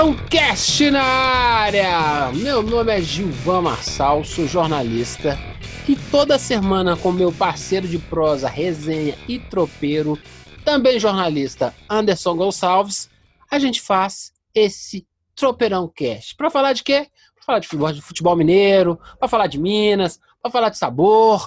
Tropeirão 0.00 0.28
Cast 0.30 0.90
na 0.90 1.02
área! 1.02 2.32
Meu 2.32 2.62
nome 2.62 2.90
é 2.90 3.02
Gilvan 3.02 3.60
Marçal, 3.60 4.24
sou 4.24 4.46
jornalista 4.46 5.38
e 5.86 5.94
toda 5.94 6.38
semana 6.38 6.96
com 6.96 7.12
meu 7.12 7.30
parceiro 7.30 7.86
de 7.86 7.98
prosa, 7.98 8.48
resenha 8.48 9.14
e 9.28 9.38
tropeiro, 9.38 10.18
também 10.64 10.98
jornalista 10.98 11.74
Anderson 11.86 12.34
Gonçalves, 12.34 13.10
a 13.50 13.58
gente 13.58 13.82
faz 13.82 14.32
esse 14.54 15.06
Tropeirão 15.34 15.86
Cast. 15.86 16.34
Para 16.34 16.48
falar 16.48 16.72
de 16.72 16.82
quê? 16.82 17.06
Para 17.34 17.44
falar 17.44 17.58
de 17.58 17.68
futebol, 17.68 17.92
de 17.92 18.00
futebol 18.00 18.36
mineiro, 18.36 18.98
para 19.18 19.28
falar 19.28 19.48
de 19.48 19.58
Minas, 19.58 20.18
para 20.40 20.50
falar 20.50 20.70
de 20.70 20.78
sabor, 20.78 21.46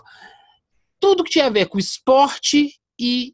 tudo 0.99 1.23
que 1.23 1.31
tinha 1.31 1.47
a 1.47 1.49
ver 1.49 1.65
com 1.65 1.79
esporte 1.79 2.79
e 2.99 3.33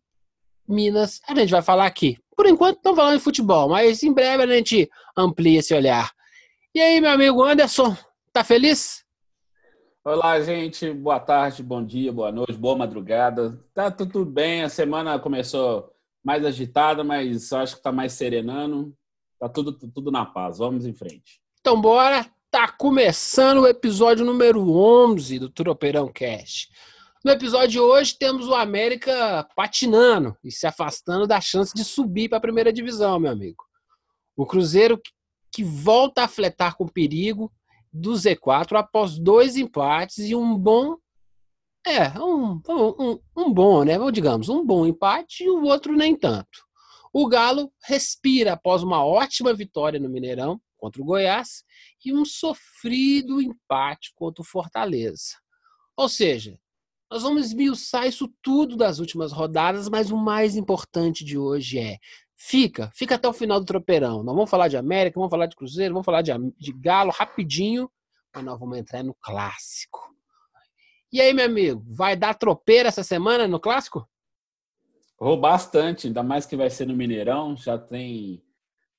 Minas, 0.66 1.20
a 1.28 1.36
gente 1.36 1.52
vai 1.52 1.62
falar 1.62 1.88
aqui. 1.88 2.18
Por 2.40 2.48
enquanto, 2.48 2.78
estamos 2.78 2.98
falando 2.98 3.18
de 3.18 3.24
futebol, 3.26 3.68
mas 3.68 4.02
em 4.02 4.14
breve 4.14 4.44
a 4.44 4.48
gente 4.48 4.90
amplia 5.18 5.60
esse 5.60 5.74
olhar. 5.74 6.10
E 6.74 6.80
aí, 6.80 7.02
meu 7.02 7.12
amigo 7.12 7.44
Anderson, 7.44 7.94
tá 8.32 8.46
feliz? 8.46 9.04
Olá, 10.06 10.40
gente. 10.40 10.90
Boa 10.94 11.20
tarde, 11.20 11.62
bom 11.62 11.84
dia, 11.84 12.14
boa 12.14 12.32
noite, 12.32 12.54
boa 12.54 12.78
madrugada. 12.78 13.60
Tá 13.74 13.92
tudo 13.92 14.24
bem. 14.24 14.64
A 14.64 14.70
semana 14.70 15.20
começou 15.20 15.92
mais 16.24 16.46
agitada, 16.46 17.04
mas 17.04 17.52
acho 17.52 17.76
que 17.76 17.84
tá 17.84 17.92
mais 17.92 18.14
serenando. 18.14 18.96
Tá 19.38 19.50
tudo, 19.50 19.74
tudo 19.74 20.10
na 20.10 20.26
paz. 20.26 20.60
Vamos 20.60 20.86
em 20.86 20.94
frente. 20.94 21.42
Então, 21.60 21.82
bora. 21.82 22.26
Tá 22.50 22.70
começando 22.70 23.64
o 23.64 23.68
episódio 23.68 24.26
número 24.26 24.66
11 24.72 25.40
do 25.40 25.50
Tropeirão 25.50 26.08
Cash. 26.08 26.70
No 27.24 27.32
episódio 27.32 27.68
de 27.68 27.80
hoje 27.82 28.16
temos 28.18 28.48
o 28.48 28.56
América 28.56 29.46
patinando 29.54 30.38
e 30.42 30.50
se 30.50 30.66
afastando 30.66 31.28
da 31.28 31.42
chance 31.42 31.74
de 31.76 31.84
subir 31.84 32.30
para 32.30 32.38
a 32.38 32.42
primeira 32.42 32.72
divisão, 32.72 33.20
meu 33.20 33.30
amigo. 33.30 33.62
O 34.38 34.46
Cruzeiro 34.46 35.02
que 35.52 35.62
volta 35.62 36.24
a 36.24 36.28
fletar 36.30 36.78
com 36.78 36.88
perigo 36.88 37.52
do 37.92 38.14
Z4 38.14 38.78
após 38.78 39.20
dois 39.20 39.58
empates 39.58 40.30
e 40.30 40.34
um 40.34 40.58
bom. 40.58 40.96
É, 41.86 42.18
um, 42.20 42.62
um, 42.70 43.20
um 43.36 43.54
bom, 43.54 43.84
né? 43.84 43.98
Digamos, 44.14 44.48
um 44.48 44.66
bom 44.66 44.86
empate 44.86 45.44
e 45.44 45.50
o 45.50 45.64
outro 45.64 45.94
nem 45.98 46.16
tanto. 46.16 46.66
O 47.12 47.28
Galo 47.28 47.70
respira 47.84 48.54
após 48.54 48.82
uma 48.82 49.04
ótima 49.04 49.54
vitória 49.54 50.00
no 50.00 50.10
Mineirão 50.10 50.62
contra 50.78 51.02
o 51.02 51.06
Goiás 51.06 51.66
e 52.06 52.14
um 52.14 52.24
sofrido 52.24 53.42
empate 53.42 54.14
contra 54.16 54.42
o 54.42 54.46
Fortaleza. 54.46 55.36
Ou 55.98 56.08
seja, 56.08 56.58
nós 57.10 57.24
vamos 57.24 57.48
esmiuçar 57.48 58.08
isso 58.08 58.28
tudo 58.42 58.78
das 58.78 59.00
últimas 59.00 59.32
rodadas, 59.32 59.90
mas 59.90 60.12
o 60.12 60.18
mais 60.18 60.56
importante 60.56 61.26
de 61.26 61.38
hoje 61.38 61.80
é 61.80 61.98
fica, 62.36 62.92
fica 62.94 63.16
até 63.16 63.28
o 63.28 63.34
final 63.34 63.60
do 63.60 63.66
tropeirão. 63.66 64.24
Nós 64.24 64.36
vamos 64.36 64.50
falar 64.50 64.68
de 64.68 64.78
América, 64.78 65.20
vamos 65.20 65.32
falar 65.32 65.48
de 65.48 65.56
Cruzeiro, 65.56 65.94
vamos 65.94 66.06
falar 66.06 66.22
de, 66.22 66.32
de 66.58 66.72
Galo 66.72 67.12
rapidinho, 67.12 67.90
mas 68.34 68.46
nós 68.46 68.60
vamos 68.60 68.78
entrar 68.78 69.04
no 69.04 69.16
clássico. 69.16 70.00
E 71.12 71.20
aí, 71.20 71.34
meu 71.34 71.46
amigo, 71.46 71.84
vai 71.88 72.16
dar 72.16 72.36
tropeira 72.36 72.90
essa 72.90 73.04
semana 73.04 73.48
no 73.48 73.60
clássico? 73.60 74.08
Vou 75.20 75.36
bastante, 75.36 76.08
ainda 76.08 76.22
mais 76.22 76.46
que 76.46 76.56
vai 76.56 76.70
ser 76.70 76.86
no 76.86 76.96
Mineirão, 76.96 77.58
já 77.58 77.78
tem 77.78 78.44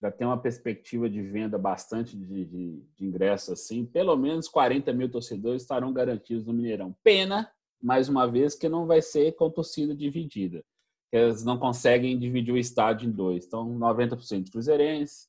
já 0.02 0.10
tem 0.10 0.26
uma 0.26 0.40
perspectiva 0.40 1.10
de 1.10 1.20
venda 1.20 1.58
bastante 1.58 2.16
de, 2.16 2.46
de, 2.46 2.82
de 2.96 3.04
ingressos 3.04 3.50
assim. 3.50 3.84
Pelo 3.84 4.16
menos 4.16 4.48
40 4.48 4.94
mil 4.94 5.10
torcedores 5.10 5.60
estarão 5.60 5.92
garantidos 5.92 6.46
no 6.46 6.54
Mineirão. 6.54 6.96
Pena 7.04 7.52
mais 7.82 8.08
uma 8.08 8.26
vez, 8.26 8.54
que 8.54 8.68
não 8.68 8.86
vai 8.86 9.00
ser 9.00 9.32
com 9.32 9.50
torcida 9.50 9.94
dividida. 9.94 10.64
Eles 11.12 11.44
não 11.44 11.58
conseguem 11.58 12.18
dividir 12.18 12.52
o 12.52 12.58
estádio 12.58 13.08
em 13.08 13.12
dois. 13.12 13.44
Então, 13.46 13.78
90% 13.78 14.44
de 14.44 14.50
cruzeirenses, 14.50 15.28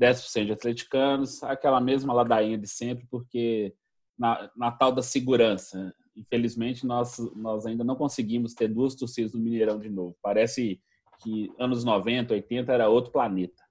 10% 0.00 0.46
de 0.46 0.52
atleticanos, 0.52 1.42
aquela 1.42 1.80
mesma 1.80 2.14
ladainha 2.14 2.56
de 2.56 2.68
sempre, 2.68 3.06
porque 3.10 3.74
na, 4.18 4.50
na 4.56 4.70
tal 4.70 4.92
da 4.92 5.02
segurança. 5.02 5.94
Infelizmente, 6.16 6.86
nós, 6.86 7.18
nós 7.36 7.66
ainda 7.66 7.84
não 7.84 7.94
conseguimos 7.94 8.54
ter 8.54 8.68
duas 8.68 8.94
torcidas 8.94 9.32
no 9.32 9.40
Mineirão 9.40 9.78
de 9.78 9.88
novo. 9.88 10.16
Parece 10.22 10.80
que 11.22 11.52
anos 11.58 11.84
90, 11.84 12.34
80 12.34 12.72
era 12.72 12.88
outro 12.88 13.12
planeta. 13.12 13.62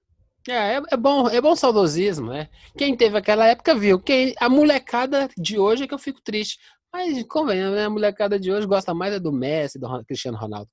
É, 0.48 0.76
é, 0.76 0.82
é, 0.92 0.96
bom, 0.96 1.28
é 1.28 1.40
bom 1.40 1.54
saudosismo, 1.54 2.30
né? 2.30 2.48
Quem 2.76 2.96
teve 2.96 3.18
aquela 3.18 3.46
época 3.46 3.74
viu. 3.74 3.98
Quem, 3.98 4.34
a 4.38 4.48
molecada 4.48 5.28
de 5.36 5.58
hoje 5.58 5.84
é 5.84 5.86
que 5.86 5.92
eu 5.92 5.98
fico 5.98 6.22
triste. 6.22 6.58
Mas 6.92 7.22
convenhamos, 7.24 7.76
né? 7.76 7.84
A 7.84 7.90
molecada 7.90 8.38
de 8.38 8.50
hoje 8.50 8.66
gosta 8.66 8.94
mais 8.94 9.12
é 9.12 9.20
do 9.20 9.32
Messi, 9.32 9.78
do 9.78 10.04
Cristiano 10.04 10.38
Ronaldo. 10.38 10.70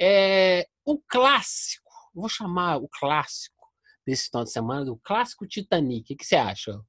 É, 0.00 0.66
o 0.84 0.98
clássico, 0.98 1.90
vou 2.14 2.28
chamar 2.28 2.78
o 2.78 2.88
clássico 2.88 3.66
desse 4.06 4.28
final 4.28 4.44
de 4.44 4.50
semana 4.50 4.84
do 4.84 4.96
clássico 4.96 5.46
Titanic. 5.46 6.12
O 6.12 6.16
que 6.16 6.24
você 6.24 6.36
acha? 6.36 6.80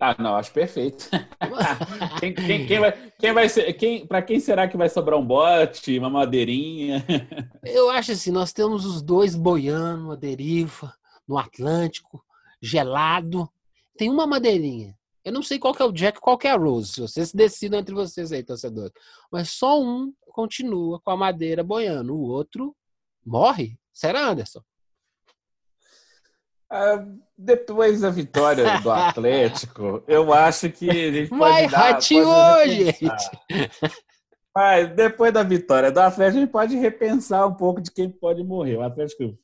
Ah, 0.00 0.14
não, 0.16 0.36
acho 0.36 0.52
perfeito. 0.52 1.10
quem, 2.20 2.32
quem, 2.32 2.66
quem, 2.66 2.78
vai, 2.78 2.92
quem 3.18 3.32
vai 3.32 3.48
ser, 3.48 3.72
quem, 3.72 4.06
para 4.06 4.22
quem 4.22 4.38
será 4.38 4.68
que 4.68 4.76
vai 4.76 4.88
sobrar 4.88 5.18
um 5.18 5.26
bote, 5.26 5.98
uma 5.98 6.08
madeirinha? 6.08 7.04
Eu 7.64 7.90
acho 7.90 8.12
assim, 8.12 8.30
nós 8.30 8.52
temos 8.52 8.86
os 8.86 9.02
dois 9.02 9.34
boiando 9.34 10.12
a 10.12 10.16
deriva 10.16 10.94
no 11.26 11.36
Atlântico, 11.36 12.24
gelado. 12.62 13.50
Tem 13.96 14.08
uma 14.08 14.24
madeirinha. 14.24 14.96
Eu 15.28 15.32
não 15.32 15.42
sei 15.42 15.58
qual 15.58 15.74
que 15.74 15.82
é 15.82 15.84
o 15.84 15.92
Jack, 15.92 16.18
qual 16.20 16.38
que 16.38 16.48
é 16.48 16.52
a 16.52 16.56
Rose. 16.56 17.02
Vocês 17.02 17.34
decidam 17.34 17.78
entre 17.78 17.94
vocês 17.94 18.32
aí, 18.32 18.42
torcedor. 18.42 18.90
Mas 19.30 19.50
só 19.50 19.78
um 19.78 20.10
continua 20.26 20.98
com 21.00 21.10
a 21.10 21.16
madeira 21.18 21.62
boiando, 21.62 22.16
o 22.16 22.22
outro 22.22 22.74
morre. 23.26 23.78
Será, 23.92 24.30
Anderson? 24.30 24.62
Ah, 26.70 27.04
depois 27.36 28.00
da 28.00 28.08
vitória 28.08 28.80
do 28.80 28.88
Atlético, 28.90 30.02
eu 30.08 30.32
acho 30.32 30.70
que 30.72 30.86
gente 31.12 31.28
pode 31.28 31.40
Mas 31.40 31.70
dar, 31.72 31.78
rateou, 31.78 32.66
gente! 32.66 33.06
Mas 34.56 34.96
depois 34.96 35.30
da 35.30 35.42
vitória 35.42 35.92
do 35.92 36.00
Atlético, 36.00 36.38
a 36.38 36.40
gente 36.40 36.50
pode 36.50 36.74
repensar 36.74 37.46
um 37.46 37.54
pouco 37.54 37.82
de 37.82 37.90
quem 37.90 38.10
pode 38.10 38.42
morrer. 38.42 38.76
O 38.76 38.82
Atlético 38.82 39.38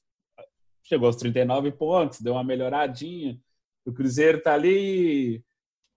chegou 0.82 1.08
aos 1.08 1.16
39 1.16 1.72
pontos, 1.72 2.22
deu 2.22 2.32
uma 2.32 2.42
melhoradinha. 2.42 3.38
O 3.84 3.92
Cruzeiro 3.92 4.40
tá 4.40 4.54
ali 4.54 5.44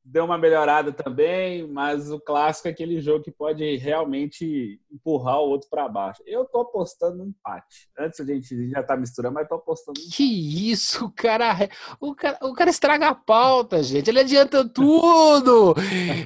deu 0.10 0.24
uma 0.24 0.38
melhorada 0.38 0.94
também, 0.94 1.68
mas 1.68 2.10
o 2.10 2.20
clássico 2.20 2.68
é 2.68 2.72
aquele 2.72 3.02
jogo 3.02 3.24
que 3.24 3.32
pode 3.32 3.76
realmente 3.76 4.80
empurrar 4.90 5.40
o 5.40 5.50
outro 5.50 5.70
para 5.70 5.88
baixo. 5.90 6.24
Eu 6.26 6.46
tô 6.46 6.62
apostando 6.62 7.18
no 7.18 7.26
empate. 7.26 7.90
Antes 8.00 8.20
a 8.22 8.26
gente 8.26 8.70
já 8.70 8.82
tá 8.82 8.96
misturando, 8.96 9.36
mas 9.36 9.48
tô 9.48 9.56
apostando 9.56 10.00
no 10.00 10.10
Que 10.10 10.72
isso, 10.72 11.12
cara. 11.16 11.70
O 12.00 12.16
cara, 12.16 12.38
o 12.42 12.54
cara 12.54 12.70
estraga 12.70 13.10
a 13.10 13.16
pauta, 13.16 13.84
gente. 13.84 14.10
Ele 14.10 14.22
adianta 14.22 14.68
tudo. 14.68 15.76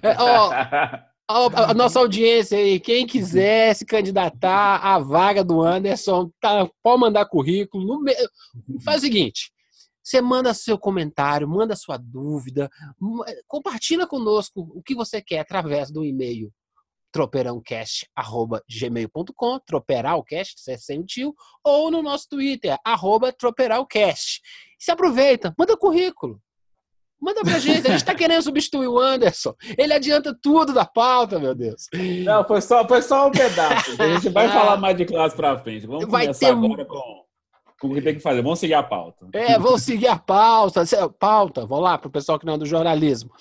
É, 0.03 0.15
ó, 0.21 1.49
a, 1.49 1.73
nossa 1.73 1.99
audiência 1.99 2.57
aí, 2.59 2.79
quem 2.79 3.07
quiser 3.07 3.73
se 3.73 3.85
candidatar 3.85 4.77
à 4.77 4.99
vaga 4.99 5.43
do 5.43 5.59
Anderson, 5.61 6.29
tá, 6.39 6.69
pode 6.83 6.99
mandar 6.99 7.25
currículo. 7.25 7.99
No, 7.99 8.81
faz 8.83 8.99
o 8.99 9.01
seguinte, 9.01 9.51
você 10.03 10.21
manda 10.21 10.53
seu 10.53 10.77
comentário, 10.77 11.47
manda 11.47 11.75
sua 11.75 11.97
dúvida, 11.97 12.69
compartilha 13.47 14.07
conosco 14.07 14.71
o 14.73 14.81
que 14.81 14.95
você 14.95 15.21
quer 15.21 15.39
através 15.39 15.91
do 15.91 16.03
e-mail 16.03 16.51
tropeirãocast.gmail.com, 17.11 19.59
troperalcast, 19.59 20.59
você 20.59 20.71
é 20.73 20.77
sem 20.77 21.03
tio, 21.03 21.35
ou 21.63 21.91
no 21.91 22.01
nosso 22.01 22.27
Twitter, 22.29 22.77
arroba 22.85 23.33
troperalcast. 23.33 24.41
Se 24.79 24.91
aproveita, 24.91 25.53
manda 25.57 25.77
currículo. 25.77 26.41
Manda 27.21 27.43
pra 27.43 27.59
gente, 27.59 27.87
a 27.87 27.91
gente 27.91 28.05
tá 28.05 28.15
querendo 28.15 28.41
substituir 28.41 28.87
o 28.87 28.97
Anderson. 28.97 29.53
Ele 29.77 29.93
adianta 29.93 30.35
tudo 30.41 30.73
da 30.73 30.85
pauta, 30.85 31.37
meu 31.37 31.53
Deus. 31.53 31.85
Não, 32.23 32.43
foi 32.47 32.61
só, 32.61 32.87
foi 32.87 33.03
só 33.03 33.27
um 33.27 33.31
pedaço. 33.31 34.01
A 34.01 34.15
gente 34.15 34.29
vai 34.29 34.47
falar 34.49 34.77
mais 34.77 34.97
de 34.97 35.05
classe 35.05 35.35
pra 35.35 35.59
frente. 35.59 35.85
Vamos 35.85 36.07
vai 36.07 36.23
começar 36.23 36.47
ter... 36.47 36.53
agora 36.53 36.83
com 36.83 37.23
como 37.81 37.95
que 37.95 38.01
tem 38.01 38.13
que 38.13 38.19
fazer? 38.19 38.43
Vamos 38.43 38.59
seguir 38.59 38.75
a 38.75 38.83
pauta. 38.83 39.27
É, 39.33 39.57
vamos 39.57 39.81
seguir 39.81 40.07
a 40.07 40.17
pauta. 40.17 40.83
Pauta, 41.17 41.65
vamos 41.65 41.83
lá, 41.83 41.97
para 41.97 42.09
o 42.09 42.11
pessoal 42.11 42.37
que 42.37 42.45
não 42.45 42.53
é 42.53 42.57
do 42.59 42.65
jornalismo. 42.65 43.31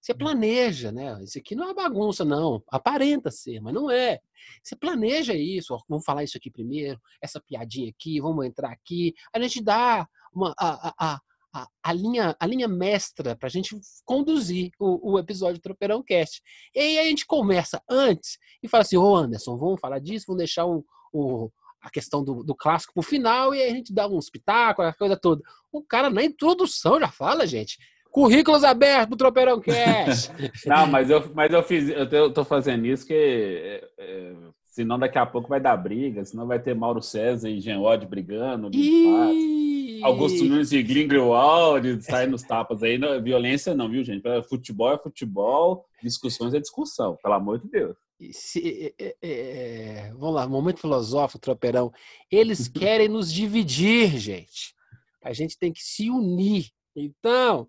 Você 0.00 0.14
planeja, 0.14 0.90
né? 0.90 1.22
Isso 1.22 1.38
aqui 1.38 1.54
não 1.54 1.68
é 1.68 1.74
bagunça, 1.74 2.24
não. 2.24 2.62
Aparenta 2.70 3.30
ser, 3.30 3.60
mas 3.60 3.74
não 3.74 3.90
é. 3.90 4.20
Você 4.62 4.74
planeja 4.74 5.34
isso. 5.34 5.74
Ó, 5.74 5.80
vamos 5.86 6.02
falar 6.02 6.24
isso 6.24 6.38
aqui 6.38 6.50
primeiro, 6.50 6.98
essa 7.20 7.38
piadinha 7.38 7.90
aqui, 7.90 8.18
vamos 8.22 8.46
entrar 8.46 8.70
aqui. 8.70 9.14
A 9.34 9.38
gente 9.38 9.62
dá 9.62 10.08
uma, 10.32 10.54
a, 10.58 10.94
a, 10.98 11.20
a, 11.52 11.68
a 11.82 11.92
linha, 11.92 12.34
a 12.40 12.46
linha 12.46 12.66
mestra 12.66 13.36
para 13.36 13.48
a 13.48 13.50
gente 13.50 13.78
conduzir 14.06 14.70
o, 14.78 15.12
o, 15.12 15.18
episódio 15.18 15.60
do 15.60 15.62
Tropeirão 15.62 16.02
Cast. 16.02 16.42
E 16.74 16.80
aí 16.80 16.98
a 17.00 17.04
gente 17.04 17.26
começa 17.26 17.82
antes 17.86 18.38
e 18.62 18.68
fala 18.68 18.80
assim: 18.80 18.96
Ô 18.96 19.14
Anderson, 19.14 19.58
vamos 19.58 19.78
falar 19.78 19.98
disso, 19.98 20.24
vamos 20.26 20.38
deixar 20.38 20.64
o, 20.64 20.82
o 21.12 21.50
a 21.84 21.90
questão 21.90 22.24
do, 22.24 22.42
do 22.42 22.54
clássico 22.54 22.94
pro 22.94 23.02
final 23.02 23.54
e 23.54 23.60
aí 23.60 23.70
a 23.70 23.74
gente 23.74 23.92
dá 23.92 24.08
um 24.08 24.18
espetáculo, 24.18 24.88
a 24.88 24.92
coisa 24.92 25.16
toda. 25.16 25.42
O 25.70 25.82
cara 25.82 26.08
na 26.08 26.24
introdução 26.24 26.98
já 26.98 27.08
fala, 27.08 27.46
gente. 27.46 27.78
Currículos 28.10 28.64
abertos 28.64 29.08
pro 29.08 29.16
Tropeirão 29.16 29.60
Cast. 29.60 30.32
Não, 30.66 30.86
mas 30.86 31.10
eu, 31.10 31.30
mas 31.34 31.52
eu 31.52 31.62
fiz, 31.62 31.90
eu 31.90 32.32
tô 32.32 32.44
fazendo 32.44 32.86
isso 32.86 33.04
que 33.06 33.12
é, 33.12 33.88
é, 33.98 34.32
senão 34.66 34.98
daqui 34.98 35.18
a 35.18 35.26
pouco 35.26 35.48
vai 35.48 35.60
dar 35.60 35.76
briga, 35.76 36.24
senão 36.24 36.46
vai 36.46 36.58
ter 36.58 36.74
Mauro 36.74 37.02
César 37.02 37.50
e 37.50 37.60
Jean 37.60 37.80
Odd 37.80 38.06
brigando. 38.06 38.70
E... 38.72 40.00
Augusto 40.02 40.44
Nunes 40.44 40.72
e 40.72 40.82
Grindelwald 40.82 42.02
saem 42.02 42.30
nos 42.30 42.42
tapas 42.42 42.82
aí. 42.82 42.96
Não, 42.96 43.20
violência 43.22 43.74
não, 43.74 43.90
viu, 43.90 44.04
gente? 44.04 44.22
Futebol 44.48 44.92
é 44.92 44.98
futebol, 44.98 45.84
discussões 46.02 46.54
é 46.54 46.60
discussão, 46.60 47.18
pelo 47.22 47.34
amor 47.34 47.58
de 47.58 47.68
Deus. 47.68 47.96
Se, 48.32 48.94
é, 48.98 49.16
é, 49.20 50.12
vamos 50.12 50.34
lá, 50.34 50.48
momento 50.48 50.80
filosófico, 50.80 51.40
tropeirão. 51.40 51.92
Eles 52.30 52.68
querem 52.68 53.08
nos 53.08 53.32
dividir, 53.32 54.18
gente. 54.18 54.74
A 55.22 55.32
gente 55.32 55.58
tem 55.58 55.72
que 55.72 55.82
se 55.82 56.10
unir. 56.10 56.70
Então, 56.94 57.68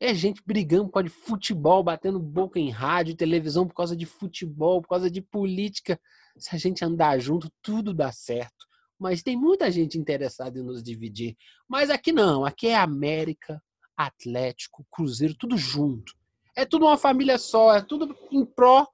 é 0.00 0.12
gente 0.12 0.42
brigando 0.44 0.86
por 0.86 0.94
causa 0.94 1.08
de 1.08 1.14
futebol, 1.14 1.82
batendo 1.82 2.18
boca 2.18 2.58
em 2.58 2.70
rádio, 2.70 3.14
televisão 3.14 3.66
por 3.66 3.74
causa 3.74 3.96
de 3.96 4.04
futebol, 4.04 4.82
por 4.82 4.88
causa 4.88 5.10
de 5.10 5.20
política. 5.20 6.00
Se 6.36 6.54
a 6.54 6.58
gente 6.58 6.84
andar 6.84 7.20
junto, 7.20 7.52
tudo 7.62 7.94
dá 7.94 8.10
certo. 8.10 8.66
Mas 8.98 9.22
tem 9.22 9.36
muita 9.36 9.70
gente 9.70 9.98
interessada 9.98 10.58
em 10.58 10.62
nos 10.62 10.82
dividir. 10.82 11.36
Mas 11.68 11.88
aqui 11.88 12.10
não, 12.10 12.44
aqui 12.44 12.68
é 12.68 12.74
América, 12.74 13.62
Atlético, 13.96 14.84
Cruzeiro, 14.90 15.36
tudo 15.36 15.56
junto. 15.56 16.14
É 16.56 16.64
tudo 16.64 16.86
uma 16.86 16.98
família 16.98 17.38
só, 17.38 17.74
é 17.74 17.80
tudo 17.80 18.16
em 18.30 18.44
pró 18.44 18.88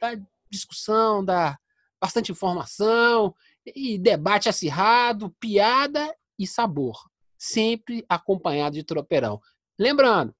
da 0.00 0.16
discussão, 0.50 1.24
da 1.24 1.58
bastante 2.00 2.32
informação 2.32 3.34
e 3.66 3.98
debate 3.98 4.48
acirrado, 4.48 5.30
piada 5.38 6.14
e 6.38 6.46
sabor, 6.46 7.08
sempre 7.36 8.04
acompanhado 8.08 8.74
de 8.74 8.84
tropeirão. 8.84 9.40
Lembrando, 9.78 10.34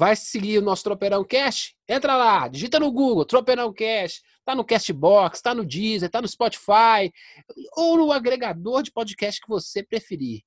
Vai 0.00 0.14
seguir 0.14 0.56
o 0.56 0.62
nosso 0.62 0.84
Tropeirão 0.84 1.22
Cash? 1.22 1.74
Entra 1.86 2.16
lá, 2.16 2.48
digita 2.48 2.78
no 2.78 2.90
Google, 2.90 3.24
Tropeirão 3.24 3.70
Cash. 3.70 4.22
Tá 4.44 4.54
no 4.54 4.64
Castbox, 4.64 5.42
tá 5.42 5.54
no 5.54 5.62
Deezer, 5.62 6.08
tá 6.08 6.22
no 6.22 6.28
Spotify 6.28 7.12
ou 7.76 7.98
no 7.98 8.10
agregador 8.10 8.82
de 8.82 8.90
podcast 8.90 9.40
que 9.40 9.48
você 9.48 9.82
preferir. 9.82 10.42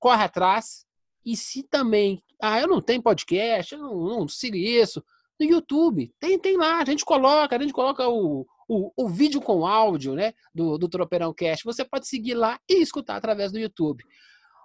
Corre 0.00 0.24
atrás. 0.24 0.84
E 1.24 1.36
se 1.36 1.62
também, 1.62 2.22
ah, 2.42 2.60
eu 2.60 2.66
não 2.66 2.80
tenho 2.80 3.02
podcast, 3.02 3.74
eu 3.74 3.80
não, 3.80 3.94
não 3.94 4.28
sigo 4.28 4.56
isso, 4.56 5.04
no 5.38 5.46
YouTube, 5.46 6.12
tem, 6.18 6.38
tem 6.38 6.56
lá, 6.56 6.80
a 6.80 6.84
gente 6.84 7.04
coloca, 7.04 7.56
a 7.56 7.58
gente 7.58 7.72
coloca 7.72 8.08
o, 8.08 8.46
o, 8.68 8.92
o 8.96 9.08
vídeo 9.08 9.40
com 9.40 9.66
áudio, 9.66 10.14
né, 10.14 10.32
do, 10.54 10.78
do 10.78 10.88
Tropeirão 10.88 11.32
Cast. 11.32 11.64
Você 11.64 11.84
pode 11.84 12.08
seguir 12.08 12.34
lá 12.34 12.58
e 12.68 12.82
escutar 12.82 13.16
através 13.16 13.52
do 13.52 13.58
YouTube. 13.58 14.04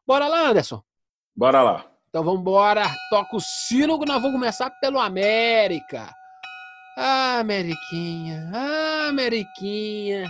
Bora 0.05 0.27
lá, 0.27 0.49
Anderson? 0.49 0.81
Bora 1.35 1.61
lá. 1.61 1.91
Então 2.09 2.23
vamos 2.23 2.41
embora. 2.41 2.83
Toca 3.09 3.35
o 3.35 3.39
sino 3.39 3.99
que 3.99 4.05
nós 4.05 4.21
vamos 4.21 4.37
começar 4.37 4.69
pelo 4.81 4.99
América. 4.99 6.13
Ah, 6.97 7.39
Ameriquinha. 7.39 8.51
Ah, 8.53 9.07
Ameriquinha. 9.07 10.29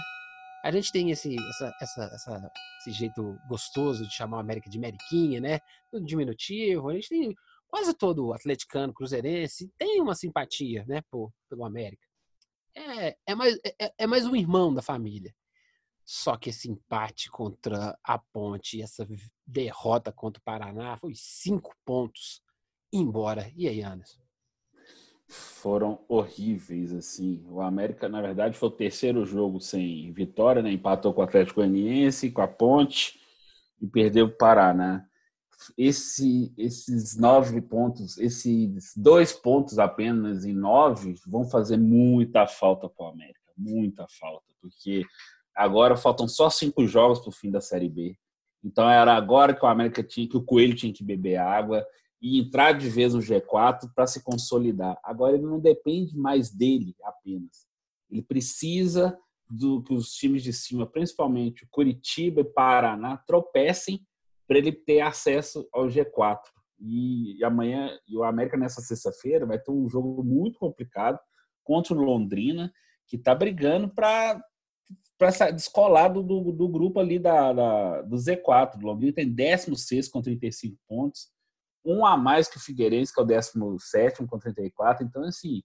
A 0.64 0.72
gente 0.72 0.92
tem 0.92 1.10
esse, 1.10 1.36
essa, 1.36 1.74
essa, 1.82 2.04
essa, 2.14 2.52
esse 2.80 2.92
jeito 2.92 3.36
gostoso 3.48 4.08
de 4.08 4.14
chamar 4.14 4.38
a 4.38 4.42
América 4.42 4.70
de 4.70 4.78
Ameriquinha, 4.78 5.42
né? 5.42 5.60
No 5.92 6.00
diminutivo. 6.06 6.90
A 6.90 6.94
gente 6.94 7.10
tem 7.10 7.36
quase 7.72 7.94
todo 7.94 8.34
atleticano, 8.34 8.94
cruzeirense, 8.94 9.72
tem 9.78 10.02
uma 10.02 10.14
simpatia, 10.14 10.86
né, 10.86 11.02
por, 11.10 11.32
pelo 11.50 11.64
América. 11.64 12.06
É, 12.76 13.18
é, 13.26 13.36
mais, 13.36 13.58
é, 13.80 13.94
é 13.98 14.08
mais 14.08 14.26
um 14.26 14.36
irmão 14.36 14.74
da 14.74 14.82
família. 14.82 15.34
Só 16.06 16.36
que 16.36 16.50
esse 16.50 16.70
empate 16.70 17.32
contra 17.32 17.98
a 18.04 18.18
Ponte, 18.18 18.82
essa 18.82 19.08
derrota 19.48 20.12
contra 20.12 20.42
o 20.42 20.44
Paraná, 20.44 20.98
foi 20.98 21.14
cinco 21.16 21.74
pontos 21.86 22.42
embora. 22.92 23.50
E 23.56 23.68
aí, 23.68 23.82
Anderson? 23.82 24.20
Foram 25.28 26.04
horríveis, 26.10 26.92
assim. 26.92 27.46
O 27.48 27.62
América, 27.62 28.10
na 28.10 28.22
verdade, 28.22 28.58
foi 28.58 28.68
o 28.68 28.74
terceiro 28.74 29.26
jogo 29.26 29.62
sem 29.62 30.12
vitória, 30.12 30.62
né? 30.62 30.72
Empatou 30.72 31.14
com 31.14 31.22
o 31.22 31.24
Atlético 31.24 31.62
Goianiense, 31.62 32.32
com 32.32 32.42
a 32.42 32.48
Ponte 32.48 33.18
e 33.82 33.88
perdeu 33.88 34.26
o 34.26 34.38
Paraná. 34.38 35.08
Esse, 35.78 36.54
esses 36.58 37.18
nove 37.18 37.62
pontos, 37.62 38.18
esses 38.18 38.94
dois 38.96 39.34
pontos 39.34 39.78
apenas 39.80 40.46
em 40.46 40.54
nove, 40.54 41.16
vão 41.28 41.46
fazer 41.46 41.78
muita 41.78 42.48
falta 42.48 42.90
para 42.90 43.06
o 43.06 43.10
América, 43.10 43.52
muita 43.58 44.08
falta, 44.10 44.48
porque 44.60 45.06
Agora 45.56 45.98
faltam 45.98 46.28
só 46.28 46.50
cinco 46.50 46.88
jogos 46.88 47.20
para 47.20 47.30
o 47.30 47.34
fim 47.34 47.52
da 47.52 47.62
Série 47.62 47.90
B. 47.90 48.18
Então 48.64 48.90
era 48.90 49.16
agora 49.16 49.54
que 49.54 49.64
o 49.66 49.68
América 49.68 50.04
tinha, 50.04 50.28
que 50.28 50.38
o 50.38 50.44
Coelho 50.44 50.76
tinha 50.76 50.94
que 50.94 51.04
beber 51.04 51.38
água 51.38 51.86
e 52.22 52.40
entrar 52.40 52.74
de 52.74 52.90
vez 52.90 53.14
no 53.14 53.20
G4 53.20 53.92
para 53.94 54.08
se 54.08 54.24
consolidar. 54.24 54.98
Agora 55.04 55.36
ele 55.36 55.46
não 55.46 55.60
depende 55.60 56.16
mais 56.16 56.52
dele 56.52 56.96
apenas. 57.04 57.66
Ele 58.10 58.22
precisa 58.22 59.18
do 59.50 59.84
que 59.84 59.94
os 59.94 60.14
times 60.14 60.44
de 60.44 60.54
cima, 60.54 60.86
principalmente 60.86 61.66
o 61.66 61.68
Curitiba 61.70 62.42
e 62.42 62.46
Paraná, 62.46 63.18
tropecem 63.18 64.06
para 64.52 64.58
ele 64.58 64.74
ter 64.74 65.00
acesso 65.00 65.66
ao 65.72 65.88
G4. 65.88 66.42
E, 66.78 67.42
amanhã, 67.42 67.98
e 68.06 68.18
o 68.18 68.24
América 68.26 68.58
nessa 68.58 68.82
sexta-feira 68.82 69.46
vai 69.46 69.58
ter 69.58 69.72
um 69.72 69.88
jogo 69.88 70.22
muito 70.26 70.60
complicado 70.60 71.18
contra 71.64 71.94
o 71.94 72.02
Londrina, 72.02 72.70
que 73.08 73.16
está 73.16 73.34
brigando 73.34 73.88
para 73.88 74.44
para 75.18 75.52
descolar 75.52 76.10
do, 76.10 76.22
do, 76.22 76.52
do, 76.52 76.68
grupo 76.68 77.00
ali 77.00 77.18
da, 77.18 77.54
da, 77.54 78.02
do 78.02 78.18
Z4. 78.18 78.76
O 78.76 78.88
Londrina 78.88 79.14
tem 79.14 79.32
16 79.32 80.10
com 80.10 80.22
35 80.22 80.76
pontos, 80.86 81.30
um 81.86 82.06
a 82.06 82.18
mais 82.18 82.50
que 82.50 82.58
o 82.58 82.60
Figueirense, 82.60 83.14
que 83.14 83.22
é 83.22 83.24
o 83.24 83.26
17 83.26 84.26
com 84.26 84.40
34. 84.40 85.06
Então, 85.06 85.24
assim, 85.24 85.62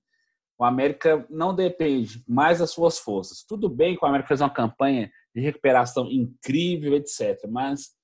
o 0.56 0.64
América 0.64 1.26
não 1.28 1.52
depende 1.52 2.22
mais 2.28 2.60
das 2.60 2.70
suas 2.70 2.98
forças. 2.98 3.42
Tudo 3.48 3.68
bem 3.68 3.96
que 3.96 4.04
o 4.04 4.06
América 4.06 4.28
fez 4.28 4.42
uma 4.42 4.50
campanha 4.50 5.10
de 5.34 5.40
recuperação 5.40 6.08
incrível, 6.08 6.94
etc., 6.94 7.48
mas 7.48 7.95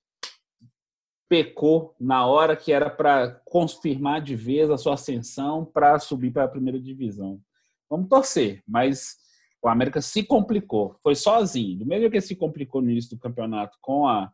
pecou 1.33 1.97
na 1.99 2.27
hora 2.27 2.55
que 2.55 2.71
era 2.71 2.91
para 2.91 3.41
confirmar 3.47 4.21
de 4.21 4.37
vez 4.37 4.69
a 4.69 4.77
sua 4.77 4.93
ascensão 4.93 5.65
para 5.65 5.99
subir 5.99 6.31
para 6.31 6.45
a 6.45 6.49
primeira 6.49 6.79
divisão. 6.79 7.41
Vamos 7.89 8.11
torcer, 8.11 8.62
mas 8.69 9.17
o 9.62 9.67
América 9.67 10.03
se 10.03 10.23
complicou, 10.23 10.95
foi 11.03 11.15
sozinho. 11.15 11.79
Do 11.79 11.87
mesmo 11.87 12.11
que 12.11 12.17
ele 12.17 12.21
se 12.21 12.37
complicou 12.37 12.83
no 12.83 12.91
início 12.91 13.17
do 13.17 13.19
campeonato 13.19 13.79
com 13.81 14.07
a, 14.07 14.31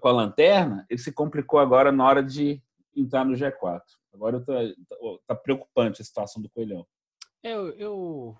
com 0.00 0.08
a 0.08 0.10
lanterna, 0.10 0.84
ele 0.90 0.98
se 0.98 1.12
complicou 1.12 1.60
agora 1.60 1.92
na 1.92 2.04
hora 2.04 2.20
de 2.20 2.60
entrar 2.96 3.24
no 3.24 3.36
G4. 3.36 3.80
Agora 4.12 4.40
tá, 4.40 4.54
tá 5.24 5.36
preocupante 5.36 6.02
a 6.02 6.04
situação 6.04 6.42
do 6.42 6.50
Coelhão. 6.50 6.84
Eu, 7.44 7.68
eu, 7.74 8.36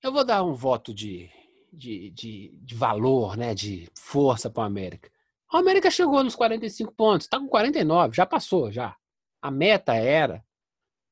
eu 0.00 0.12
vou 0.12 0.24
dar 0.24 0.44
um 0.44 0.54
voto 0.54 0.94
de, 0.94 1.28
de, 1.72 2.10
de, 2.10 2.60
de 2.62 2.74
valor, 2.76 3.36
né, 3.36 3.56
de 3.56 3.90
força 3.98 4.48
para 4.48 4.62
o 4.62 4.66
América. 4.66 5.10
O 5.52 5.56
América 5.56 5.90
chegou 5.90 6.22
nos 6.22 6.36
45 6.36 6.92
pontos, 6.92 7.26
está 7.26 7.38
com 7.38 7.48
49, 7.48 8.14
já 8.14 8.24
passou, 8.24 8.70
já. 8.70 8.96
A 9.42 9.50
meta 9.50 9.94
era, 9.94 10.44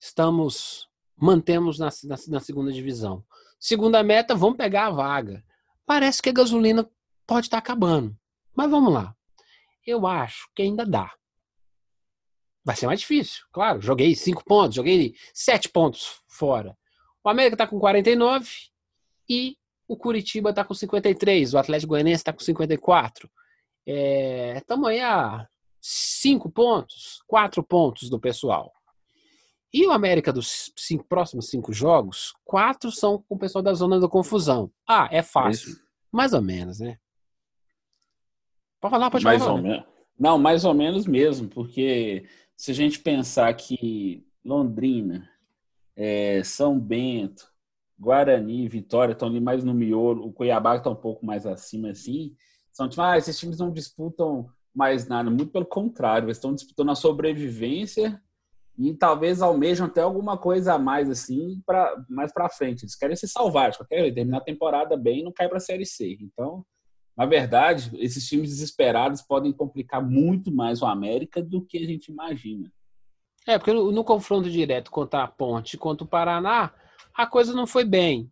estamos, 0.00 0.88
mantemos 1.16 1.78
na, 1.78 1.88
na, 2.04 2.16
na 2.28 2.40
segunda 2.40 2.73
divisão. 2.73 3.25
Segunda 3.59 4.02
meta, 4.02 4.37
vamos 4.37 4.57
pegar 4.57 4.87
a 4.87 4.90
vaga. 4.90 5.45
Parece 5.85 6.23
que 6.23 6.28
a 6.28 6.33
gasolina 6.33 6.88
pode 7.26 7.47
estar 7.47 7.59
acabando. 7.59 8.16
Mas 8.54 8.71
vamos 8.71 8.92
lá. 8.92 9.14
Eu 9.85 10.07
acho 10.07 10.49
que 10.54 10.62
ainda 10.62 10.87
dá. 10.87 11.12
Vai 12.64 12.76
ser 12.76 12.87
mais 12.87 13.00
difícil, 13.00 13.45
claro. 13.50 13.80
Joguei 13.80 14.14
cinco 14.14 14.45
pontos, 14.45 14.76
joguei 14.76 15.14
sete 15.33 15.68
pontos 15.68 16.21
fora. 16.28 16.76
O 17.25 17.28
América 17.28 17.54
está 17.54 17.66
com 17.66 17.80
49 17.80 18.49
e 19.28 19.57
o 19.88 19.97
Curitiba 19.97 20.50
está 20.50 20.62
com 20.64 20.75
53. 20.75 21.54
O 21.54 21.59
Atlético 21.59 21.90
Goianiense 21.90 22.21
está 22.21 22.33
com 22.33 22.40
54. 22.40 23.28
Estamos 23.90 24.90
é, 24.90 24.92
aí 24.92 25.00
a 25.00 25.49
cinco 25.80 26.50
pontos, 26.50 27.23
quatro 27.26 27.62
pontos 27.62 28.11
do 28.11 28.21
pessoal. 28.21 28.71
E 29.73 29.87
o 29.87 29.92
América 29.92 30.33
dos 30.33 30.73
cinco, 30.76 31.04
próximos 31.04 31.49
cinco 31.49 31.73
jogos, 31.73 32.35
quatro 32.45 32.90
são 32.90 33.23
com 33.26 33.35
o 33.35 33.38
pessoal 33.38 33.62
da 33.62 33.73
zona 33.73 33.99
da 33.99 34.09
confusão. 34.09 34.71
Ah, 34.87 35.09
é 35.11 35.23
fácil. 35.23 35.71
Isso. 35.71 35.80
Mais 36.12 36.33
ou 36.35 36.42
menos, 36.42 36.80
né? 36.80 36.99
Pode 38.80 38.90
falar, 38.92 39.11
pode 39.11 39.25
mais 39.25 39.42
falar. 39.42 39.54
Ou 39.54 39.62
menos. 39.62 39.85
Não, 40.18 40.38
mais 40.38 40.64
ou 40.64 40.75
menos 40.75 41.07
mesmo, 41.07 41.49
porque 41.49 42.26
se 42.57 42.71
a 42.71 42.75
gente 42.75 42.99
pensar 42.99 43.52
que 43.54 44.26
Londrina, 44.45 45.28
é, 45.97 46.42
São 46.42 46.78
Bento, 46.78 47.50
Guarani, 47.99 48.68
Vitória 48.68 49.12
estão 49.12 49.28
ali 49.28 49.40
mais 49.40 49.64
no 49.64 49.73
miolo, 49.73 50.26
o 50.26 50.33
Cuiabá 50.33 50.76
está 50.76 50.90
um 50.90 50.97
pouco 50.97 51.25
mais 51.25 51.47
acima 51.47 51.90
assim. 51.90 52.35
São 52.79 52.89
tipo, 52.89 53.03
ah, 53.03 53.19
esses 53.19 53.37
times 53.37 53.59
não 53.59 53.73
disputam 53.73 54.49
mais 54.73 55.09
nada, 55.09 55.29
muito 55.29 55.51
pelo 55.51 55.67
contrário, 55.67 56.27
eles 56.27 56.37
estão 56.37 56.55
disputando 56.55 56.93
a 56.93 56.95
sobrevivência 56.95 58.23
e 58.79 58.95
talvez 58.95 59.43
almejam 59.43 59.89
até 59.89 60.01
alguma 60.01 60.39
coisa 60.39 60.75
a 60.75 60.79
mais 60.79 61.11
assim 61.11 61.61
para 61.67 62.01
mais 62.09 62.33
para 62.33 62.49
frente. 62.49 62.85
Eles 62.85 62.95
querem 62.95 63.17
se 63.17 63.27
salvar, 63.27 63.77
qualquer 63.77 64.15
terminar 64.15 64.39
a 64.39 64.43
temporada 64.45 64.97
bem 64.97 65.19
e 65.19 65.23
não 65.25 65.33
cair 65.33 65.49
para 65.49 65.57
a 65.57 65.61
série 65.61 65.85
C. 65.85 66.17
Então, 66.21 66.65
na 67.17 67.27
verdade, 67.27 67.91
esses 67.99 68.29
times 68.29 68.51
desesperados 68.51 69.23
podem 69.23 69.51
complicar 69.53 70.01
muito 70.01 70.55
mais 70.55 70.81
o 70.81 70.87
América 70.87 71.43
do 71.43 71.61
que 71.61 71.79
a 71.79 71.85
gente 71.85 72.13
imagina. 72.13 72.71
É, 73.45 73.59
porque 73.59 73.73
no, 73.73 73.91
no 73.91 74.05
confronto 74.05 74.49
direto 74.49 74.93
contra 74.93 75.25
a 75.25 75.27
Ponte 75.27 75.77
contra 75.77 76.05
o 76.05 76.09
Paraná, 76.09 76.73
a 77.13 77.27
coisa 77.27 77.53
não 77.53 77.67
foi 77.67 77.85
bem. 77.85 78.31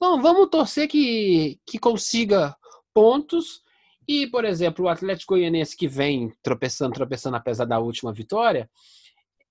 Bom, 0.00 0.22
vamos 0.22 0.48
torcer 0.48 0.88
que, 0.88 1.60
que 1.66 1.78
consiga 1.78 2.56
pontos. 2.94 3.62
E, 4.06 4.26
por 4.26 4.44
exemplo, 4.44 4.84
o 4.84 4.88
Atlético 4.88 5.34
Goianense 5.34 5.76
que 5.76 5.86
vem 5.86 6.32
tropeçando, 6.42 6.92
tropeçando 6.92 7.36
apesar 7.36 7.64
da 7.64 7.78
última 7.78 8.12
vitória, 8.12 8.68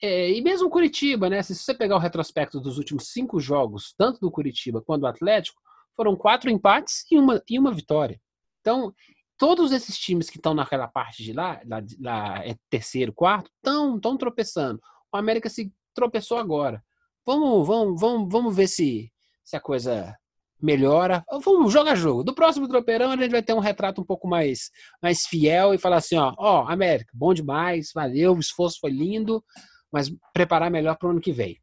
é, 0.01 0.31
e 0.31 0.41
mesmo 0.41 0.67
o 0.67 0.71
Curitiba, 0.71 1.29
né? 1.29 1.43
Se 1.43 1.53
você 1.53 1.73
pegar 1.73 1.95
o 1.95 1.99
retrospecto 1.99 2.59
dos 2.59 2.77
últimos 2.77 3.09
cinco 3.09 3.39
jogos, 3.39 3.93
tanto 3.95 4.19
do 4.19 4.31
Curitiba 4.31 4.81
quanto 4.81 5.01
do 5.01 5.07
Atlético, 5.07 5.61
foram 5.95 6.15
quatro 6.15 6.49
empates 6.49 7.05
e 7.11 7.17
uma, 7.17 7.41
e 7.47 7.59
uma 7.59 7.71
vitória. 7.71 8.19
Então, 8.59 8.93
todos 9.37 9.71
esses 9.71 9.97
times 9.97 10.29
que 10.29 10.37
estão 10.37 10.53
naquela 10.53 10.87
parte 10.87 11.23
de 11.23 11.33
lá, 11.33 11.61
lá, 11.65 11.83
lá 11.99 12.45
é 12.45 12.55
terceiro, 12.69 13.13
quarto, 13.13 13.51
estão 13.57 13.99
tão 13.99 14.17
tropeçando. 14.17 14.81
O 15.13 15.17
América 15.17 15.49
se 15.49 15.71
tropeçou 15.93 16.37
agora. 16.37 16.83
Vamos, 17.25 17.67
vamos, 17.67 18.01
vamos, 18.01 18.31
vamos 18.31 18.55
ver 18.55 18.67
se, 18.67 19.11
se 19.43 19.55
a 19.55 19.59
coisa 19.59 20.17
melhora. 20.61 21.23
Vamos 21.43 21.71
jogar 21.71 21.95
jogo. 21.95 22.23
Do 22.23 22.33
próximo 22.33 22.67
tropeirão 22.67 23.11
a 23.11 23.17
gente 23.17 23.31
vai 23.31 23.41
ter 23.41 23.53
um 23.53 23.59
retrato 23.59 24.01
um 24.01 24.05
pouco 24.05 24.27
mais, 24.27 24.69
mais 25.01 25.25
fiel 25.25 25.73
e 25.73 25.77
falar 25.77 25.97
assim, 25.97 26.17
ó, 26.17 26.33
ó, 26.37 26.65
América, 26.69 27.11
bom 27.13 27.33
demais, 27.33 27.91
valeu, 27.93 28.35
o 28.35 28.39
esforço 28.39 28.79
foi 28.79 28.91
lindo, 28.91 29.43
mas 29.91 30.11
preparar 30.33 30.69
melhor 30.69 30.97
para 30.97 31.07
o 31.07 31.11
ano 31.11 31.21
que 31.21 31.31
vem. 31.31 31.57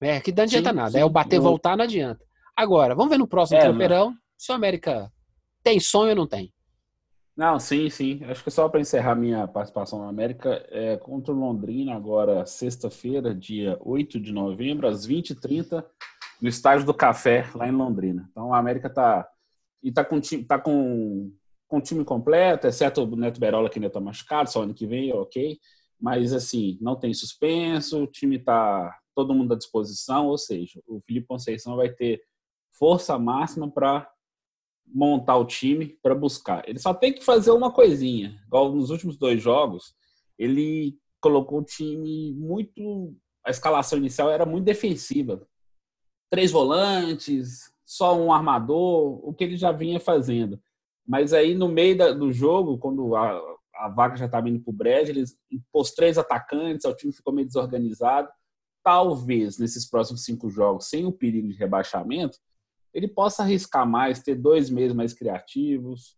É, 0.00 0.20
que 0.20 0.32
não 0.32 0.42
adianta 0.42 0.70
sim, 0.70 0.76
nada. 0.76 0.90
Sim. 0.92 0.98
É 0.98 1.04
o 1.04 1.10
bater 1.10 1.40
voltar, 1.40 1.76
não 1.76 1.84
adianta. 1.84 2.24
Agora, 2.56 2.94
vamos 2.94 3.10
ver 3.10 3.18
no 3.18 3.26
próximo 3.26 3.58
é, 3.58 3.64
tropeirão 3.64 4.10
não. 4.10 4.18
se 4.36 4.52
o 4.52 4.54
América 4.54 5.10
tem 5.62 5.80
sonho 5.80 6.10
ou 6.10 6.16
não 6.16 6.26
tem. 6.26 6.52
Não, 7.36 7.58
sim, 7.58 7.90
sim. 7.90 8.22
Acho 8.24 8.44
que 8.44 8.50
só 8.50 8.68
para 8.68 8.80
encerrar 8.80 9.16
minha 9.16 9.48
participação 9.48 9.98
na 9.98 10.08
América, 10.08 10.64
é 10.70 10.96
contra 10.96 11.32
o 11.32 11.36
Londrina, 11.36 11.94
agora 11.94 12.46
sexta-feira, 12.46 13.34
dia 13.34 13.76
8 13.80 14.20
de 14.20 14.32
novembro, 14.32 14.86
às 14.86 15.06
20h30, 15.06 15.84
no 16.44 16.50
Estádio 16.50 16.84
do 16.84 16.92
Café, 16.92 17.48
lá 17.54 17.66
em 17.66 17.72
Londrina. 17.72 18.28
Então 18.30 18.52
a 18.52 18.58
América 18.58 18.88
está 18.88 19.26
e 19.82 19.90
tá 19.90 20.04
com, 20.04 20.20
tá 20.46 20.58
com, 20.58 21.32
com 21.66 21.80
time 21.80 22.04
completo, 22.04 22.66
exceto 22.66 23.02
o 23.02 23.16
Neto 23.16 23.40
Berola, 23.40 23.70
que 23.70 23.78
ainda 23.78 23.86
está 23.86 23.98
machucado, 23.98 24.50
só 24.50 24.62
ano 24.62 24.74
que 24.74 24.86
vem, 24.86 25.10
ok 25.12 25.58
mas 25.98 26.34
assim, 26.34 26.76
não 26.82 26.96
tem 26.96 27.14
suspenso, 27.14 28.02
o 28.02 28.06
time 28.06 28.36
está 28.36 28.94
todo 29.14 29.32
mundo 29.32 29.54
à 29.54 29.56
disposição, 29.56 30.26
ou 30.26 30.36
seja, 30.36 30.82
o 30.86 31.00
Felipe 31.06 31.26
Conceição 31.26 31.76
vai 31.76 31.88
ter 31.88 32.20
força 32.72 33.18
máxima 33.18 33.70
para 33.70 34.06
montar 34.86 35.36
o 35.36 35.46
time 35.46 35.98
para 36.02 36.14
buscar. 36.14 36.68
Ele 36.68 36.78
só 36.78 36.92
tem 36.92 37.14
que 37.14 37.24
fazer 37.24 37.52
uma 37.52 37.72
coisinha, 37.72 38.38
igual 38.46 38.70
nos 38.70 38.90
últimos 38.90 39.16
dois 39.16 39.40
jogos, 39.40 39.94
ele 40.38 40.98
colocou 41.22 41.60
o 41.60 41.64
time 41.64 42.34
muito 42.34 43.16
a 43.42 43.50
escalação 43.50 43.98
inicial 43.98 44.30
era 44.30 44.44
muito 44.44 44.64
defensiva. 44.64 45.46
Três 46.34 46.50
volantes, 46.50 47.72
só 47.86 48.18
um 48.18 48.32
armador, 48.32 49.20
o 49.22 49.32
que 49.32 49.44
ele 49.44 49.56
já 49.56 49.70
vinha 49.70 50.00
fazendo. 50.00 50.60
Mas 51.06 51.32
aí 51.32 51.54
no 51.54 51.68
meio 51.68 51.96
da, 51.96 52.10
do 52.10 52.32
jogo, 52.32 52.76
quando 52.76 53.14
a, 53.14 53.40
a 53.76 53.88
vaca 53.88 54.16
já 54.16 54.24
estava 54.26 54.48
indo 54.48 54.58
para 54.58 54.70
o 54.72 54.74
brejo, 54.74 55.12
eles 55.12 55.38
pôs 55.70 55.92
três 55.92 56.18
atacantes, 56.18 56.84
o 56.86 56.96
time 56.96 57.12
ficou 57.12 57.32
meio 57.32 57.46
desorganizado. 57.46 58.28
Talvez 58.82 59.58
nesses 59.58 59.88
próximos 59.88 60.24
cinco 60.24 60.50
jogos, 60.50 60.88
sem 60.88 61.06
o 61.06 61.12
perigo 61.12 61.46
de 61.46 61.54
rebaixamento, 61.54 62.36
ele 62.92 63.06
possa 63.06 63.44
arriscar 63.44 63.88
mais, 63.88 64.20
ter 64.20 64.34
dois 64.34 64.68
meses 64.68 64.92
mais 64.92 65.14
criativos, 65.14 66.16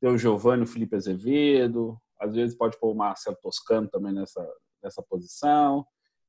ter 0.00 0.06
o 0.06 0.16
Giovanni, 0.16 0.62
o 0.62 0.68
Felipe 0.68 0.94
Azevedo, 0.94 2.00
às 2.20 2.36
vezes 2.36 2.56
pode 2.56 2.78
pôr 2.78 2.92
o 2.92 2.96
Marcelo 2.96 3.36
Toscano 3.42 3.88
também 3.88 4.12
nessa, 4.12 4.48
nessa 4.80 5.02
posição. 5.02 5.84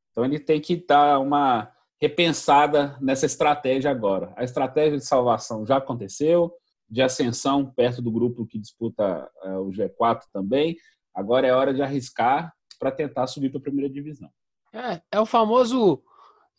Então 0.09 0.25
ele 0.25 0.39
tem 0.39 0.59
que 0.59 0.75
dar 0.75 1.19
uma 1.19 1.71
repensada 1.99 2.97
nessa 3.01 3.25
estratégia 3.25 3.89
agora. 3.91 4.33
A 4.35 4.43
estratégia 4.43 4.97
de 4.97 5.05
salvação 5.05 5.65
já 5.65 5.77
aconteceu, 5.77 6.53
de 6.89 7.01
ascensão 7.01 7.65
perto 7.65 8.01
do 8.01 8.11
grupo 8.11 8.45
que 8.45 8.59
disputa 8.59 9.29
uh, 9.43 9.59
o 9.59 9.71
G4 9.71 10.21
também. 10.31 10.77
Agora 11.13 11.47
é 11.47 11.53
hora 11.53 11.73
de 11.73 11.81
arriscar 11.81 12.53
para 12.79 12.91
tentar 12.91 13.27
subir 13.27 13.49
para 13.49 13.59
a 13.59 13.63
primeira 13.63 13.91
divisão. 13.91 14.29
É, 14.73 15.01
é 15.11 15.19
o 15.19 15.25
famoso 15.25 16.01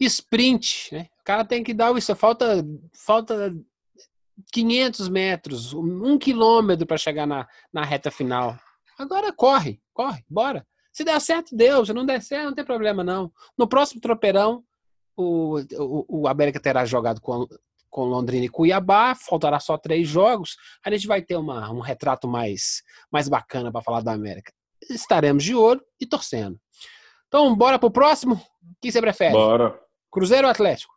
sprint, 0.00 0.92
né? 0.92 1.09
O 1.21 1.25
cara 1.25 1.45
tem 1.45 1.62
que 1.62 1.73
dar 1.73 1.97
isso. 1.97 2.14
Falta, 2.16 2.64
falta 2.92 3.54
500 4.52 5.09
metros, 5.09 5.73
um 5.73 6.18
quilômetro 6.18 6.87
para 6.87 6.97
chegar 6.97 7.26
na, 7.26 7.47
na 7.73 7.85
reta 7.85 8.11
final. 8.11 8.57
Agora 8.99 9.33
corre, 9.33 9.80
corre, 9.92 10.25
bora. 10.28 10.66
Se 10.92 11.04
der 11.04 11.21
certo, 11.21 11.57
deu. 11.57 11.87
Se 11.87 11.92
não 11.92 12.04
der 12.04 12.21
certo, 12.21 12.47
não 12.47 12.54
tem 12.54 12.64
problema, 12.64 13.04
não. 13.04 13.33
No 13.57 13.68
próximo 13.68 14.00
tropeirão, 14.00 14.64
o, 15.18 15.58
o, 15.58 16.20
o 16.20 16.28
América 16.28 16.60
terá 16.60 16.84
jogado 16.84 17.20
com, 17.20 17.46
com 17.90 18.04
Londrina 18.04 18.44
e 18.44 18.48
Cuiabá, 18.48 19.14
faltará 19.14 19.58
só 19.58 19.76
três 19.76 20.08
jogos, 20.08 20.56
a 20.84 20.90
gente 20.90 21.06
vai 21.06 21.20
ter 21.20 21.37
uma, 21.37 21.70
um 21.72 21.80
retrato 21.80 22.28
mais, 22.28 22.82
mais 23.10 23.28
bacana 23.28 23.72
para 23.72 23.82
falar 23.82 24.00
da 24.00 24.12
América. 24.12 24.52
Estaremos 24.88 25.42
de 25.42 25.54
olho 25.54 25.82
e 26.00 26.06
torcendo. 26.06 26.58
Então, 27.26 27.54
bora 27.54 27.78
pro 27.78 27.90
próximo? 27.90 28.34
O 28.34 28.75
que 28.80 28.92
você 28.92 29.00
prefere? 29.00 29.32
Bora. 29.32 29.78
Cruzeiro 30.10 30.46
ou 30.46 30.50
Atlético? 30.50 30.94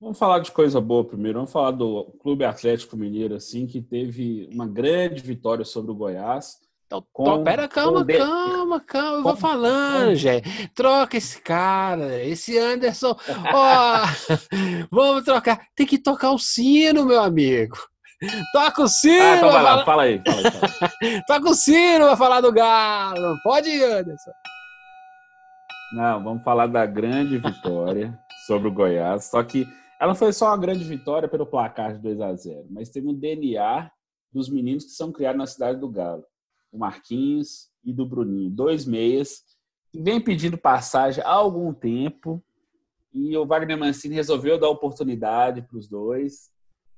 Vamos 0.00 0.18
falar 0.18 0.38
de 0.38 0.50
coisa 0.50 0.80
boa 0.80 1.04
primeiro. 1.04 1.38
Vamos 1.38 1.52
falar 1.52 1.72
do 1.72 2.06
Clube 2.20 2.42
Atlético 2.42 2.96
Mineiro, 2.96 3.34
assim, 3.34 3.66
que 3.66 3.82
teve 3.82 4.48
uma 4.50 4.66
grande 4.66 5.22
vitória 5.22 5.64
sobre 5.64 5.90
o 5.90 5.94
Goiás. 5.94 6.56
Então, 6.90 7.06
com, 7.12 7.44
pera, 7.44 7.68
calma, 7.68 8.04
calma, 8.04 8.80
calma, 8.80 9.18
eu 9.18 9.22
vou 9.22 9.36
falando, 9.36 10.12
gente. 10.16 10.66
Troca 10.74 11.16
esse 11.16 11.40
cara, 11.40 12.20
esse 12.24 12.58
Anderson. 12.58 13.16
Ó, 13.54 14.00
vamos 14.90 15.22
trocar. 15.22 15.68
Tem 15.76 15.86
que 15.86 15.98
tocar 15.98 16.32
o 16.32 16.38
sino, 16.38 17.06
meu 17.06 17.22
amigo. 17.22 17.76
Toca 18.52 18.82
o 18.82 18.88
sino! 18.88 19.22
Ah, 19.22 19.36
então 19.36 19.52
vai 19.52 19.62
lá, 19.62 19.84
fala 19.84 20.02
aí. 20.02 20.20
Fala 20.26 20.36
aí, 20.36 20.50
fala 20.50 20.92
aí. 21.00 21.22
Toca 21.28 21.50
o 21.50 21.54
sino 21.54 22.06
pra 22.06 22.16
falar 22.16 22.40
do 22.40 22.52
Galo. 22.52 23.38
Pode 23.44 23.68
ir, 23.68 23.84
Anderson. 23.84 24.32
Não, 25.92 26.24
vamos 26.24 26.42
falar 26.42 26.66
da 26.66 26.84
grande 26.86 27.38
vitória 27.38 28.18
sobre 28.48 28.66
o 28.66 28.72
Goiás. 28.72 29.26
Só 29.26 29.40
que 29.44 29.64
ela 30.00 30.16
foi 30.16 30.32
só 30.32 30.46
uma 30.48 30.58
grande 30.58 30.82
vitória 30.82 31.28
pelo 31.28 31.46
placar 31.46 31.92
de 31.92 32.00
2 32.00 32.20
a 32.20 32.34
0 32.34 32.66
mas 32.68 32.88
teve 32.90 33.06
um 33.06 33.14
DNA 33.14 33.88
dos 34.32 34.50
meninos 34.50 34.86
que 34.86 34.90
são 34.90 35.12
criados 35.12 35.38
na 35.38 35.46
cidade 35.46 35.78
do 35.78 35.88
Galo 35.88 36.24
do 36.72 36.78
Marquinhos 36.78 37.70
e 37.84 37.92
do 37.92 38.06
Bruninho, 38.06 38.50
dois 38.50 38.84
meias, 38.84 39.42
que 39.90 40.00
vem 40.00 40.20
pedindo 40.20 40.56
passagem 40.56 41.22
há 41.24 41.30
algum 41.30 41.72
tempo 41.72 42.42
e 43.12 43.36
o 43.36 43.44
Wagner 43.44 43.76
Mancini 43.76 44.14
resolveu 44.14 44.58
dar 44.58 44.68
oportunidade 44.68 45.62
para 45.62 45.76
os 45.76 45.88
dois. 45.88 46.50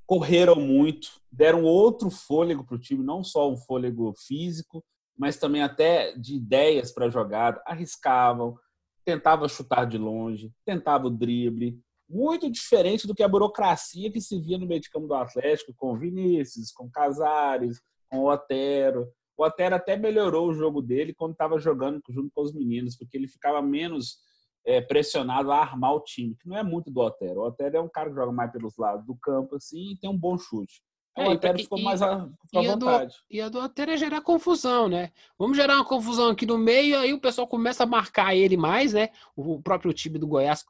Correram 0.06 0.56
muito, 0.56 1.08
deram 1.30 1.64
outro 1.64 2.10
fôlego 2.10 2.64
para 2.64 2.76
o 2.76 2.78
time, 2.78 3.02
não 3.02 3.24
só 3.24 3.50
um 3.50 3.56
fôlego 3.56 4.12
físico, 4.14 4.84
mas 5.16 5.38
também 5.38 5.62
até 5.62 6.12
de 6.12 6.34
ideias 6.34 6.92
para 6.92 7.06
a 7.06 7.10
jogada. 7.10 7.62
Arriscavam, 7.64 8.58
tentavam 9.04 9.48
chutar 9.48 9.86
de 9.86 9.96
longe, 9.96 10.52
tentavam 10.66 11.08
o 11.08 11.16
drible. 11.16 11.80
Muito 12.08 12.50
diferente 12.50 13.06
do 13.06 13.14
que 13.14 13.22
a 13.22 13.28
burocracia 13.28 14.12
que 14.12 14.20
se 14.20 14.38
via 14.38 14.58
no 14.58 14.66
meio 14.66 14.82
de 14.82 14.90
campo 14.90 15.06
do 15.06 15.14
Atlético, 15.14 15.72
com 15.74 15.94
o 15.94 15.98
Vinícius, 15.98 16.70
com 16.70 16.84
o 16.84 16.90
Casares, 16.90 17.80
com 18.10 18.18
o 18.18 18.30
Otero. 18.30 19.08
O 19.42 19.44
Otero 19.44 19.74
até 19.74 19.96
melhorou 19.96 20.48
o 20.48 20.54
jogo 20.54 20.80
dele 20.80 21.12
quando 21.12 21.32
estava 21.32 21.58
jogando 21.58 22.00
junto 22.08 22.30
com 22.32 22.42
os 22.42 22.54
meninos, 22.54 22.96
porque 22.96 23.16
ele 23.16 23.26
ficava 23.26 23.60
menos 23.60 24.18
é, 24.64 24.80
pressionado 24.80 25.50
a 25.50 25.58
armar 25.58 25.94
o 25.94 26.00
time, 26.00 26.36
que 26.36 26.48
não 26.48 26.56
é 26.56 26.62
muito 26.62 26.92
do 26.92 27.00
Otero. 27.00 27.40
O 27.40 27.46
Otero 27.46 27.76
é 27.76 27.80
um 27.80 27.88
cara 27.88 28.08
que 28.08 28.14
joga 28.14 28.30
mais 28.30 28.52
pelos 28.52 28.76
lados 28.76 29.04
do 29.04 29.16
campo 29.16 29.56
assim, 29.56 29.90
e 29.90 29.96
tem 29.96 30.08
um 30.08 30.16
bom 30.16 30.38
chute. 30.38 30.80
É, 31.18 31.28
o 31.28 31.32
Otero 31.32 31.58
ficou 31.58 31.76
e, 31.76 31.82
mais 31.82 32.00
à, 32.00 32.22
à 32.54 32.62
vontade. 32.62 33.16
e 33.28 33.40
a 33.40 33.48
do 33.48 33.58
Otero 33.58 33.90
é 33.90 33.96
gerar 33.96 34.20
confusão, 34.20 34.88
né? 34.88 35.10
Vamos 35.36 35.56
gerar 35.56 35.74
uma 35.74 35.84
confusão 35.84 36.30
aqui 36.30 36.46
no 36.46 36.56
meio, 36.56 36.96
aí 36.96 37.12
o 37.12 37.20
pessoal 37.20 37.48
começa 37.48 37.82
a 37.82 37.86
marcar 37.86 38.36
ele 38.36 38.56
mais, 38.56 38.92
né? 38.92 39.08
O 39.34 39.60
próprio 39.60 39.92
time 39.92 40.20
do 40.20 40.26
Goiás 40.28 40.64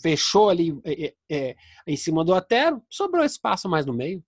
fechou 0.00 0.48
ali 0.48 0.80
é, 0.84 1.14
é, 1.30 1.56
em 1.86 1.96
cima 1.98 2.24
do 2.24 2.32
Otero, 2.32 2.82
sobrou 2.88 3.22
espaço 3.22 3.68
mais 3.68 3.84
no 3.84 3.92
meio. 3.92 4.24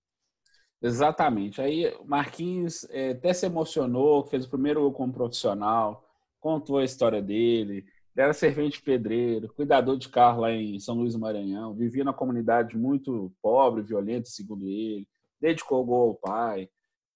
Exatamente. 0.82 1.60
Aí 1.60 1.86
o 2.00 2.04
Marquinhos 2.04 2.84
é, 2.90 3.10
até 3.10 3.32
se 3.32 3.46
emocionou, 3.46 4.24
fez 4.24 4.44
o 4.44 4.50
primeiro 4.50 4.80
gol 4.80 4.92
como 4.92 5.12
profissional, 5.12 6.04
contou 6.40 6.78
a 6.78 6.84
história 6.84 7.22
dele, 7.22 7.84
era 8.16 8.32
servente 8.32 8.82
pedreiro, 8.82 9.52
cuidador 9.54 9.96
de 9.96 10.08
carro 10.08 10.40
lá 10.40 10.52
em 10.52 10.78
São 10.80 10.96
Luís 10.96 11.14
do 11.14 11.20
Maranhão, 11.20 11.72
vivia 11.72 12.04
na 12.04 12.12
comunidade 12.12 12.76
muito 12.76 13.32
pobre, 13.40 13.82
violenta, 13.82 14.28
segundo 14.28 14.68
ele, 14.68 15.08
dedicou 15.40 15.82
o 15.82 15.84
gol 15.84 16.08
ao 16.08 16.14
pai. 16.16 16.68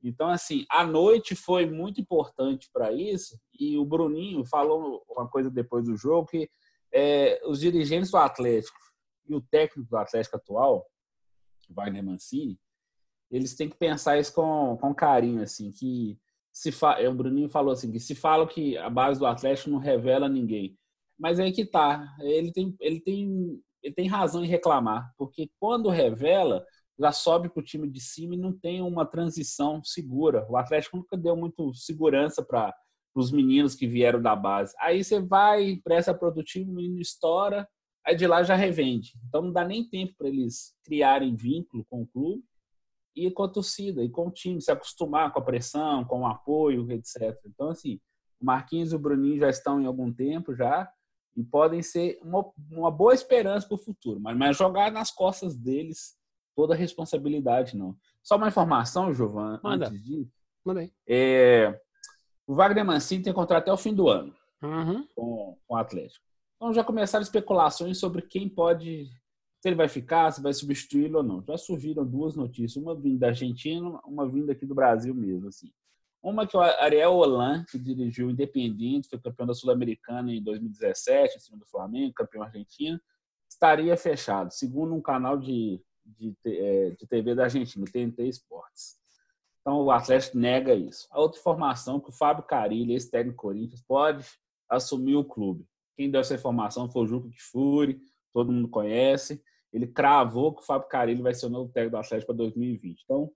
Então, 0.03 0.29
assim, 0.29 0.65
a 0.71 0.85
noite 0.85 1.35
foi 1.35 1.67
muito 1.67 2.01
importante 2.01 2.71
para 2.73 2.93
isso. 2.93 3.39
E 3.59 3.77
o 3.77 3.85
Bruninho 3.85 4.45
falou 4.45 5.05
uma 5.09 5.29
coisa 5.29 5.51
depois 5.51 5.85
do 5.85 5.97
jogo 5.97 6.29
que 6.29 6.49
é, 6.93 7.43
os 7.45 7.61
dirigentes 7.61 8.11
do 8.11 8.17
Atlético 8.17 8.79
e 9.29 9.35
o 9.35 9.41
técnico 9.41 9.91
do 9.91 9.97
Atlético 9.97 10.37
atual, 10.37 10.87
Wagner 11.69 12.05
Mancini, 12.05 12.59
eles 13.31 13.55
têm 13.55 13.69
que 13.69 13.77
pensar 13.77 14.19
isso 14.19 14.33
com, 14.33 14.77
com 14.81 14.95
carinho, 14.95 15.43
assim, 15.43 15.71
que 15.71 16.19
se 16.53 16.71
fa... 16.73 17.01
É, 17.01 17.09
o 17.09 17.15
Bruninho 17.15 17.49
falou 17.49 17.73
assim, 17.73 17.91
que 17.91 18.01
se 18.01 18.15
fala 18.15 18.47
que 18.47 18.77
a 18.79 18.89
base 18.89 19.19
do 19.19 19.27
Atlético 19.27 19.71
não 19.71 19.79
revela 19.79 20.29
ninguém. 20.29 20.77
Mas 21.19 21.39
é 21.39 21.51
que 21.51 21.65
tá, 21.65 22.15
ele 22.21 22.53
tem, 22.53 22.75
ele 22.81 23.01
tem, 23.01 23.61
ele 23.83 23.95
tem 23.95 24.07
razão 24.07 24.45
em 24.45 24.49
reclamar, 24.49 25.13
porque 25.17 25.51
quando 25.59 25.89
revela, 25.89 26.65
já 26.99 27.13
sobe 27.13 27.49
para 27.49 27.61
o 27.61 27.65
time 27.65 27.89
de 27.89 28.01
cima 28.01 28.35
e 28.35 28.39
não 28.39 28.53
tem 28.53 28.81
uma 28.81 29.05
transição 29.05 29.83
segura. 29.83 30.47
O 30.49 30.57
Atlético 30.57 30.97
nunca 30.97 31.17
deu 31.17 31.37
muito 31.37 31.75
segurança 31.75 32.43
para 32.43 32.75
os 33.15 33.31
meninos 33.31 33.75
que 33.75 33.87
vieram 33.87 34.21
da 34.21 34.37
base. 34.37 34.75
Aí 34.79 35.03
você 35.03 35.21
vai, 35.21 35.81
presta 35.83 36.15
produtivo, 36.15 36.71
o 36.71 36.75
menino 36.75 37.01
estoura, 37.01 37.69
aí 38.05 38.15
de 38.15 38.27
lá 38.27 38.43
já 38.43 38.55
revende. 38.55 39.13
Então 39.29 39.43
não 39.43 39.53
dá 39.53 39.65
nem 39.65 39.89
tempo 39.89 40.15
para 40.17 40.29
eles 40.29 40.75
criarem 40.85 41.35
vínculo 41.35 41.85
com 41.89 42.03
o 42.03 42.07
clube 42.07 42.43
e 43.17 43.31
com 43.31 43.43
a 43.45 43.49
torcida, 43.49 44.03
e 44.03 44.09
com 44.11 44.29
o 44.29 44.31
time, 44.31 44.61
se 44.61 44.71
acostumar 44.71 45.33
com 45.33 45.39
a 45.39 45.43
pressão, 45.45 46.05
com 46.05 46.21
o 46.21 46.27
apoio, 46.27 46.91
etc. 46.93 47.37
Então, 47.47 47.71
assim, 47.71 47.99
o 48.41 48.45
Marquinhos 48.45 48.93
e 48.93 48.97
o 48.97 48.99
Bruninho 48.99 49.39
já 49.39 49.49
estão 49.49 49.81
em 49.81 49.87
algum 49.87 50.13
tempo 50.13 50.55
já, 50.55 50.89
e 51.35 51.43
podem 51.45 51.83
ser 51.83 52.19
uma, 52.23 52.45
uma 52.71 52.91
boa 52.91 53.13
esperança 53.15 53.67
para 53.67 53.75
o 53.75 53.79
futuro, 53.79 54.19
mas, 54.21 54.37
mas 54.37 54.57
jogar 54.57 54.91
nas 54.93 55.11
costas 55.11 55.57
deles 55.57 56.17
toda 56.55 56.75
a 56.75 56.77
responsabilidade, 56.77 57.77
não. 57.77 57.95
Só 58.23 58.37
uma 58.37 58.49
informação, 58.49 59.13
Giovanni, 59.13 59.61
Manda. 59.63 59.89
antes 59.89 60.03
disso. 60.03 60.33
Manda 60.65 60.81
aí. 60.81 60.93
É, 61.07 61.79
o 62.47 62.55
Wagner 62.55 62.85
Mancini 62.85 63.23
tem 63.23 63.33
contrato 63.33 63.63
até 63.63 63.73
o 63.73 63.77
fim 63.77 63.95
do 63.95 64.09
ano 64.09 64.35
Uhum. 64.63 65.07
com, 65.15 65.59
com 65.67 65.75
o 65.75 65.77
Atlético. 65.77 66.25
Então 66.57 66.73
já 66.73 66.83
começaram 66.83 67.23
especulações 67.23 67.99
sobre 67.99 68.23
quem 68.23 68.49
pode, 68.49 69.11
se 69.61 69.69
ele 69.69 69.77
vai 69.77 69.89
ficar, 69.89 70.31
se 70.31 70.43
vai 70.43 70.53
substituí-lo 70.53 71.19
ou 71.19 71.25
não. 71.25 71.43
Já 71.43 71.57
surgiram 71.57 72.05
duas 72.05 72.37
notícias, 72.37 72.77
uma 72.77 72.95
vinda 72.95 73.21
da 73.21 73.27
Argentina, 73.29 74.01
uma 74.05 74.29
vinda 74.29 74.53
aqui 74.53 74.67
do 74.67 74.75
Brasil 74.75 75.15
mesmo, 75.15 75.49
assim. 75.49 75.73
Uma 76.23 76.47
que 76.47 76.57
o 76.57 76.61
Ariel 76.61 77.15
Holan, 77.15 77.65
que 77.71 77.79
dirigiu 77.79 78.27
o 78.27 78.31
Independiente, 78.31 79.09
foi 79.09 79.21
campeão 79.21 79.47
da 79.47 79.55
Sul-Americana 79.55 80.33
em 80.33 80.43
2017, 80.43 81.37
em 81.37 81.41
cima 81.41 81.59
do 81.59 81.67
Flamengo, 81.67 82.15
campeão 82.15 82.43
argentino, 82.43 83.01
estaria 83.49 83.97
fechado, 83.97 84.53
segundo 84.53 84.95
um 84.95 85.01
canal 85.01 85.39
de, 85.39 85.81
de, 86.05 86.35
é, 86.45 86.91
de 86.91 87.07
TV 87.07 87.35
da 87.35 87.45
Argentina, 87.45 87.85
o 87.85 87.91
TNT 87.91 88.29
Esportes. 88.29 88.97
Então 89.61 89.83
o 89.83 89.91
Atlético 89.91 90.39
nega 90.39 90.75
isso. 90.75 91.09
A 91.11 91.21
outra 91.21 91.39
informação 91.39 91.99
é 91.99 92.01
que 92.01 92.09
o 92.09 92.13
Fábio 92.13 92.45
Carilli, 92.45 92.93
ex-técnico 92.93 93.43
Corinthians, 93.43 93.83
pode 93.83 94.27
assumir 94.69 95.17
o 95.17 95.25
clube. 95.25 95.67
Quem 95.97 96.11
deu 96.11 96.21
essa 96.21 96.35
informação 96.35 96.91
foi 96.91 97.03
o 97.03 97.07
Juca 97.07 97.29
Kfouri, 97.31 98.01
todo 98.37 98.53
mundo 98.53 98.69
conhece. 98.69 99.43
Ele 99.73 99.87
cravou 99.87 100.55
que 100.55 100.61
o 100.61 100.65
Fábio 100.65 100.89
Carilli 100.89 101.23
vai 101.23 101.33
ser 101.33 101.47
o 101.47 101.51
novo 101.51 101.73
técnico 101.73 101.97
do 101.97 102.01
Atlético 102.01 102.27
para 102.27 102.37
2020. 102.37 103.03
Então, 103.03 103.31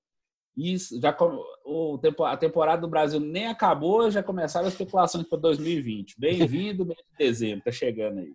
isso 0.54 1.00
já 1.00 1.16
o, 1.64 1.98
a 2.26 2.36
temporada 2.36 2.82
do 2.82 2.88
Brasil 2.88 3.18
nem 3.18 3.46
acabou, 3.46 4.10
já 4.10 4.22
começaram 4.22 4.66
as 4.66 4.74
especulações 4.74 5.26
para 5.26 5.38
2020. 5.38 6.16
Bem-vindo, 6.18 6.84
mês 6.84 6.98
de 6.98 7.16
dezembro, 7.16 7.64
tá 7.64 7.72
chegando 7.72 8.18
aí. 8.18 8.34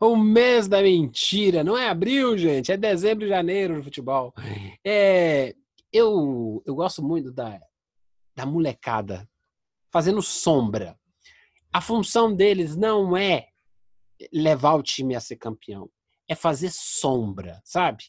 o 0.00 0.16
mês 0.18 0.66
da 0.66 0.82
mentira, 0.82 1.62
não 1.62 1.78
é 1.78 1.88
abril, 1.88 2.36
gente, 2.36 2.72
é 2.72 2.76
dezembro 2.76 3.24
e 3.24 3.28
janeiro 3.28 3.76
no 3.76 3.84
futebol. 3.84 4.34
É, 4.84 5.54
eu, 5.92 6.60
eu 6.66 6.74
gosto 6.74 7.00
muito 7.00 7.30
da, 7.30 7.60
da 8.34 8.44
molecada 8.44 9.24
fazendo 9.92 10.20
sombra. 10.20 10.98
A 11.72 11.80
função 11.80 12.34
deles 12.34 12.74
não 12.74 13.16
é 13.16 13.49
levar 14.32 14.74
o 14.74 14.82
time 14.82 15.14
a 15.14 15.20
ser 15.20 15.36
campeão, 15.36 15.90
é 16.28 16.34
fazer 16.34 16.70
sombra, 16.72 17.60
sabe? 17.64 18.04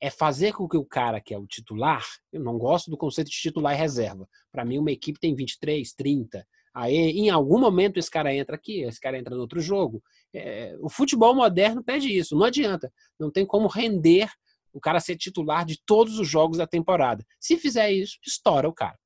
É 0.00 0.10
fazer 0.10 0.52
com 0.52 0.68
que 0.68 0.76
o 0.76 0.84
cara 0.84 1.20
que 1.20 1.32
é 1.32 1.38
o 1.38 1.46
titular, 1.46 2.04
eu 2.32 2.40
não 2.40 2.58
gosto 2.58 2.90
do 2.90 2.96
conceito 2.96 3.30
de 3.30 3.36
titular 3.36 3.74
e 3.74 3.78
reserva. 3.78 4.28
Para 4.50 4.64
mim, 4.64 4.78
uma 4.78 4.90
equipe 4.90 5.18
tem 5.18 5.34
23, 5.34 5.92
30. 5.94 6.46
Aí, 6.74 6.94
em 6.94 7.30
algum 7.30 7.58
momento, 7.58 7.98
esse 7.98 8.10
cara 8.10 8.34
entra 8.34 8.56
aqui, 8.56 8.82
esse 8.82 9.00
cara 9.00 9.16
entra 9.18 9.34
no 9.34 9.40
outro 9.40 9.60
jogo. 9.60 10.02
É, 10.32 10.76
o 10.80 10.88
futebol 10.88 11.34
moderno 11.34 11.84
pede 11.84 12.08
isso, 12.08 12.36
não 12.36 12.44
adianta. 12.44 12.92
Não 13.18 13.30
tem 13.30 13.46
como 13.46 13.68
render 13.68 14.28
o 14.72 14.80
cara 14.80 14.98
ser 14.98 15.16
titular 15.16 15.64
de 15.64 15.80
todos 15.86 16.18
os 16.18 16.28
jogos 16.28 16.58
da 16.58 16.66
temporada. 16.66 17.24
Se 17.38 17.56
fizer 17.56 17.92
isso, 17.92 18.18
estoura 18.26 18.68
o 18.68 18.72
cara. 18.72 18.98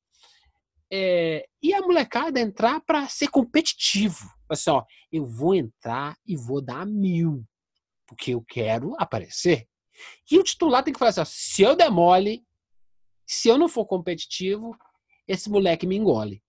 É, 0.91 1.47
e 1.63 1.75
a 1.75 1.83
molecada 1.83 2.41
entrar 2.41 2.81
para 2.81 3.09
ser 3.09 3.29
competitivo. 3.29 4.31
Assim, 4.49 4.71
ó, 4.71 4.85
eu 5.13 5.25
vou 5.25 5.55
entrar 5.55 6.17
e 6.27 6.37
vou 6.37 6.63
dar 6.63 6.87
mil, 6.87 7.45
porque 8.07 8.33
eu 8.33 8.43
quero 8.43 8.95
aparecer. 8.99 9.69
E 10.31 10.39
o 10.39 10.43
titular 10.43 10.83
tem 10.83 10.93
que 10.93 10.99
falar 10.99 11.11
assim: 11.11 11.21
ó, 11.21 11.25
se 11.25 11.63
eu 11.63 11.77
demole, 11.77 12.43
se 13.27 13.49
eu 13.49 13.59
não 13.59 13.69
for 13.69 13.85
competitivo, 13.85 14.75
esse 15.27 15.51
moleque 15.51 15.87
me 15.87 15.97
engole. 15.97 16.43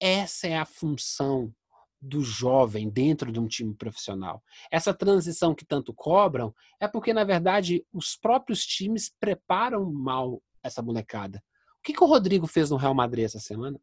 Essa 0.00 0.46
é 0.46 0.56
a 0.56 0.64
função 0.64 1.52
do 2.00 2.22
jovem 2.22 2.90
dentro 2.90 3.32
de 3.32 3.40
um 3.40 3.48
time 3.48 3.74
profissional. 3.74 4.42
Essa 4.70 4.92
transição 4.92 5.54
que 5.54 5.64
tanto 5.64 5.92
cobram 5.94 6.54
é 6.78 6.86
porque, 6.86 7.12
na 7.12 7.24
verdade, 7.24 7.84
os 7.92 8.14
próprios 8.14 8.64
times 8.64 9.10
preparam 9.18 9.90
mal 9.90 10.42
essa 10.62 10.82
molecada. 10.82 11.42
O 11.84 11.86
que, 11.86 11.92
que 11.92 12.02
o 12.02 12.06
Rodrigo 12.06 12.46
fez 12.46 12.70
no 12.70 12.78
Real 12.78 12.94
Madrid 12.94 13.26
essa 13.26 13.38
semana? 13.38 13.78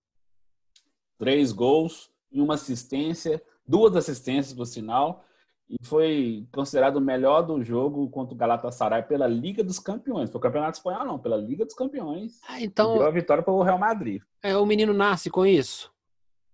Três 1.19 1.51
gols 1.51 2.09
e 2.31 2.41
uma 2.41 2.55
assistência, 2.55 3.39
duas 3.63 3.95
assistências, 3.95 4.55
por 4.55 4.65
sinal, 4.65 5.23
e 5.69 5.75
foi 5.85 6.47
considerado 6.51 6.97
o 6.97 7.01
melhor 7.01 7.43
do 7.43 7.63
jogo 7.63 8.09
contra 8.09 8.33
o 8.33 8.37
Galatasaray 8.37 9.03
pela 9.03 9.27
Liga 9.27 9.63
dos 9.63 9.77
Campeões. 9.77 10.31
Foi 10.31 10.39
o 10.39 10.41
Campeonato 10.41 10.79
Espanhol, 10.79 11.05
não, 11.05 11.19
pela 11.19 11.37
Liga 11.37 11.63
dos 11.63 11.75
Campeões. 11.75 12.39
Ah, 12.47 12.59
então. 12.59 12.97
Deu 12.97 13.05
a 13.05 13.11
vitória 13.11 13.43
para 13.43 13.53
o 13.53 13.61
Real 13.61 13.77
Madrid. 13.77 14.19
É, 14.41 14.57
o 14.57 14.65
menino 14.65 14.93
nasce 14.95 15.29
com 15.29 15.45
isso? 15.45 15.93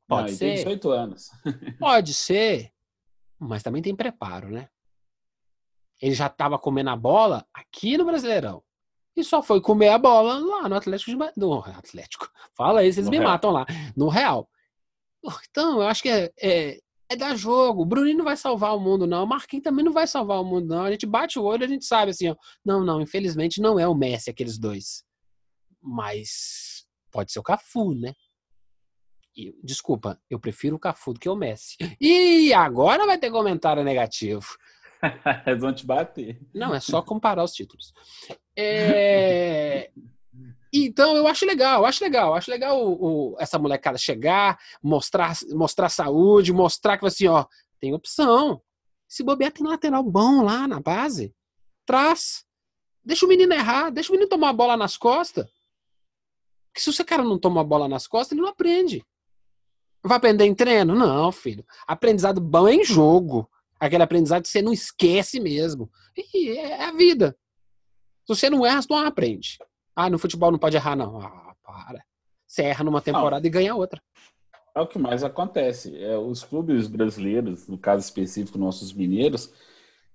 Pode 0.05 0.31
não, 0.31 0.37
ser. 0.37 0.45
Tem 0.47 0.55
18 0.55 0.91
anos. 0.91 1.31
Pode 1.79 2.13
ser, 2.13 2.73
mas 3.39 3.63
também 3.63 3.81
tem 3.81 3.95
preparo, 3.95 4.49
né? 4.49 4.67
Ele 6.01 6.13
já 6.13 6.27
estava 6.27 6.59
comendo 6.59 6.89
a 6.89 6.95
bola 6.97 7.47
aqui 7.53 7.97
no 7.97 8.03
Brasileirão. 8.03 8.61
E 9.17 9.23
só 9.23 9.41
foi 9.41 9.59
comer 9.59 9.89
a 9.89 9.97
bola 9.97 10.37
lá 10.37 10.69
no 10.69 10.75
Atlético 10.75 11.09
de 11.09 11.17
no 11.35 11.59
Atlético. 11.59 12.29
Fala 12.55 12.81
aí, 12.81 12.93
vocês 12.93 13.07
no 13.07 13.11
me 13.11 13.17
Real. 13.17 13.31
matam 13.31 13.49
lá. 13.49 13.65
No 13.95 14.09
Real. 14.09 14.47
Então, 15.49 15.81
eu 15.81 15.87
acho 15.87 16.03
que 16.03 16.09
é, 16.09 16.31
é, 16.39 16.79
é 17.09 17.15
dar 17.15 17.35
jogo. 17.35 17.81
O 17.81 17.85
Bruninho 17.85 18.19
não 18.19 18.23
vai 18.23 18.37
salvar 18.37 18.75
o 18.75 18.79
mundo, 18.79 19.07
não. 19.07 19.23
O 19.23 19.27
Marquinhos 19.27 19.63
também 19.63 19.83
não 19.83 19.91
vai 19.91 20.05
salvar 20.05 20.39
o 20.39 20.45
mundo, 20.45 20.67
não. 20.67 20.83
A 20.83 20.91
gente 20.91 21.07
bate 21.07 21.39
o 21.39 21.43
olho 21.43 21.63
e 21.63 21.65
a 21.65 21.67
gente 21.67 21.83
sabe 21.83 22.11
assim, 22.11 22.29
ó. 22.29 22.35
Não, 22.63 22.85
não, 22.85 23.01
infelizmente 23.01 23.59
não 23.59 23.79
é 23.79 23.87
o 23.87 23.95
Messi 23.95 24.29
aqueles 24.29 24.59
dois. 24.59 25.03
Mas 25.81 26.85
pode 27.11 27.31
ser 27.31 27.39
o 27.39 27.43
Cafu, 27.43 27.95
né? 27.95 28.13
E, 29.35 29.51
desculpa, 29.63 30.19
eu 30.29 30.39
prefiro 30.39 30.75
o 30.75 30.79
Cafu 30.79 31.13
do 31.13 31.19
que 31.19 31.27
o 31.29 31.35
Messi. 31.35 31.75
E 31.99 32.53
agora 32.53 33.05
vai 33.07 33.17
ter 33.17 33.31
comentário 33.31 33.83
negativo. 33.83 34.45
Eles 35.45 35.61
vão 35.61 35.73
te 35.73 35.85
bater. 35.85 36.39
Não, 36.53 36.73
é 36.73 36.79
só 36.79 37.01
comparar 37.01 37.43
os 37.43 37.53
títulos. 37.53 37.93
É... 38.55 39.91
Então, 40.73 41.15
eu 41.15 41.27
acho 41.27 41.45
legal, 41.45 41.85
acho 41.85 42.03
legal, 42.03 42.33
acho 42.33 42.51
legal 42.51 42.85
o, 42.85 43.33
o, 43.33 43.35
essa 43.39 43.57
molecada 43.57 43.97
chegar, 43.97 44.59
mostrar, 44.83 45.33
mostrar 45.51 45.89
saúde, 45.89 46.51
mostrar 46.51 46.97
que 46.97 47.05
assim, 47.05 47.27
ó, 47.27 47.45
tem 47.79 47.93
opção. 47.93 48.61
Se 49.07 49.23
bobear, 49.23 49.51
tem 49.51 49.65
lateral 49.65 50.03
bom 50.03 50.43
lá 50.43 50.67
na 50.67 50.79
base. 50.79 51.33
Traz. 51.85 52.45
Deixa 53.03 53.25
o 53.25 53.29
menino 53.29 53.53
errar, 53.53 53.89
deixa 53.89 54.09
o 54.09 54.13
menino 54.13 54.29
tomar 54.29 54.49
a 54.49 54.53
bola 54.53 54.75
nas 54.75 54.97
costas. 54.97 55.47
Porque 56.67 56.81
se 56.81 56.89
o 56.89 56.93
seu 56.93 57.05
cara 57.05 57.23
não 57.23 57.39
toma 57.39 57.61
a 57.61 57.63
bola 57.63 57.87
nas 57.87 58.05
costas, 58.05 58.33
ele 58.33 58.41
não 58.41 58.49
aprende. 58.49 59.03
Vai 60.03 60.17
aprender 60.17 60.45
em 60.45 60.53
treino? 60.53 60.93
Não, 60.93 61.31
filho. 61.31 61.65
Aprendizado 61.87 62.41
bom 62.41 62.67
é 62.67 62.75
em 62.75 62.83
jogo. 62.83 63.49
Aquele 63.79 64.03
aprendizado 64.03 64.43
que 64.43 64.49
você 64.49 64.61
não 64.61 64.73
esquece 64.73 65.39
mesmo. 65.39 65.89
E 66.33 66.49
é 66.49 66.83
a 66.85 66.91
vida. 66.91 67.37
Se 68.25 68.35
você 68.35 68.49
não 68.49 68.65
erra, 68.65 68.81
você 68.81 68.87
não 68.89 69.05
aprende. 69.05 69.57
Ah, 69.95 70.09
no 70.09 70.19
futebol 70.19 70.51
não 70.51 70.59
pode 70.59 70.75
errar, 70.75 70.95
não. 70.95 71.19
Ah, 71.19 71.55
para. 71.63 72.03
Você 72.47 72.63
erra 72.63 72.83
numa 72.83 73.01
temporada 73.01 73.41
não. 73.41 73.47
e 73.47 73.49
ganha 73.49 73.75
outra. 73.75 74.01
É 74.75 74.81
o 74.81 74.87
que 74.87 74.99
mais 74.99 75.23
acontece. 75.23 75.97
É, 75.97 76.17
os 76.17 76.43
clubes 76.43 76.87
brasileiros, 76.87 77.67
no 77.67 77.77
caso 77.77 78.03
específico, 78.03 78.57
nossos 78.57 78.93
mineiros, 78.93 79.51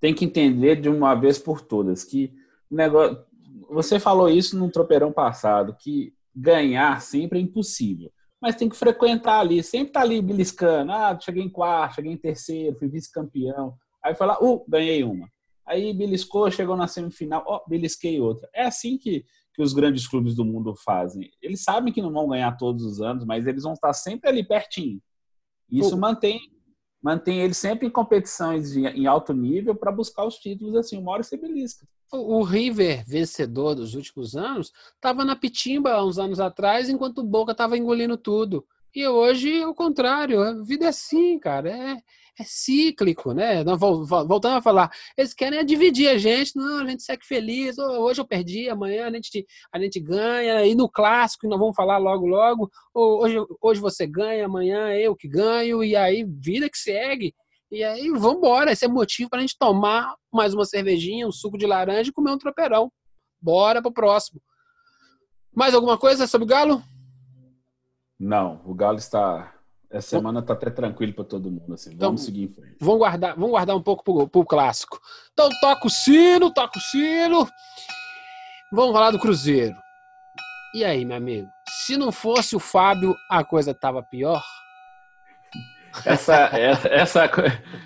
têm 0.00 0.14
que 0.14 0.24
entender 0.24 0.80
de 0.80 0.88
uma 0.88 1.14
vez 1.14 1.38
por 1.38 1.60
todas 1.60 2.04
que 2.04 2.32
o 2.70 2.76
negócio. 2.76 3.24
Você 3.70 3.98
falou 3.98 4.28
isso 4.28 4.56
num 4.58 4.70
tropeirão 4.70 5.12
passado, 5.12 5.76
que 5.78 6.14
ganhar 6.34 7.00
sempre 7.00 7.38
é 7.38 7.42
impossível. 7.42 8.12
Mas 8.42 8.56
tem 8.56 8.68
que 8.68 8.74
frequentar 8.74 9.38
ali, 9.38 9.62
sempre 9.62 9.92
tá 9.92 10.00
ali 10.00 10.20
beliscando. 10.20 10.90
Ah, 10.90 11.16
cheguei 11.18 11.44
em 11.44 11.48
quarto, 11.48 11.94
cheguei 11.94 12.10
em 12.10 12.16
terceiro, 12.16 12.76
fui 12.76 12.88
vice-campeão. 12.88 13.76
Aí 14.04 14.16
foi 14.16 14.26
lá, 14.26 14.36
uh, 14.42 14.64
ganhei 14.68 15.04
uma. 15.04 15.28
Aí 15.64 15.94
beliscou, 15.94 16.50
chegou 16.50 16.76
na 16.76 16.88
semifinal, 16.88 17.44
ó, 17.46 17.58
oh, 17.58 17.68
belisquei 17.68 18.20
outra. 18.20 18.50
É 18.52 18.64
assim 18.64 18.98
que, 18.98 19.24
que 19.54 19.62
os 19.62 19.72
grandes 19.72 20.08
clubes 20.08 20.34
do 20.34 20.44
mundo 20.44 20.74
fazem. 20.74 21.30
Eles 21.40 21.62
sabem 21.62 21.92
que 21.92 22.02
não 22.02 22.12
vão 22.12 22.26
ganhar 22.26 22.56
todos 22.56 22.84
os 22.84 23.00
anos, 23.00 23.24
mas 23.24 23.46
eles 23.46 23.62
vão 23.62 23.74
estar 23.74 23.92
sempre 23.92 24.28
ali 24.28 24.42
pertinho. 24.44 25.00
Isso 25.70 25.96
mantém 25.96 26.40
mantém 27.00 27.40
eles 27.40 27.56
sempre 27.56 27.86
em 27.86 27.90
competições 27.90 28.72
de, 28.72 28.86
em 28.86 29.06
alto 29.06 29.32
nível 29.32 29.74
para 29.74 29.90
buscar 29.90 30.24
os 30.24 30.36
títulos 30.36 30.76
assim, 30.76 30.96
uma 30.96 31.12
hora 31.12 31.22
você 31.22 31.36
belisca. 31.36 31.86
O 32.12 32.42
River, 32.42 33.02
vencedor 33.06 33.74
dos 33.74 33.94
últimos 33.94 34.36
anos, 34.36 34.70
estava 34.94 35.24
na 35.24 35.34
pitimba 35.34 35.92
há 35.92 36.04
uns 36.04 36.18
anos 36.18 36.40
atrás, 36.40 36.90
enquanto 36.90 37.18
o 37.18 37.24
Boca 37.24 37.52
estava 37.52 37.78
engolindo 37.78 38.18
tudo. 38.18 38.66
E 38.94 39.06
hoje, 39.08 39.62
ao 39.62 39.74
contrário, 39.74 40.42
a 40.42 40.52
vida 40.62 40.84
é 40.84 40.88
assim, 40.88 41.38
cara. 41.38 41.70
É, 41.70 41.96
é 42.38 42.44
cíclico, 42.44 43.32
né? 43.32 43.64
Voltando 43.64 44.56
a 44.56 44.62
falar, 44.62 44.90
eles 45.16 45.32
querem 45.32 45.64
dividir 45.64 46.08
a 46.08 46.18
gente, 46.18 46.56
não, 46.56 46.82
a 46.82 46.86
gente 46.86 47.02
segue 47.02 47.24
feliz, 47.24 47.78
hoje 47.78 48.20
eu 48.20 48.26
perdi, 48.26 48.68
amanhã 48.68 49.06
a 49.06 49.10
gente, 49.10 49.46
a 49.72 49.78
gente 49.78 50.00
ganha, 50.00 50.66
e 50.66 50.74
no 50.74 50.88
clássico, 50.88 51.46
nós 51.46 51.58
vamos 51.58 51.76
falar 51.76 51.98
logo, 51.98 52.26
logo, 52.26 52.70
hoje, 52.94 53.36
hoje 53.60 53.80
você 53.80 54.06
ganha, 54.06 54.46
amanhã 54.46 54.92
eu 54.94 55.14
que 55.16 55.28
ganho, 55.28 55.84
e 55.84 55.96
aí 55.96 56.24
vida 56.24 56.68
que 56.68 56.78
segue. 56.78 57.34
E 57.72 57.82
aí 57.82 58.10
vamos 58.10 58.36
embora, 58.36 58.70
esse 58.70 58.84
é 58.84 58.88
motivo 58.88 59.30
para 59.30 59.38
a 59.38 59.40
gente 59.40 59.56
tomar 59.58 60.14
mais 60.30 60.52
uma 60.52 60.66
cervejinha, 60.66 61.26
um 61.26 61.32
suco 61.32 61.56
de 61.56 61.66
laranja 61.66 62.10
e 62.10 62.12
comer 62.12 62.30
um 62.30 62.36
tropeirão. 62.36 62.92
Bora 63.40 63.80
pro 63.80 63.90
próximo. 63.90 64.42
Mais 65.56 65.74
alguma 65.74 65.96
coisa 65.96 66.26
sobre 66.26 66.44
o 66.44 66.48
Galo? 66.48 66.82
Não, 68.20 68.60
o 68.66 68.74
Galo 68.74 68.98
está 68.98 69.54
essa 69.90 70.16
semana 70.16 70.42
tá 70.42 70.52
até 70.52 70.68
tranquilo 70.68 71.14
para 71.14 71.24
todo 71.24 71.50
mundo. 71.50 71.72
Assim. 71.72 71.96
Vamos 71.96 71.96
então, 71.96 72.16
seguir 72.18 72.44
em 72.44 72.48
frente. 72.48 72.76
Vamos 72.78 72.98
guardar, 72.98 73.34
vamos 73.36 73.50
guardar 73.50 73.74
um 73.74 73.82
pouco 73.82 74.04
pro, 74.04 74.28
pro 74.28 74.44
clássico. 74.44 75.00
Então 75.32 75.48
toca 75.58 75.86
o 75.86 75.90
sino, 75.90 76.52
toca 76.52 76.78
o 76.78 76.82
sino. 76.82 77.48
Vamos 78.70 78.92
falar 78.92 79.12
do 79.12 79.18
Cruzeiro. 79.18 79.74
E 80.74 80.84
aí, 80.84 81.06
meu 81.06 81.16
amigo? 81.16 81.48
Se 81.86 81.96
não 81.96 82.12
fosse 82.12 82.54
o 82.54 82.60
Fábio, 82.60 83.16
a 83.30 83.42
coisa 83.42 83.72
tava 83.72 84.02
pior? 84.02 84.42
Essa, 86.04 86.34
essa, 86.56 86.88
essa, 86.88 87.30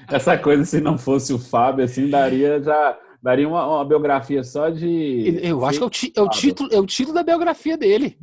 essa 0.09 0.39
coisa, 0.39 0.65
se 0.65 0.81
não 0.81 0.97
fosse 0.97 1.33
o 1.33 1.39
Fábio, 1.39 1.85
assim, 1.85 2.09
daria 2.09 2.63
já 2.63 2.99
daria 3.23 3.49
uma, 3.49 3.67
uma 3.67 3.85
biografia 3.85 4.45
só 4.45 4.71
de. 4.71 5.41
Eu 5.43 5.65
acho 5.65 5.79
que 5.79 5.85
é 6.19 6.23
o, 6.23 6.25
é 6.25 6.27
o, 6.27 6.31
título, 6.31 6.69
é 6.73 6.79
o 6.79 6.87
título 6.87 7.15
da 7.15 7.23
biografia 7.23 7.77
dele. 7.77 8.19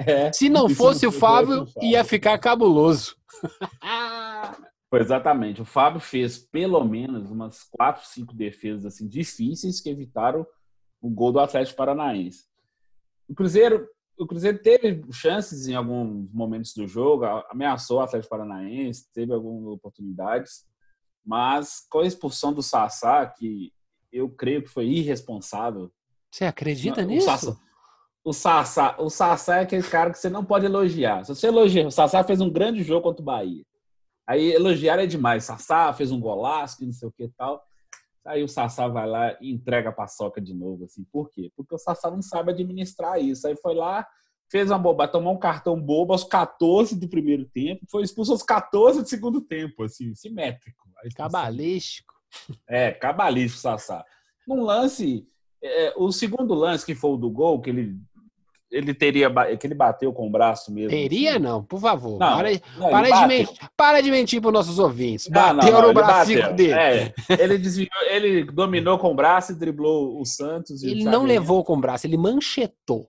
É, 0.00 0.32
se 0.32 0.48
não 0.48 0.68
fosse 0.68 1.06
o 1.06 1.12
Fábio, 1.12 1.66
ia 1.80 2.04
ficar 2.04 2.38
cabuloso. 2.38 3.16
Foi 4.90 5.00
exatamente. 5.00 5.62
O 5.62 5.64
Fábio 5.64 6.00
fez 6.00 6.38
pelo 6.38 6.84
menos 6.84 7.30
umas 7.30 7.62
quatro, 7.70 8.06
cinco 8.06 8.34
defesas 8.34 8.84
assim 8.84 9.08
difíceis 9.08 9.80
que 9.80 9.88
evitaram 9.88 10.44
o 11.00 11.08
gol 11.08 11.32
do 11.32 11.38
Atlético 11.38 11.76
Paranaense. 11.76 12.44
O 13.28 13.34
Cruzeiro, 13.34 13.86
o 14.20 14.26
Cruzeiro 14.26 14.58
teve 14.58 15.02
chances 15.10 15.66
em 15.66 15.74
alguns 15.74 16.30
momentos 16.30 16.74
do 16.74 16.86
jogo, 16.86 17.24
ameaçou 17.48 17.98
o 17.98 18.00
Atlético 18.02 18.30
Paranaense, 18.30 19.10
teve 19.14 19.32
algumas 19.32 19.66
oportunidades, 19.72 20.66
mas 21.24 21.86
com 21.88 22.00
a 22.00 22.06
expulsão 22.06 22.52
do 22.52 22.62
Sassá, 22.62 23.24
que 23.26 23.72
eu 24.12 24.28
creio 24.28 24.62
que 24.62 24.68
foi 24.68 24.86
irresponsável. 24.86 25.90
Você 26.30 26.44
acredita 26.44 27.02
nisso? 27.02 27.26
Sassá, 27.26 27.56
o 28.22 28.32
Sassá, 28.32 28.96
o 28.98 29.08
Sassá 29.08 29.56
é 29.56 29.62
aquele 29.62 29.82
cara 29.82 30.10
que 30.10 30.18
você 30.18 30.28
não 30.28 30.44
pode 30.44 30.66
elogiar. 30.66 31.24
Se 31.24 31.34
você 31.34 31.46
elogia, 31.46 31.86
o 31.86 31.90
Sassá 31.90 32.22
fez 32.22 32.42
um 32.42 32.50
grande 32.50 32.82
jogo 32.82 33.02
contra 33.02 33.22
o 33.22 33.24
Bahia. 33.24 33.64
Aí 34.26 34.52
elogiar 34.52 34.98
é 34.98 35.06
demais. 35.06 35.44
Sassá 35.44 35.92
fez 35.94 36.12
um 36.12 36.20
golaço, 36.20 36.84
não 36.84 36.92
sei 36.92 37.08
o 37.08 37.12
que 37.12 37.24
e 37.24 37.28
tal. 37.30 37.64
Aí 38.26 38.42
o 38.42 38.48
Sassá 38.48 38.86
vai 38.86 39.06
lá 39.06 39.36
e 39.40 39.50
entrega 39.50 39.88
a 39.88 39.92
paçoca 39.92 40.40
de 40.40 40.54
novo, 40.54 40.84
assim. 40.84 41.04
Por 41.10 41.30
quê? 41.30 41.50
Porque 41.56 41.74
o 41.74 41.78
Sassá 41.78 42.10
não 42.10 42.22
sabe 42.22 42.52
administrar 42.52 43.20
isso. 43.20 43.46
Aí 43.46 43.56
foi 43.56 43.74
lá, 43.74 44.06
fez 44.50 44.70
uma 44.70 44.78
bobagem, 44.78 45.12
tomou 45.12 45.34
um 45.34 45.38
cartão 45.38 45.80
bobo 45.80 46.12
aos 46.12 46.24
14 46.24 46.98
do 46.98 47.08
primeiro 47.08 47.46
tempo, 47.46 47.86
foi 47.90 48.02
expulso 48.02 48.32
aos 48.32 48.42
14 48.42 49.02
do 49.02 49.08
segundo 49.08 49.40
tempo, 49.40 49.84
assim, 49.84 50.14
simétrico. 50.14 50.88
Cabalístico. 51.16 52.14
É, 52.68 52.92
cabalístico, 52.92 53.62
Sassá. 53.62 54.04
Num 54.46 54.62
lance, 54.62 55.26
é, 55.62 55.94
o 55.96 56.12
segundo 56.12 56.54
lance 56.54 56.84
que 56.84 56.94
foi 56.94 57.10
o 57.10 57.16
do 57.16 57.30
gol, 57.30 57.60
que 57.60 57.70
ele 57.70 57.98
ele 58.70 58.94
teria 58.94 59.30
que 59.56 59.66
ele 59.66 59.74
bateu 59.74 60.12
com 60.12 60.26
o 60.26 60.30
braço 60.30 60.72
mesmo. 60.72 60.90
Teria 60.90 61.32
assim. 61.32 61.40
não, 61.40 61.62
por 61.62 61.80
favor. 61.80 62.18
Não, 62.18 62.36
para, 62.36 62.50
não, 62.78 62.90
para, 62.90 63.10
de 63.10 63.26
mentir, 63.26 63.70
para 63.76 64.00
de 64.00 64.10
mentir 64.10 64.40
para 64.40 64.48
os 64.48 64.54
nossos 64.54 64.78
ouvintes. 64.78 65.26
Bateu 65.28 65.72
não, 65.72 65.88
no 65.88 65.94
braço 65.94 66.30
dele. 66.54 66.72
É, 66.72 67.12
ele 67.38 67.58
desviou, 67.58 67.90
ele 68.08 68.44
dominou 68.44 68.98
com 68.98 69.10
o 69.10 69.14
braço 69.14 69.52
e 69.52 69.54
driblou 69.56 70.20
o 70.20 70.24
Santos. 70.24 70.82
ele 70.82 71.04
não 71.04 71.24
levou 71.24 71.64
com 71.64 71.74
o 71.74 71.80
braço, 71.80 72.06
ele 72.06 72.16
manchetou. 72.16 73.08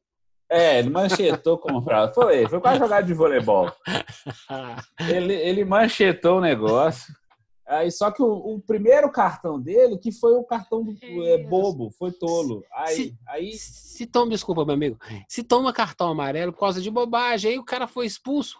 É, 0.49 0.79
ele 0.79 0.89
manchetou 0.89 1.57
com 1.57 1.71
o 1.73 1.81
braço. 1.81 2.13
Foi, 2.13 2.45
foi 2.47 2.59
quase 2.59 2.79
jogar 2.79 3.01
de 3.01 3.13
voleibol. 3.13 3.71
ele, 5.09 5.33
ele 5.33 5.63
manchetou 5.63 6.39
o 6.39 6.41
negócio. 6.41 7.13
Aí, 7.71 7.89
só 7.89 8.11
que 8.11 8.21
o, 8.21 8.33
o, 8.33 8.59
primeiro 8.59 9.09
cartão 9.09 9.57
dele, 9.57 9.97
que 9.97 10.11
foi 10.11 10.33
o 10.33 10.43
cartão 10.43 10.83
do, 10.83 10.93
é, 11.23 11.37
bobo, 11.37 11.89
foi 11.89 12.11
tolo. 12.11 12.65
Aí, 12.73 12.95
se, 12.95 13.17
aí... 13.25 13.53
se 13.53 14.05
toma, 14.05 14.31
desculpa, 14.31 14.65
meu 14.65 14.75
amigo, 14.75 14.99
se 15.25 15.41
toma 15.41 15.71
cartão 15.71 16.09
amarelo 16.09 16.51
por 16.51 16.59
causa 16.59 16.81
de 16.81 16.91
bobagem, 16.91 17.51
aí 17.51 17.57
o 17.57 17.63
cara 17.63 17.87
foi 17.87 18.05
expulso, 18.05 18.59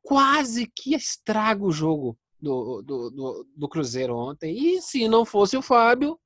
quase 0.00 0.70
que 0.72 0.94
estraga 0.94 1.64
o 1.64 1.72
jogo 1.72 2.16
do, 2.40 2.82
do, 2.82 3.10
do, 3.10 3.46
do 3.56 3.68
Cruzeiro 3.68 4.16
ontem. 4.16 4.56
E 4.56 4.80
se 4.80 5.08
não 5.08 5.24
fosse 5.24 5.56
o 5.56 5.62
Fábio, 5.62 6.16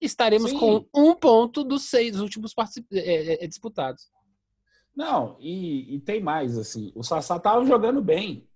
estaremos 0.00 0.52
Sim. 0.52 0.58
com 0.58 0.86
um 0.94 1.14
ponto 1.14 1.62
dos 1.62 1.82
seis 1.82 2.20
últimos 2.20 2.54
é, 2.90 3.44
é, 3.44 3.46
disputados. 3.46 4.10
Não, 4.96 5.36
e, 5.38 5.94
e 5.94 6.00
tem 6.00 6.22
mais, 6.22 6.56
assim, 6.56 6.90
o 6.94 7.02
Sassá 7.02 7.38
tava 7.38 7.66
jogando 7.66 8.00
bem 8.00 8.48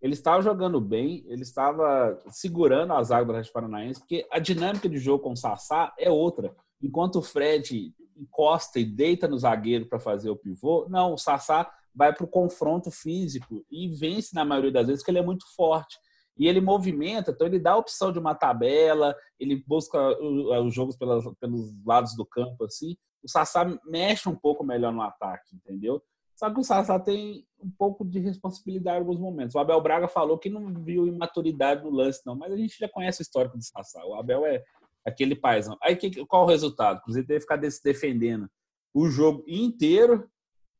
ele 0.00 0.14
estava 0.14 0.42
jogando 0.42 0.80
bem, 0.80 1.24
ele 1.26 1.42
estava 1.42 2.18
segurando 2.30 2.92
as 2.92 3.10
águas 3.10 3.26
do 3.26 3.30
Atlético 3.32 3.54
Paranaense, 3.54 4.00
porque 4.00 4.26
a 4.30 4.38
dinâmica 4.38 4.88
de 4.88 4.98
jogo 4.98 5.24
com 5.24 5.32
o 5.32 5.36
Sassá 5.36 5.92
é 5.98 6.10
outra. 6.10 6.54
Enquanto 6.80 7.16
o 7.16 7.22
Fred 7.22 7.92
encosta 8.16 8.78
e 8.78 8.84
deita 8.84 9.26
no 9.26 9.38
zagueiro 9.38 9.86
para 9.86 9.98
fazer 9.98 10.30
o 10.30 10.36
pivô, 10.36 10.86
não, 10.88 11.14
o 11.14 11.18
Sassá 11.18 11.70
vai 11.94 12.12
para 12.12 12.24
o 12.24 12.28
confronto 12.28 12.90
físico 12.90 13.64
e 13.70 13.88
vence 13.88 14.34
na 14.34 14.44
maioria 14.44 14.70
das 14.70 14.86
vezes, 14.86 15.02
porque 15.02 15.10
ele 15.10 15.18
é 15.18 15.24
muito 15.24 15.44
forte. 15.56 15.98
E 16.38 16.46
ele 16.46 16.60
movimenta, 16.60 17.32
então 17.32 17.48
ele 17.48 17.58
dá 17.58 17.72
a 17.72 17.76
opção 17.76 18.12
de 18.12 18.18
uma 18.20 18.34
tabela, 18.34 19.16
ele 19.40 19.64
busca 19.66 19.98
os 20.22 20.72
jogos 20.72 20.96
pelos 20.96 21.84
lados 21.84 22.14
do 22.14 22.24
campo, 22.24 22.64
assim. 22.64 22.96
O 23.20 23.28
Sassá 23.28 23.66
mexe 23.84 24.28
um 24.28 24.36
pouco 24.36 24.64
melhor 24.64 24.92
no 24.92 25.02
ataque, 25.02 25.56
entendeu? 25.56 26.00
Só 26.38 26.48
que 26.48 26.60
o 26.60 26.62
Sassá 26.62 27.00
tem 27.00 27.44
um 27.60 27.68
pouco 27.68 28.04
de 28.04 28.20
responsabilidade 28.20 28.98
em 28.98 29.00
alguns 29.00 29.18
momentos. 29.18 29.56
O 29.56 29.58
Abel 29.58 29.80
Braga 29.80 30.06
falou 30.06 30.38
que 30.38 30.48
não 30.48 30.72
viu 30.72 31.04
imaturidade 31.04 31.82
no 31.82 31.90
lance, 31.90 32.22
não, 32.24 32.36
mas 32.36 32.52
a 32.52 32.56
gente 32.56 32.78
já 32.78 32.88
conhece 32.88 33.20
o 33.20 33.22
histórico 33.22 33.58
do 33.58 33.64
Sassá. 33.64 34.06
O 34.06 34.14
Abel 34.14 34.46
é 34.46 34.62
aquele 35.04 35.34
paizão. 35.34 35.76
Aí 35.82 35.96
que, 35.96 36.24
qual 36.26 36.44
o 36.44 36.48
resultado? 36.48 36.98
Inclusive, 36.98 37.26
teve 37.26 37.40
que 37.40 37.52
ficar 37.52 37.68
se 37.68 37.82
defendendo 37.82 38.48
o 38.94 39.08
jogo 39.08 39.42
inteiro, 39.48 40.30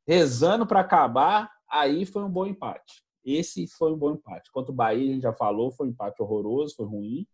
rezando 0.06 0.64
para 0.64 0.78
acabar. 0.78 1.50
Aí 1.68 2.06
foi 2.06 2.22
um 2.22 2.30
bom 2.30 2.46
empate. 2.46 3.02
Esse 3.24 3.66
foi 3.66 3.92
um 3.92 3.98
bom 3.98 4.12
empate. 4.12 4.52
Quanto 4.52 4.68
o 4.68 4.72
Bahia, 4.74 5.10
a 5.10 5.14
gente 5.14 5.22
já 5.22 5.32
falou, 5.32 5.72
foi 5.72 5.88
um 5.88 5.90
empate 5.90 6.22
horroroso, 6.22 6.76
foi 6.76 6.86
ruim, 6.86 7.26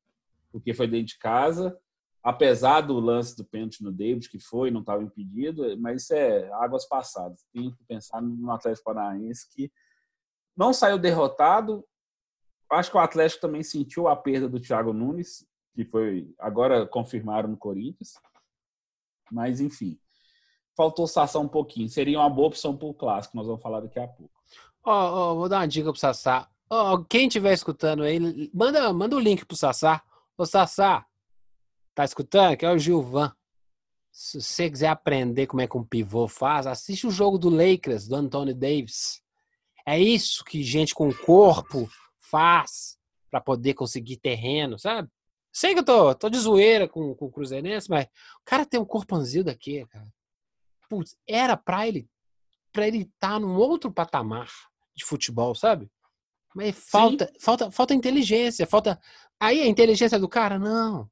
porque 0.51 0.73
foi 0.73 0.89
dentro 0.89 1.09
de 1.09 1.19
casa 1.19 1.79
apesar 2.25 2.81
do 2.81 2.99
lance 2.99 3.37
do 3.37 3.45
pênalti 3.45 3.85
no 3.85 3.93
David, 3.93 4.31
que 4.31 4.39
foi, 4.39 4.71
não 4.71 4.81
estava 4.81 5.03
impedido, 5.03 5.79
mas 5.79 6.03
isso 6.03 6.15
é 6.15 6.51
águas 6.55 6.87
passadas. 6.87 7.45
Tem 7.53 7.71
que 7.71 7.85
pensar 7.85 8.23
no 8.23 8.51
Atlético 8.51 8.87
Paranaense 8.87 9.47
que 9.55 9.71
não 10.57 10.73
saiu 10.73 10.99
derrotado. 10.99 11.85
Acho 12.73 12.91
que 12.91 12.97
o 12.97 13.01
Atlético 13.01 13.43
também 13.43 13.63
sentiu 13.63 14.09
a 14.09 14.17
perda 14.17 14.49
do 14.49 14.59
Thiago 14.59 14.95
Nunes, 14.95 15.47
que 15.75 15.85
foi 15.85 16.35
agora 16.39 16.87
confirmaram 16.87 17.51
no 17.51 17.59
Corinthians. 17.59 18.15
Mas 19.31 19.61
enfim, 19.61 19.99
faltou 20.75 21.07
Sassá 21.07 21.39
um 21.39 21.49
pouquinho. 21.49 21.91
Seria 21.91 22.19
uma 22.19 22.31
boa 22.31 22.49
opção 22.49 22.75
para 22.75 22.89
o 22.89 22.95
clássico, 22.95 23.37
nós 23.37 23.47
vamos 23.47 23.61
falar 23.61 23.81
daqui 23.81 24.01
a 24.01 24.09
pouco. 24.09 24.33
Oh, 24.83 24.91
oh, 24.91 25.35
vou 25.35 25.49
dar 25.49 25.59
uma 25.59 25.69
dica 25.69 25.91
para 25.91 25.97
o 25.97 26.01
Sassá. 26.01 26.49
Oh, 26.71 27.05
quem 27.05 27.27
estiver 27.27 27.53
escutando 27.53 28.03
aí, 28.03 28.19
manda, 28.55 28.91
manda 28.95 29.15
o 29.15 29.21
link 29.21 29.45
para 29.45 29.55
o 29.55 29.59
Sassá. 29.59 30.03
Ô 30.39 30.47
Sassá, 30.47 31.07
Tá 31.94 32.04
escutando? 32.04 32.57
Que 32.57 32.66
é 32.66 32.70
o 32.70 32.78
Gilvan. 32.78 33.33
Se 34.11 34.40
você 34.40 34.70
quiser 34.70 34.88
aprender 34.88 35.46
como 35.46 35.61
é 35.61 35.66
que 35.66 35.76
um 35.76 35.85
pivô 35.85 36.28
faz, 36.28 36.66
assiste 36.66 37.07
o 37.07 37.11
jogo 37.11 37.37
do 37.37 37.48
Lakers, 37.48 38.07
do 38.07 38.16
Anthony 38.16 38.54
Davis. 38.54 39.20
É 39.87 39.98
isso 39.98 40.44
que 40.44 40.62
gente 40.62 40.94
com 40.94 41.12
corpo 41.12 41.88
faz 42.20 42.96
para 43.30 43.40
poder 43.40 43.74
conseguir 43.74 44.16
terreno, 44.16 44.78
sabe? 44.78 45.09
Sei 45.52 45.72
que 45.72 45.80
eu 45.80 45.85
tô, 45.85 46.14
tô 46.14 46.30
de 46.30 46.38
zoeira 46.38 46.88
com, 46.88 47.14
com 47.14 47.26
o 47.26 47.30
Cruzeirense, 47.30 47.90
mas 47.90 48.04
o 48.04 48.44
cara 48.44 48.64
tem 48.64 48.80
um 48.80 48.85
corpãozinho 48.85 49.44
daqui, 49.44 49.85
cara. 49.87 50.09
Putz, 50.88 51.16
era 51.26 51.57
pra 51.57 51.87
ele 51.87 52.09
para 52.74 52.88
ele 52.88 53.02
estar 53.02 53.35
tá 53.35 53.40
num 53.40 53.54
outro 53.54 53.90
patamar 53.90 54.50
de 54.94 55.04
futebol, 55.04 55.54
sabe? 55.54 55.88
Mas 56.54 56.76
falta, 56.76 57.33
falta, 57.40 57.70
falta 57.70 57.94
inteligência, 57.94 58.66
falta. 58.66 59.00
Aí 59.38 59.61
a 59.61 59.66
inteligência 59.66 60.18
do 60.18 60.28
cara, 60.28 60.59
não. 60.59 61.09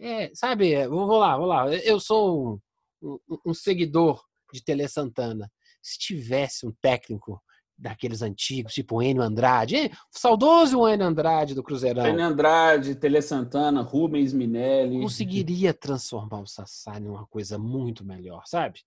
É, 0.00 0.30
sabe, 0.34 0.72
é, 0.72 0.88
vou, 0.88 1.06
vou 1.06 1.18
lá, 1.18 1.36
vou 1.36 1.46
lá. 1.46 1.72
Eu 1.74 2.00
sou 2.00 2.60
um, 3.02 3.18
um, 3.28 3.38
um 3.46 3.54
seguidor 3.54 4.22
de 4.52 4.64
Tele 4.64 4.88
Santana. 4.88 5.50
Se 5.82 5.98
tivesse 5.98 6.66
um 6.66 6.72
técnico 6.80 7.40
daqueles 7.76 8.22
antigos, 8.22 8.74
tipo 8.74 8.96
o 8.96 9.02
Enio 9.02 9.22
Andrade, 9.22 9.76
hein? 9.76 9.90
saudoso 10.10 10.88
Enio 10.88 11.06
Andrade 11.06 11.54
do 11.54 11.62
Cruzeirão. 11.62 12.06
Enio 12.06 12.24
Andrade, 12.24 12.94
Tele 12.94 13.20
Santana, 13.20 13.82
Rubens 13.82 14.32
Minelli. 14.32 15.00
Conseguiria 15.00 15.74
transformar 15.74 16.40
o 16.40 16.46
Sassá 16.46 16.98
em 16.98 17.06
uma 17.06 17.26
coisa 17.26 17.58
muito 17.58 18.04
melhor, 18.04 18.42
sabe? 18.46 18.80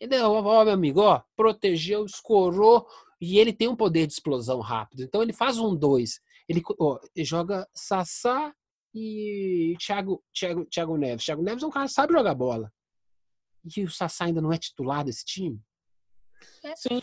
Ele, 0.00 0.18
ó, 0.20 0.64
meu 0.64 0.72
amigo, 0.72 1.00
ó, 1.00 1.22
protegeu, 1.36 2.04
escorou, 2.04 2.86
e 3.20 3.38
ele 3.38 3.52
tem 3.52 3.68
um 3.68 3.76
poder 3.76 4.06
de 4.06 4.12
explosão 4.12 4.58
rápido. 4.60 5.02
Então 5.02 5.22
ele 5.22 5.32
faz 5.32 5.58
um 5.58 5.76
dois. 5.76 6.20
Ele, 6.48 6.60
ó, 6.80 6.98
ele 7.14 7.24
joga 7.24 7.68
Sassá 7.72 8.52
e 8.94 9.76
Thiago, 9.78 10.22
Thiago, 10.32 10.64
Thiago 10.66 10.96
Neves. 10.96 11.24
Thiago 11.24 11.42
Neves 11.42 11.62
é 11.62 11.66
um 11.66 11.70
cara 11.70 11.86
que 11.86 11.92
sabe 11.92 12.12
jogar 12.12 12.34
bola. 12.34 12.72
E 13.76 13.84
o 13.84 13.90
Sassá 13.90 14.24
ainda 14.24 14.40
não 14.40 14.52
é 14.52 14.58
titular 14.58 15.04
desse 15.04 15.24
time? 15.24 15.60
É. 16.64 16.74
Sim. 16.76 17.00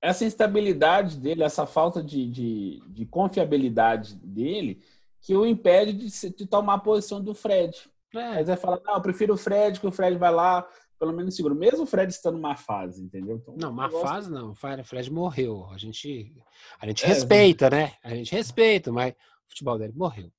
Essa 0.00 0.24
instabilidade 0.24 1.18
dele, 1.18 1.42
essa 1.42 1.66
falta 1.66 2.02
de, 2.02 2.30
de, 2.30 2.82
de 2.88 3.06
confiabilidade 3.06 4.14
dele, 4.16 4.82
que 5.20 5.34
o 5.34 5.46
impede 5.46 5.92
de, 5.92 6.30
de 6.30 6.46
tomar 6.46 6.74
a 6.74 6.78
posição 6.78 7.22
do 7.22 7.34
Fred. 7.34 7.76
É. 8.14 8.20
Aí 8.20 8.44
vai 8.44 8.56
falar, 8.56 8.80
não, 8.84 8.94
eu 8.94 9.02
prefiro 9.02 9.34
o 9.34 9.38
Fred, 9.38 9.80
que 9.80 9.86
o 9.86 9.92
Fred 9.92 10.16
vai 10.16 10.30
lá, 10.30 10.68
pelo 10.98 11.12
menos 11.12 11.34
seguro. 11.34 11.54
Mesmo 11.54 11.82
o 11.82 11.86
Fred 11.86 12.12
estando 12.12 12.36
numa 12.36 12.56
fase, 12.56 13.02
entendeu? 13.02 13.36
Então, 13.36 13.56
não, 13.58 13.72
má 13.72 13.90
fase 13.90 14.30
não. 14.30 14.50
O 14.50 14.54
Fred 14.54 15.10
morreu. 15.10 15.66
A 15.72 15.78
gente, 15.78 16.32
a 16.78 16.86
gente 16.86 17.04
é, 17.04 17.08
respeita, 17.08 17.68
né? 17.70 17.94
A 18.04 18.14
gente 18.14 18.32
respeita, 18.32 18.92
mas 18.92 19.12
o 19.12 19.48
futebol 19.48 19.78
dele 19.78 19.94
morreu. 19.96 20.30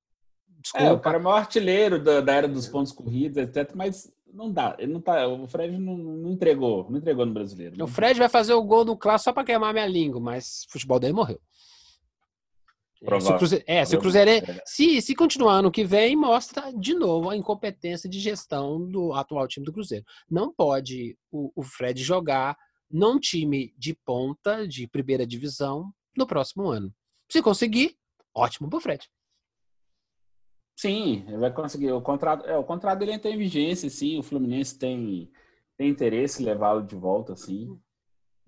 Desculpa. 0.68 0.86
É, 0.86 0.92
o 0.92 1.00
cara 1.00 1.18
é 1.18 1.20
o 1.20 1.24
maior 1.24 1.38
artilheiro 1.38 2.04
da, 2.04 2.22
da 2.22 2.34
era 2.34 2.48
dos 2.48 2.68
pontos 2.68 2.92
corridos, 2.92 3.38
etc. 3.38 3.72
Mas 3.74 4.12
não 4.34 4.52
dá. 4.52 4.76
Ele 4.78 4.92
não 4.92 5.02
tá, 5.02 5.28
o 5.28 5.48
Fred 5.48 5.78
não, 5.78 5.98
não 5.98 6.32
entregou, 6.32 6.90
não 6.90 6.98
entregou 6.98 7.26
no 7.26 7.34
brasileiro. 7.34 7.82
O 7.84 7.88
Fred 7.88 8.20
vai 8.20 8.30
fazer 8.30 8.54
o 8.54 8.64
gol 8.64 8.84
do 8.84 8.98
clássico 8.98 9.30
só 9.30 9.34
para 9.34 9.46
queimar 9.46 9.74
minha 9.74 9.88
língua, 9.88 10.20
mas 10.20 10.66
o 10.68 10.72
futebol 10.72 11.00
dele 11.00 11.14
morreu. 11.14 11.40
Se 13.00 13.32
o 13.32 13.38
Cruzeiro, 13.38 13.64
é, 13.68 13.86
se 13.86 13.96
o 13.96 14.00
Cruzeiro 14.00 14.32
se, 14.66 15.02
se 15.04 15.16
continuar 15.16 15.60
ano 15.60 15.72
que 15.72 15.84
vem, 15.84 16.16
mostra 16.16 16.74
de 16.74 16.96
novo 16.96 17.30
a 17.30 17.38
incompetência 17.38 18.10
de 18.10 18.20
gestão 18.20 18.84
do 18.90 19.14
atual 19.14 19.48
time 19.48 19.66
do 19.66 19.72
Cruzeiro. 19.72 20.04
Não 20.30 20.52
pode 20.52 21.16
o, 21.32 21.52
o 21.56 21.64
Fred 21.64 22.02
jogar 22.04 22.58
num 22.90 23.20
time 23.20 23.72
de 23.78 23.94
ponta, 23.94 24.68
de 24.68 24.88
primeira 24.88 25.28
divisão, 25.28 25.94
no 26.18 26.26
próximo 26.26 26.68
ano. 26.68 26.92
Se 27.30 27.40
conseguir, 27.42 27.96
ótimo 28.34 28.68
pro 28.68 28.82
Fred. 28.82 29.08
Sim, 30.78 31.26
vai 31.40 31.52
conseguir. 31.52 31.92
O 31.92 32.02
contrato, 32.02 32.46
é, 32.46 32.58
o 32.58 32.63
contrato 32.63 33.00
dele 33.00 33.20
tem 33.20 33.38
vigência, 33.38 33.90
sim. 33.90 34.18
O 34.18 34.24
Fluminense 34.24 34.78
tem, 34.78 35.30
tem 35.76 35.90
interesse 35.90 36.42
em 36.42 36.46
levá-lo 36.46 36.84
de 36.84 36.96
volta, 36.96 37.36
sim 37.36 37.78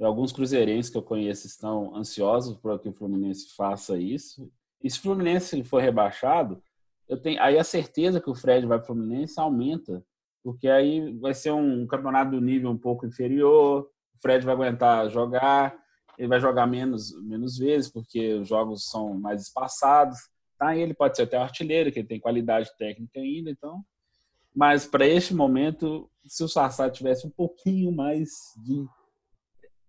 alguns 0.05 0.31
cruzeirenses 0.31 0.89
que 0.89 0.97
eu 0.97 1.03
conheço 1.03 1.45
estão 1.47 1.95
ansiosos 1.95 2.57
para 2.57 2.79
que 2.79 2.89
o 2.89 2.93
Fluminense 2.93 3.53
faça 3.55 3.97
isso. 3.97 4.51
E 4.81 4.89
se 4.89 4.97
o 4.99 5.01
Fluminense 5.01 5.63
for 5.63 5.81
rebaixado, 5.81 6.61
eu 7.07 7.21
tenho 7.21 7.41
aí 7.41 7.57
a 7.57 7.63
certeza 7.63 8.21
que 8.21 8.29
o 8.29 8.35
Fred 8.35 8.65
vai 8.65 8.77
para 8.77 8.83
o 8.83 8.87
Fluminense 8.87 9.39
aumenta, 9.39 10.03
porque 10.43 10.69
aí 10.69 11.13
vai 11.17 11.33
ser 11.33 11.51
um 11.51 11.85
campeonato 11.85 12.31
do 12.31 12.41
nível 12.41 12.69
um 12.69 12.77
pouco 12.77 13.05
inferior, 13.05 13.89
o 14.15 14.21
Fred 14.21 14.45
vai 14.45 14.55
aguentar 14.55 15.09
jogar, 15.09 15.77
ele 16.17 16.27
vai 16.27 16.39
jogar 16.39 16.65
menos, 16.65 17.13
menos 17.23 17.57
vezes, 17.57 17.91
porque 17.91 18.35
os 18.35 18.47
jogos 18.47 18.89
são 18.89 19.19
mais 19.19 19.41
espaçados. 19.41 20.17
Tá? 20.59 20.75
ele 20.75 20.93
pode 20.93 21.15
ser 21.15 21.23
até 21.23 21.37
artilheiro, 21.37 21.91
que 21.91 21.99
ele 21.99 22.07
tem 22.07 22.19
qualidade 22.19 22.69
técnica 22.77 23.19
ainda, 23.19 23.49
então. 23.49 23.81
Mas 24.53 24.85
para 24.85 25.07
este 25.07 25.33
momento, 25.33 26.11
se 26.27 26.43
o 26.43 26.49
Sassá 26.49 26.89
tivesse 26.89 27.25
um 27.25 27.29
pouquinho 27.29 27.91
mais 27.91 28.29
de 28.57 28.85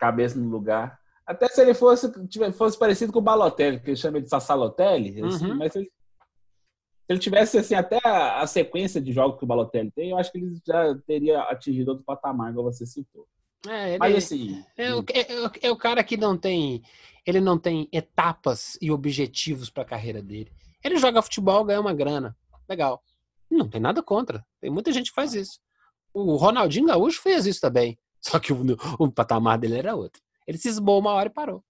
cabeça 0.00 0.38
no 0.38 0.48
lugar. 0.48 0.98
Até 1.26 1.46
se 1.48 1.60
ele 1.60 1.74
fosse, 1.74 2.10
fosse 2.54 2.78
parecido 2.78 3.12
com 3.12 3.18
o 3.18 3.22
Balotelli, 3.22 3.78
que 3.78 3.90
ele 3.90 3.96
chama 3.96 4.20
de 4.20 4.28
Sassalotelli, 4.28 5.22
assim, 5.22 5.50
uhum. 5.50 5.58
mas 5.58 5.72
se 5.72 5.78
ele, 5.78 5.86
se 5.86 7.12
ele, 7.12 7.20
tivesse 7.20 7.58
assim, 7.58 7.74
até 7.74 8.00
a, 8.02 8.40
a, 8.40 8.46
sequência 8.46 9.00
de 9.00 9.12
jogos 9.12 9.38
que 9.38 9.44
o 9.44 9.46
Balotelli 9.46 9.92
tem, 9.92 10.10
eu 10.10 10.18
acho 10.18 10.32
que 10.32 10.38
ele 10.38 10.58
já 10.66 10.96
teria 11.06 11.42
atingido 11.42 11.90
outro 11.90 12.04
patamar, 12.04 12.50
igual 12.50 12.64
você 12.64 12.86
citou. 12.86 13.26
É, 13.68 13.90
ele, 13.90 13.98
mas 13.98 14.16
assim. 14.16 14.64
É 14.76 14.94
o, 14.94 15.04
é, 15.12 15.20
é, 15.20 15.68
é 15.68 15.70
o 15.70 15.76
cara 15.76 16.02
que 16.02 16.16
não 16.16 16.36
tem. 16.36 16.82
Ele 17.26 17.40
não 17.40 17.58
tem 17.58 17.86
etapas 17.92 18.78
e 18.80 18.90
objetivos 18.90 19.68
para 19.68 19.82
a 19.82 19.86
carreira 19.86 20.22
dele. 20.22 20.50
Ele 20.82 20.96
joga 20.96 21.22
futebol, 21.22 21.64
ganha 21.64 21.80
uma 21.80 21.92
grana. 21.94 22.36
Legal. 22.68 23.02
Não 23.50 23.68
tem 23.68 23.80
nada 23.80 24.02
contra. 24.02 24.44
Tem 24.60 24.70
muita 24.70 24.92
gente 24.92 25.10
que 25.10 25.14
faz 25.14 25.34
isso. 25.34 25.60
O 26.12 26.36
Ronaldinho 26.36 26.86
Gaúcho 26.86 27.20
fez 27.20 27.46
isso 27.46 27.60
também. 27.60 27.98
Só 28.20 28.38
que 28.38 28.52
o, 28.52 28.76
o 28.98 29.10
patamar 29.10 29.58
dele 29.58 29.78
era 29.78 29.94
outro. 29.94 30.22
Ele 30.46 30.58
se 30.58 30.68
esbou 30.68 30.98
uma 30.98 31.12
hora 31.12 31.28
e 31.28 31.32
parou. 31.32 31.64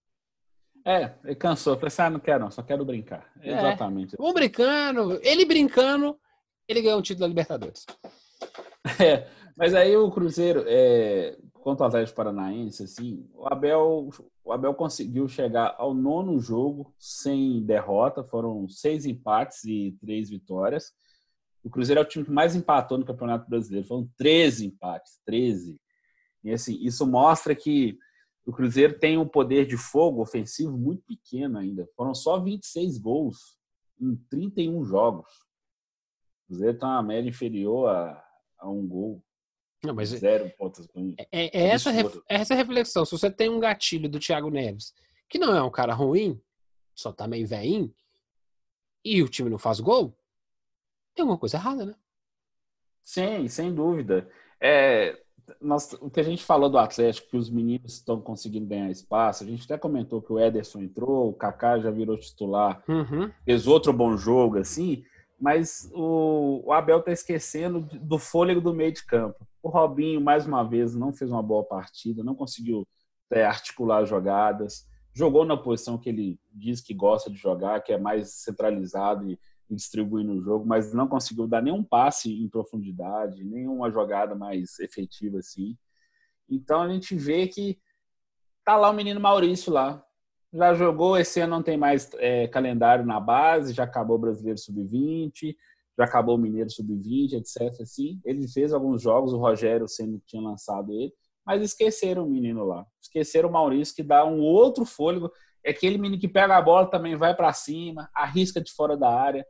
É, 0.85 1.13
ele 1.25 1.35
cansou. 1.35 1.75
Falei 1.77 1.89
assim, 1.89 2.03
ah, 2.03 2.11
não 2.11 2.21
quero 2.21 2.41
não, 2.41 2.51
só 2.51 2.63
quero 2.63 2.85
brincar. 2.85 3.31
É, 3.43 3.53
Exatamente. 3.53 4.17
Vamos 4.17 4.33
brincando. 4.33 5.21
Ele 5.23 5.45
brincando, 5.45 6.19
ele 6.67 6.81
ganhou 6.81 6.99
um 6.99 7.03
título 7.03 7.21
da 7.23 7.29
Libertadores. 7.29 7.87
É, 8.99 9.29
mas 9.55 9.75
aí 9.75 9.95
o 9.95 10.11
Cruzeiro, 10.11 10.65
é, 10.67 11.37
quanto 11.53 11.83
ao 11.83 11.89
Atlético 11.89 12.17
Paranaense, 12.17 12.85
assim, 12.85 13.29
o 13.35 13.47
Abel, 13.47 14.09
o 14.51 14.53
Abel 14.53 14.75
conseguiu 14.75 15.29
chegar 15.29 15.77
ao 15.79 15.95
nono 15.95 16.41
jogo 16.41 16.93
sem 16.99 17.65
derrota. 17.65 18.25
Foram 18.25 18.69
seis 18.69 19.07
empates 19.07 19.63
e 19.63 19.97
três 20.01 20.29
vitórias. 20.29 20.93
O 21.63 21.71
Cruzeiro 21.71 22.01
é 22.01 22.03
o 22.03 22.09
time 22.09 22.25
que 22.25 22.33
mais 22.33 22.57
empatou 22.57 22.99
no 22.99 23.05
Campeonato 23.05 23.49
Brasileiro. 23.49 23.87
Foram 23.87 24.11
13 24.17 24.67
empates, 24.67 25.21
13. 25.25 25.81
E 26.43 26.51
assim, 26.51 26.77
isso 26.83 27.07
mostra 27.07 27.55
que 27.55 27.97
o 28.45 28.53
Cruzeiro 28.53 28.99
tem 28.99 29.17
um 29.17 29.29
poder 29.29 29.67
de 29.67 29.77
fogo 29.77 30.21
ofensivo 30.21 30.77
muito 30.77 31.05
pequeno 31.05 31.57
ainda. 31.57 31.89
Foram 31.95 32.13
só 32.13 32.41
26 32.41 32.99
gols 32.99 33.57
em 34.01 34.17
31 34.29 34.85
jogos. 34.85 35.31
O 35.31 36.47
Cruzeiro 36.49 36.77
tem 36.77 36.89
uma 36.89 37.05
média 37.05 37.29
inferior 37.29 37.89
a, 37.89 38.21
a 38.59 38.69
um 38.69 38.85
gol. 38.85 39.23
Não, 39.83 39.95
mas 39.95 40.11
zero 40.11 40.51
pontos. 40.59 40.89
É, 41.19 41.27
é, 41.33 41.59
é 41.59 41.69
essa, 41.69 41.91
é 41.91 42.05
essa 42.29 42.55
reflexão. 42.55 43.05
Se 43.05 43.13
você 43.13 43.31
tem 43.31 43.49
um 43.49 43.61
gatilho 43.61 44.09
do 44.09 44.19
Thiago 44.19 44.51
Neves, 44.51 44.95
que 45.29 45.39
não 45.39 45.55
é 45.55 45.63
um 45.63 45.71
cara 45.71 45.95
ruim, 45.95 46.41
só 46.95 47.13
tá 47.13 47.27
meio 47.27 47.47
veinho, 47.47 47.93
e 49.05 49.23
o 49.23 49.29
time 49.29 49.49
não 49.49 49.59
faz 49.59 49.81
gol, 49.81 50.15
tem 51.15 51.23
alguma 51.23 51.39
coisa 51.39 51.57
errada, 51.57 51.87
né? 51.87 51.95
Sim, 53.03 53.49
sem 53.49 53.75
dúvida. 53.75 54.29
É, 54.61 55.19
nós, 55.61 55.95
o 55.95 56.11
que 56.11 56.21
a 56.21 56.23
gente 56.25 56.45
falou 56.45 56.69
do 56.69 56.79
Atlético, 56.79 57.31
que 57.31 57.37
os 57.37 57.49
meninos 57.49 57.95
estão 57.95 58.21
conseguindo 58.21 58.67
ganhar 58.67 58.91
espaço, 58.91 59.43
a 59.43 59.47
gente 59.47 59.65
até 59.65 59.79
comentou 59.79 60.21
que 60.21 60.33
o 60.33 60.39
Ederson 60.39 60.81
entrou, 60.83 61.31
o 61.31 61.33
Kaká 61.33 61.79
já 61.79 61.91
virou 61.91 62.19
titular, 62.19 62.83
uhum. 62.87 63.31
fez 63.45 63.67
outro 63.67 63.93
bom 63.93 64.17
jogo, 64.17 64.59
assim, 64.59 65.05
mas 65.41 65.91
o, 65.95 66.63
o 66.67 66.73
Abel 66.73 66.99
está 66.99 67.11
esquecendo 67.11 67.81
do 67.81 68.19
fôlego 68.19 68.61
do 68.61 68.75
meio 68.75 68.93
de 68.93 69.05
campo. 69.07 69.47
O 69.63 69.69
Robinho, 69.71 70.21
mais 70.21 70.47
uma 70.47 70.63
vez, 70.63 70.95
não 70.95 71.13
fez 71.13 71.31
uma 71.31 71.43
boa 71.43 71.65
partida, 71.65 72.23
não 72.23 72.35
conseguiu 72.35 72.87
é, 73.31 73.45
articular 73.45 74.05
jogadas, 74.05 74.87
jogou 75.15 75.45
na 75.45 75.57
posição 75.57 75.99
que 75.99 76.09
ele 76.09 76.39
diz 76.53 76.81
que 76.81 76.93
gosta 76.93 77.31
de 77.31 77.37
jogar, 77.37 77.81
que 77.81 77.93
é 77.93 77.99
mais 77.99 78.33
centralizado 78.35 79.31
e 79.31 79.39
distribuindo 79.69 80.33
o 80.33 80.43
jogo, 80.43 80.67
mas 80.67 80.93
não 80.93 81.07
conseguiu 81.07 81.47
dar 81.47 81.63
nenhum 81.63 81.83
passe 81.83 82.33
em 82.33 82.49
profundidade, 82.49 83.45
nenhuma 83.45 83.91
jogada 83.91 84.35
mais 84.35 84.79
efetiva 84.81 85.39
assim. 85.39 85.77
Então 86.49 86.83
a 86.83 86.89
gente 86.89 87.15
vê 87.15 87.47
que 87.47 87.79
tá 88.65 88.77
lá 88.77 88.91
o 88.91 88.95
menino 88.95 89.21
Maurício 89.21 89.73
lá. 89.73 90.05
Já 90.53 90.75
jogou, 90.75 91.17
esse 91.17 91.41
ano 91.41 91.57
não 91.57 91.63
tem 91.63 91.77
mais 91.77 92.11
é, 92.15 92.49
calendário 92.49 93.07
na 93.07 93.21
base, 93.21 93.73
já 93.73 93.85
acabou 93.85 94.17
o 94.17 94.21
Brasileiro 94.21 94.59
Sub-20, 94.59 95.55
já 95.97 96.05
acabou 96.05 96.35
o 96.35 96.39
Mineiro 96.39 96.71
Sub-20, 96.71 97.35
etc. 97.35 97.81
Assim. 97.81 98.21
Ele 98.25 98.49
fez 98.49 98.73
alguns 98.73 99.01
jogos, 99.01 99.33
o 99.33 99.39
Rogério 99.39 99.87
sendo 99.87 100.21
tinha 100.27 100.43
lançado 100.43 100.93
ele, 100.93 101.13
mas 101.47 101.63
esqueceram 101.63 102.27
o 102.27 102.31
menino 102.31 102.65
lá. 102.65 102.85
Esqueceram 103.01 103.49
o 103.49 103.53
Maurício, 103.53 103.95
que 103.95 104.03
dá 104.03 104.25
um 104.25 104.41
outro 104.41 104.85
fôlego. 104.85 105.31
É 105.65 105.71
aquele 105.71 105.99
menino 105.99 106.21
que 106.21 106.29
pega 106.29 106.57
a 106.57 106.63
bola 106.63 106.91
também 106.91 107.17
vai 107.17 107.35
para 107.35 107.53
cima, 107.53 108.09
arrisca 108.15 108.61
de 108.61 108.73
fora 108.73 108.97
da 108.97 109.09
área. 109.09 109.47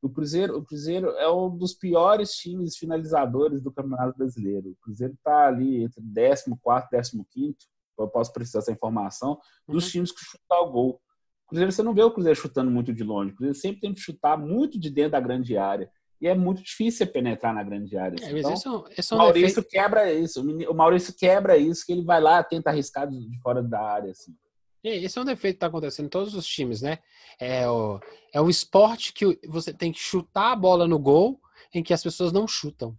O 0.00 0.08
Cruzeiro, 0.08 0.56
o 0.56 0.64
Cruzeiro 0.64 1.08
é 1.10 1.28
um 1.30 1.50
dos 1.54 1.74
piores 1.74 2.30
times 2.30 2.76
finalizadores 2.76 3.60
do 3.60 3.72
Campeonato 3.72 4.16
Brasileiro. 4.16 4.70
O 4.70 4.76
Cruzeiro 4.80 5.14
está 5.14 5.48
ali 5.48 5.82
entre 5.82 6.00
14 6.00 6.44
e 6.48 7.24
15, 7.24 7.56
eu 8.04 8.08
posso 8.08 8.32
precisar 8.32 8.60
dessa 8.60 8.72
informação, 8.72 9.38
dos 9.66 9.84
uhum. 9.84 9.90
times 9.90 10.12
que 10.12 10.20
chutam 10.24 10.62
o 10.62 10.70
gol. 10.70 11.00
O 11.46 11.48
Cruzeiro, 11.48 11.72
você 11.72 11.82
não 11.82 11.94
vê 11.94 12.02
o 12.02 12.10
Cruzeiro 12.10 12.38
chutando 12.38 12.70
muito 12.70 12.92
de 12.92 13.02
longe. 13.02 13.32
O 13.32 13.36
Cruzeiro 13.36 13.58
sempre 13.58 13.80
tem 13.80 13.94
que 13.94 14.00
chutar 14.00 14.36
muito 14.36 14.78
de 14.78 14.90
dentro 14.90 15.12
da 15.12 15.20
grande 15.20 15.56
área. 15.56 15.90
e 16.20 16.26
é 16.26 16.34
muito 16.34 16.62
difícil 16.62 17.06
penetrar 17.06 17.54
na 17.54 17.62
grande 17.62 17.96
área. 17.96 18.16
É, 18.22 18.38
então, 18.38 18.52
esse 18.52 18.68
é, 18.68 18.70
é 18.70 19.14
um 19.14 19.18
o 19.18 19.18
Maurício 19.18 19.62
defeito. 19.62 19.68
quebra 19.70 20.12
isso. 20.12 20.42
O 20.68 20.74
Maurício 20.74 21.14
quebra 21.16 21.56
isso, 21.56 21.86
que 21.86 21.92
ele 21.92 22.02
vai 22.02 22.20
lá, 22.20 22.42
tenta 22.42 22.70
arriscar 22.70 23.08
de 23.08 23.40
fora 23.40 23.62
da 23.62 23.80
área. 23.80 24.10
Assim. 24.10 24.34
Esse 24.82 25.18
é 25.18 25.22
um 25.22 25.24
defeito 25.24 25.54
que 25.54 25.56
está 25.56 25.66
acontecendo 25.66 26.06
em 26.06 26.10
todos 26.10 26.34
os 26.34 26.46
times, 26.46 26.82
né? 26.82 26.98
É 27.40 27.68
o, 27.68 28.00
é 28.32 28.40
o 28.40 28.48
esporte 28.50 29.12
que 29.12 29.38
você 29.48 29.72
tem 29.72 29.92
que 29.92 30.00
chutar 30.00 30.52
a 30.52 30.56
bola 30.56 30.86
no 30.86 30.98
gol 30.98 31.40
em 31.74 31.82
que 31.82 31.94
as 31.94 32.02
pessoas 32.02 32.32
não 32.32 32.46
chutam. 32.46 32.96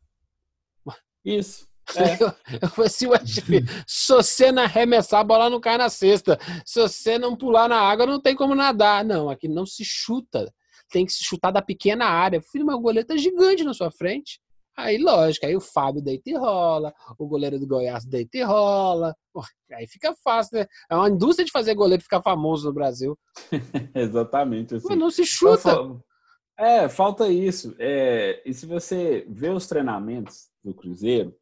Isso. 1.24 1.69
É. 1.96 2.18
Eu, 2.24 2.34
eu 2.62 2.84
assim, 2.84 3.08
se 3.88 4.14
você 4.14 4.52
não 4.52 4.64
arremessar, 4.64 5.22
a 5.22 5.24
bola 5.24 5.50
não 5.50 5.60
cai 5.60 5.78
na 5.78 5.90
cesta. 5.90 6.38
Se 6.66 6.80
você 6.80 7.18
não 7.18 7.36
pular 7.36 7.68
na 7.68 7.80
água, 7.80 8.06
não 8.06 8.20
tem 8.20 8.36
como 8.36 8.56
nadar. 8.56 9.04
Não, 9.04 9.30
aqui 9.30 9.48
não 9.48 9.66
se 9.66 9.84
chuta. 9.84 10.52
Tem 10.92 11.06
que 11.06 11.14
se 11.14 11.24
chutar 11.24 11.52
da 11.52 11.62
pequena 11.62 12.06
área. 12.06 12.42
Filho, 12.42 12.64
uma 12.64 12.78
goleta 12.78 13.18
gigante 13.18 13.64
na 13.64 13.74
sua 13.74 13.92
frente. 13.92 14.40
Aí, 14.80 14.98
lógico, 14.98 15.46
aí 15.46 15.56
o 15.56 15.62
Fábio 15.62 16.02
deita 16.02 16.30
e 16.30 16.38
rola, 16.38 16.94
o 17.18 17.28
goleiro 17.28 17.60
do 17.60 17.68
Goiás 17.68 18.06
deita 18.06 18.38
e 18.38 18.44
rola. 18.44 19.14
Pô, 19.34 19.44
aí 19.74 19.86
fica 19.86 20.16
fácil, 20.24 20.58
né? 20.58 20.68
É 20.90 20.96
uma 20.96 21.10
indústria 21.10 21.46
de 21.46 21.52
fazer 21.52 21.76
goleiro 21.76 22.02
ficar 22.02 22.22
famoso 22.22 22.68
no 22.68 22.74
Brasil. 22.74 23.18
Exatamente. 23.94 24.76
Assim. 24.76 24.88
Mas 24.88 24.98
não 24.98 25.12
se 25.12 25.26
chuta. 25.26 25.70
Então, 25.70 26.02
é, 26.58 26.88
falta 26.88 27.28
isso. 27.28 27.76
É, 27.78 28.42
e 28.46 28.54
se 28.54 28.66
você 28.66 29.26
vê 29.30 29.50
os 29.50 29.68
treinamentos 29.68 30.48
do 30.64 30.74
Cruzeiro, 30.74 31.36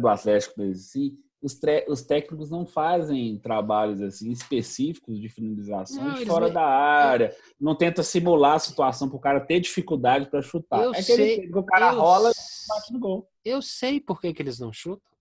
do 0.00 0.08
Atlético, 0.08 0.62
assim, 0.62 1.16
os, 1.42 1.58
os, 1.88 2.02
técnicos 2.02 2.50
não 2.50 2.64
fazem 2.64 3.36
trabalhos 3.38 4.00
assim 4.00 4.30
específicos 4.30 5.20
de 5.20 5.28
finalização 5.28 6.04
não, 6.04 6.16
fora 6.24 6.46
me... 6.46 6.54
da 6.54 6.64
área, 6.64 7.34
não 7.60 7.74
tenta 7.74 8.02
simular 8.02 8.54
a 8.54 8.60
situação 8.60 9.08
para 9.08 9.16
o 9.16 9.20
cara 9.20 9.40
ter 9.40 9.60
dificuldade 9.60 10.30
para 10.30 10.40
chutar. 10.40 10.82
Eu 10.82 10.94
é 10.94 11.02
sei, 11.02 11.48
que 11.48 11.58
o 11.58 11.64
cara 11.64 11.92
eu, 11.92 11.98
rola 11.98 12.30
e 12.30 12.68
bate 12.68 12.92
no 12.92 12.98
gol. 13.00 13.28
Eu 13.44 13.60
sei 13.60 14.00
por 14.00 14.20
que, 14.20 14.32
que 14.32 14.40
eles 14.40 14.60
não 14.60 14.72
chutam. 14.72 15.12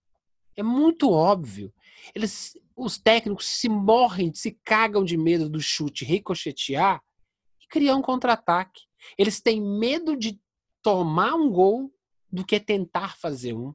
É 0.55 0.61
muito 0.61 1.09
óbvio. 1.09 1.73
Eles, 2.13 2.55
os 2.75 2.99
técnicos 2.99 3.47
se 3.47 3.67
morrem, 3.67 4.31
se 4.33 4.51
cagam 4.63 5.03
de 5.03 5.17
medo 5.17 5.49
do 5.49 5.59
chute 5.59 6.05
ricochetear 6.05 7.01
e 7.59 7.67
criar 7.67 7.95
um 7.95 8.01
contra-ataque. 8.01 8.81
Eles 9.17 9.41
têm 9.41 9.59
medo 9.59 10.15
de 10.15 10.39
tomar 10.83 11.33
um 11.33 11.49
gol 11.49 11.91
do 12.31 12.45
que 12.45 12.59
tentar 12.59 13.17
fazer 13.17 13.53
um. 13.53 13.73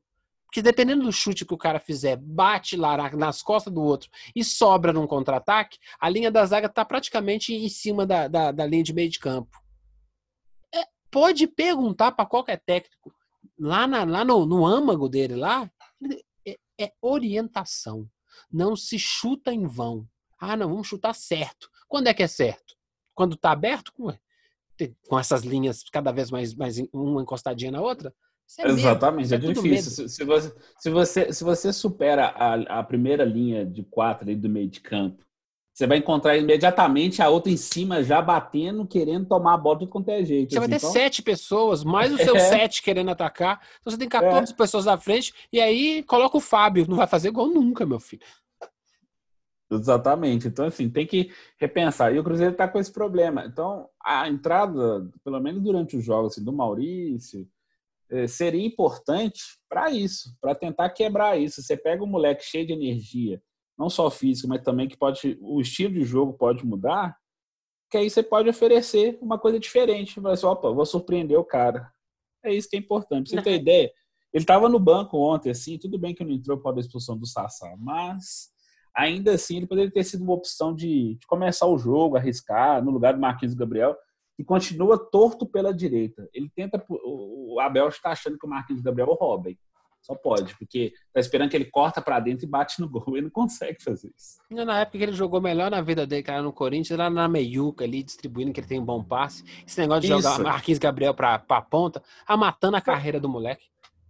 Porque 0.57 0.63
dependendo 0.63 1.05
do 1.05 1.13
chute 1.13 1.45
que 1.45 1.53
o 1.53 1.59
cara 1.59 1.79
fizer, 1.79 2.17
bate 2.17 2.79
lá 2.79 3.11
nas 3.15 3.43
costas 3.43 3.71
do 3.71 3.83
outro 3.83 4.09
e 4.35 4.43
sobra 4.43 4.91
num 4.91 5.07
contra-ataque, 5.07 5.77
a 6.01 6.09
linha 6.09 6.31
da 6.31 6.47
zaga 6.47 6.67
está 6.67 6.83
praticamente 6.83 7.53
em 7.53 7.69
cima 7.69 8.07
da, 8.07 8.27
da, 8.27 8.53
da, 8.53 8.65
linha 8.65 8.83
de 8.83 8.95
meio 8.95 9.11
de 9.11 9.19
campo. 9.19 9.63
É, 10.75 10.83
pode 11.11 11.47
perguntar 11.47 12.13
para 12.13 12.25
qualquer 12.25 12.63
técnico, 12.65 13.13
lá, 13.59 13.87
na, 13.87 14.05
lá 14.05 14.25
no, 14.25 14.47
no 14.47 14.65
âmago 14.65 15.11
dele, 15.11 15.37
lá, 15.37 15.71
é, 16.49 16.57
é 16.81 16.93
orientação. 17.03 18.09
Não 18.51 18.75
se 18.75 18.99
chuta 18.99 19.53
em 19.53 19.67
vão. 19.67 20.09
Ah, 20.41 20.57
não, 20.57 20.71
vamos 20.71 20.87
chutar 20.87 21.15
certo. 21.15 21.69
Quando 21.87 22.07
é 22.07 22.15
que 22.15 22.23
é 22.23 22.29
certo? 22.29 22.75
Quando 23.15 23.35
está 23.35 23.51
aberto? 23.51 23.93
Com 25.07 25.19
essas 25.19 25.43
linhas 25.43 25.83
cada 25.93 26.13
vez 26.13 26.31
mais, 26.31 26.55
mais 26.55 26.79
uma 26.95 27.21
encostadinha 27.21 27.73
na 27.73 27.83
outra? 27.83 28.11
É 28.59 28.69
Exatamente, 28.69 29.33
é, 29.33 29.37
é 29.37 29.41
difícil. 29.41 30.09
Se 30.09 30.25
você, 30.25 30.55
se, 30.79 30.91
você, 30.91 31.33
se 31.33 31.45
você 31.45 31.73
supera 31.73 32.27
a, 32.27 32.79
a 32.79 32.83
primeira 32.83 33.25
linha 33.25 33.67
de 33.67 33.83
quatro 33.83 34.25
ali 34.25 34.37
do 34.37 34.49
meio 34.49 34.69
de 34.69 34.81
campo, 34.81 35.27
você 35.77 35.87
vai 35.87 35.99
encontrar 35.99 36.39
imediatamente 36.39 37.21
a 37.21 37.29
outra 37.29 37.53
em 37.53 37.57
cima 37.57 38.03
já 38.03 38.23
batendo, 38.23 38.87
querendo 38.87 39.27
tomar 39.27 39.55
a 39.55 39.59
bola 39.59 39.81
de 39.81 39.87
qualquer 39.87 40.25
jeito. 40.25 40.51
Você 40.51 40.59
assim, 40.59 40.69
vai 40.69 40.79
ter 40.79 40.83
então... 40.83 40.91
sete 40.91 41.23
pessoas, 41.23 41.85
mais 41.85 42.11
o 42.15 42.17
seu 42.17 42.35
é. 42.37 42.41
sete 42.41 42.83
querendo 42.83 43.11
atacar. 43.11 43.61
Então 43.81 43.91
você 43.91 43.99
tem 43.99 44.09
14 44.09 44.53
é. 44.53 44.57
pessoas 44.57 44.87
na 44.87 44.97
frente 44.97 45.35
e 45.53 45.61
aí 45.61 46.03
coloca 46.05 46.39
o 46.39 46.41
Fábio. 46.41 46.87
Não 46.89 46.97
vai 46.97 47.07
fazer 47.07 47.31
gol 47.31 47.49
nunca, 47.49 47.85
meu 47.85 48.01
filho. 48.01 48.23
Exatamente. 49.71 50.49
Então, 50.49 50.67
assim, 50.67 50.89
tem 50.89 51.07
que 51.07 51.31
repensar. 51.59 52.15
E 52.15 52.19
o 52.19 52.25
Cruzeiro 52.25 52.53
está 52.53 52.67
com 52.67 52.79
esse 52.79 52.91
problema. 52.91 53.45
Então, 53.45 53.89
a 54.03 54.29
entrada, 54.29 55.11
pelo 55.23 55.41
menos 55.41 55.63
durante 55.63 55.97
os 55.97 56.05
jogos 56.05 56.33
assim, 56.33 56.45
do 56.45 56.53
Maurício, 56.53 57.47
seria 58.29 58.65
importante 58.65 59.43
para 59.69 59.91
isso, 59.91 60.37
para 60.41 60.55
tentar 60.55 60.91
quebrar 60.91 61.39
isso. 61.39 61.63
Você 61.63 61.77
pega 61.77 62.03
um 62.03 62.07
moleque 62.07 62.45
cheio 62.45 62.67
de 62.67 62.73
energia, 62.73 63.43
não 63.79 63.91
só 63.91 64.11
física, 64.11 64.49
mas 64.49 64.63
também 64.63 64.89
que 64.89 64.97
pode 64.97 65.39
o 65.41 65.61
estilo 65.61 65.95
de 65.95 66.05
jogo 66.05 66.33
pode 66.33 66.65
mudar, 66.65 67.17
que 67.91 67.97
aí 67.97 68.09
você 68.09 68.23
pode 68.23 68.49
oferecer 68.49 69.19
uma 69.21 69.39
coisa 69.39 69.59
diferente. 69.59 70.21
Vai 70.21 70.33
assim, 70.33 70.47
opa, 70.47 70.71
vou 70.71 70.87
surpreender 70.87 71.39
o 71.39 71.45
cara. 71.45 71.91
É 72.45 72.53
isso 72.53 72.69
que 72.69 72.77
é 72.77 72.79
importante. 72.79 73.31
Pra 73.33 73.43
você 73.43 73.51
ter 73.51 73.57
ideia, 73.57 73.93
ele 74.33 74.43
estava 74.43 74.69
no 74.69 74.79
banco 74.79 75.19
ontem, 75.19 75.51
assim, 75.51 75.79
tudo 75.79 75.99
bem 75.99 76.15
que 76.15 76.25
não 76.25 76.33
entrou 76.33 76.59
por 76.59 76.77
a 76.77 76.81
expulsão 76.81 77.17
do 77.17 77.27
Sassá, 77.27 77.75
mas 77.79 78.51
ainda 78.95 79.33
assim 79.33 79.59
ele 79.59 79.67
poderia 79.67 79.91
ter 79.91 80.05
sido 80.05 80.23
uma 80.23 80.35
opção 80.35 80.75
de, 80.75 81.15
de 81.15 81.27
começar 81.27 81.67
o 81.67 81.79
jogo, 81.79 82.17
arriscar, 82.17 82.85
no 82.85 82.91
lugar 82.91 83.15
do 83.15 83.21
Marquinhos 83.21 83.55
Gabriel, 83.55 83.97
e 84.39 84.45
continua 84.45 84.99
torto 84.99 85.47
pela 85.47 85.73
direita. 85.73 86.29
Ele 86.33 86.51
tenta. 86.55 86.83
O 86.89 87.59
Abel 87.61 87.89
está 87.89 88.11
achando 88.11 88.39
que 88.39 88.47
o 88.47 88.49
Marquinhos 88.49 88.83
Gabriel 88.83 89.09
é 89.09 89.13
o 89.13 89.15
Robin. 89.15 89.57
Só 90.07 90.15
pode, 90.15 90.57
porque 90.57 90.93
tá 91.13 91.19
esperando 91.19 91.51
que 91.51 91.57
ele 91.57 91.65
corta 91.65 92.01
para 92.01 92.21
dentro 92.21 92.47
e 92.47 92.49
bate 92.49 92.81
no 92.81 92.89
gol. 92.89 93.03
Ele 93.17 93.23
não 93.23 93.31
consegue 93.31 93.83
fazer 93.83 94.13
isso. 94.17 94.39
Na 94.49 94.83
época 94.83 94.99
que 94.99 95.05
ele 95.05 95.13
jogou 95.13 95.41
melhor 95.41 95.69
na 95.69 95.81
vida 95.81 96.07
dele, 96.07 96.23
cara, 96.23 96.43
no 96.43 96.53
Corinthians, 96.53 96.97
lá 96.97 97.11
na 97.11 97.27
meiuca 97.27 97.83
ali, 97.83 98.05
distribuindo 98.05 98.53
que 98.53 98.61
ele 98.61 98.69
tem 98.69 98.79
um 98.79 98.85
bom 98.85 99.03
passe. 99.03 99.43
Esse 99.67 99.81
negócio 99.81 100.03
de 100.03 100.13
isso. 100.13 100.23
jogar 100.23 100.39
Marquinhos 100.39 100.79
Gabriel 100.79 101.13
para 101.13 101.43
a 101.49 101.61
ponta, 101.61 102.01
a 102.25 102.37
matando 102.37 102.77
a 102.77 102.81
carreira 102.81 103.19
do 103.19 103.29
moleque. 103.29 103.67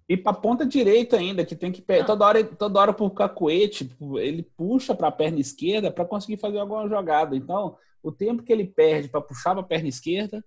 E 0.06 0.18
para 0.18 0.34
ponta 0.34 0.66
direita 0.66 1.16
ainda, 1.16 1.46
que 1.46 1.56
tem 1.56 1.72
que 1.72 1.82
toda 2.04 2.26
hora, 2.26 2.44
toda 2.44 2.78
hora 2.78 2.92
por 2.92 3.10
cacuete, 3.10 3.90
ele 4.18 4.42
puxa 4.42 4.94
para 4.94 5.08
a 5.08 5.12
perna 5.12 5.40
esquerda 5.40 5.90
para 5.90 6.04
conseguir 6.04 6.36
fazer 6.36 6.58
alguma 6.58 6.86
jogada. 6.88 7.34
Então, 7.34 7.76
o 8.06 8.12
tempo 8.12 8.44
que 8.44 8.52
ele 8.52 8.64
perde 8.64 9.08
para 9.08 9.20
puxar 9.20 9.50
para 9.50 9.62
a 9.62 9.66
perna 9.66 9.88
esquerda, 9.88 10.44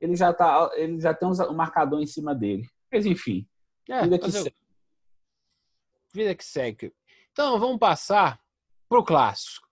ele 0.00 0.16
já 0.16 0.32
tá, 0.32 0.70
ele 0.74 0.98
já 0.98 1.12
tem 1.12 1.28
um 1.28 1.54
marcador 1.54 2.00
em 2.00 2.06
cima 2.06 2.34
dele. 2.34 2.66
Mas 2.90 3.04
enfim, 3.04 3.46
é, 3.90 4.02
vida 4.02 4.18
que 4.18 4.32
segue. 4.32 4.56
Vida 6.14 6.34
que 6.34 6.44
segue. 6.44 6.94
Então 7.30 7.58
vamos 7.58 7.78
passar 7.78 8.40
pro 8.88 9.04
clássico. 9.04 9.68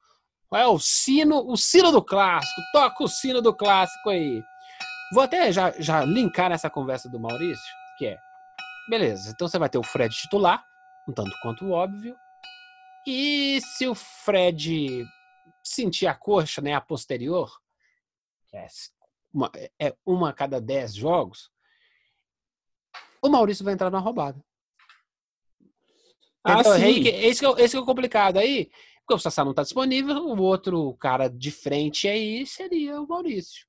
Qual 0.46 0.60
é 0.60 0.66
o 0.66 0.78
sino, 0.78 1.38
o 1.50 1.56
sino 1.56 1.90
do 1.90 2.04
clássico? 2.04 2.60
Toca 2.70 3.02
o 3.02 3.08
sino 3.08 3.40
do 3.40 3.54
clássico 3.54 4.10
aí. 4.10 4.42
Vou 5.14 5.22
até 5.22 5.50
já, 5.50 5.70
já 5.80 6.04
linkar 6.04 6.50
nessa 6.50 6.68
conversa 6.68 7.08
do 7.08 7.18
Maurício, 7.18 7.64
que 7.96 8.06
é, 8.06 8.18
beleza, 8.90 9.30
então 9.30 9.48
você 9.48 9.58
vai 9.58 9.70
ter 9.70 9.78
o 9.78 9.82
Fred 9.82 10.14
titular, 10.14 10.62
um 11.08 11.12
tanto 11.12 11.34
quanto 11.40 11.70
óbvio, 11.70 12.14
e 13.06 13.58
se 13.60 13.86
o 13.86 13.94
Fred 13.94 15.06
sentir 15.62 16.06
a 16.06 16.14
coxa, 16.14 16.60
né, 16.60 16.74
a 16.74 16.80
posterior, 16.80 17.60
que 18.48 18.56
é 18.56 18.66
uma, 19.32 19.50
é 19.78 19.96
uma 20.04 20.30
a 20.30 20.32
cada 20.32 20.60
dez 20.60 20.94
jogos, 20.94 21.50
o 23.22 23.28
Maurício 23.28 23.64
vai 23.64 23.74
entrar 23.74 23.90
na 23.90 23.98
roubada. 23.98 24.44
Ah, 26.44 26.60
então, 26.60 26.76
sim. 26.76 27.06
esse, 27.06 27.46
é, 27.46 27.50
esse 27.58 27.76
é 27.76 27.78
o 27.78 27.84
complicado 27.84 28.38
aí, 28.38 28.68
porque 29.00 29.14
o 29.14 29.18
Sassá 29.18 29.44
não 29.44 29.52
está 29.52 29.62
disponível, 29.62 30.26
o 30.26 30.42
outro 30.42 30.94
cara 30.94 31.28
de 31.28 31.50
frente 31.52 32.08
aí 32.08 32.44
seria 32.44 33.00
o 33.00 33.06
Maurício. 33.06 33.66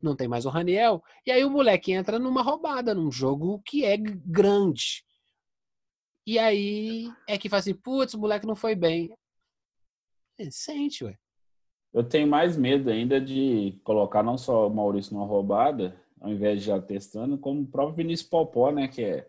Não 0.00 0.14
tem 0.14 0.28
mais 0.28 0.44
o 0.44 0.50
Raniel. 0.50 1.02
E 1.24 1.32
aí 1.32 1.44
o 1.44 1.50
moleque 1.50 1.92
entra 1.92 2.18
numa 2.18 2.42
roubada, 2.42 2.94
num 2.94 3.10
jogo 3.10 3.60
que 3.64 3.84
é 3.84 3.96
grande. 3.96 5.04
E 6.26 6.38
aí 6.38 7.10
é 7.26 7.38
que 7.38 7.48
faz 7.48 7.64
assim, 7.64 7.74
putz, 7.74 8.14
o 8.14 8.18
moleque 8.18 8.46
não 8.46 8.54
foi 8.54 8.74
bem. 8.74 9.10
Sente, 10.50 11.04
ué. 11.04 11.16
Eu 11.92 12.04
tenho 12.04 12.28
mais 12.28 12.56
medo 12.56 12.90
ainda 12.90 13.20
de 13.20 13.80
colocar 13.82 14.22
não 14.22 14.36
só 14.36 14.66
o 14.66 14.74
Maurício 14.74 15.14
numa 15.14 15.24
roubada, 15.24 15.98
ao 16.20 16.30
invés 16.30 16.60
de 16.60 16.66
já 16.66 16.80
testando, 16.80 17.38
como 17.38 17.62
o 17.62 17.66
próprio 17.66 17.96
Vinícius 17.96 18.28
Popó, 18.28 18.70
né? 18.70 18.86
Que 18.88 19.02
é 19.02 19.28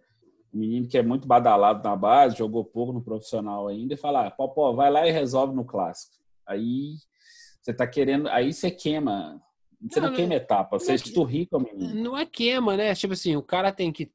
um 0.53 0.59
menino 0.59 0.87
que 0.87 0.97
é 0.97 1.03
muito 1.03 1.27
badalado 1.27 1.81
na 1.81 1.95
base, 1.95 2.37
jogou 2.37 2.65
pouco 2.65 2.91
no 2.91 3.01
profissional 3.01 3.67
ainda, 3.67 3.93
e 3.93 3.97
falar, 3.97 4.27
ah, 4.27 4.31
Popó, 4.31 4.73
vai 4.73 4.91
lá 4.91 5.07
e 5.07 5.11
resolve 5.11 5.55
no 5.55 5.63
clássico. 5.63 6.17
Aí 6.45 6.95
você 7.61 7.73
tá 7.73 7.85
querendo, 7.85 8.27
aí 8.29 8.51
você 8.51 8.71
queima. 8.71 9.41
Você 9.89 9.99
não, 9.99 10.09
não 10.09 10.15
queima 10.15 10.33
etapa, 10.33 10.79
você 10.79 10.93
é 10.93 10.95
esturrica 10.95 11.55
o 11.55 11.59
menino. 11.59 11.93
Não 11.93 12.17
é 12.17 12.25
queima, 12.25 12.75
né? 12.75 12.95
Tipo 12.95 13.13
assim, 13.13 13.35
o 13.35 13.43
cara 13.43 13.71
tem 13.71 13.91
que. 13.91 14.11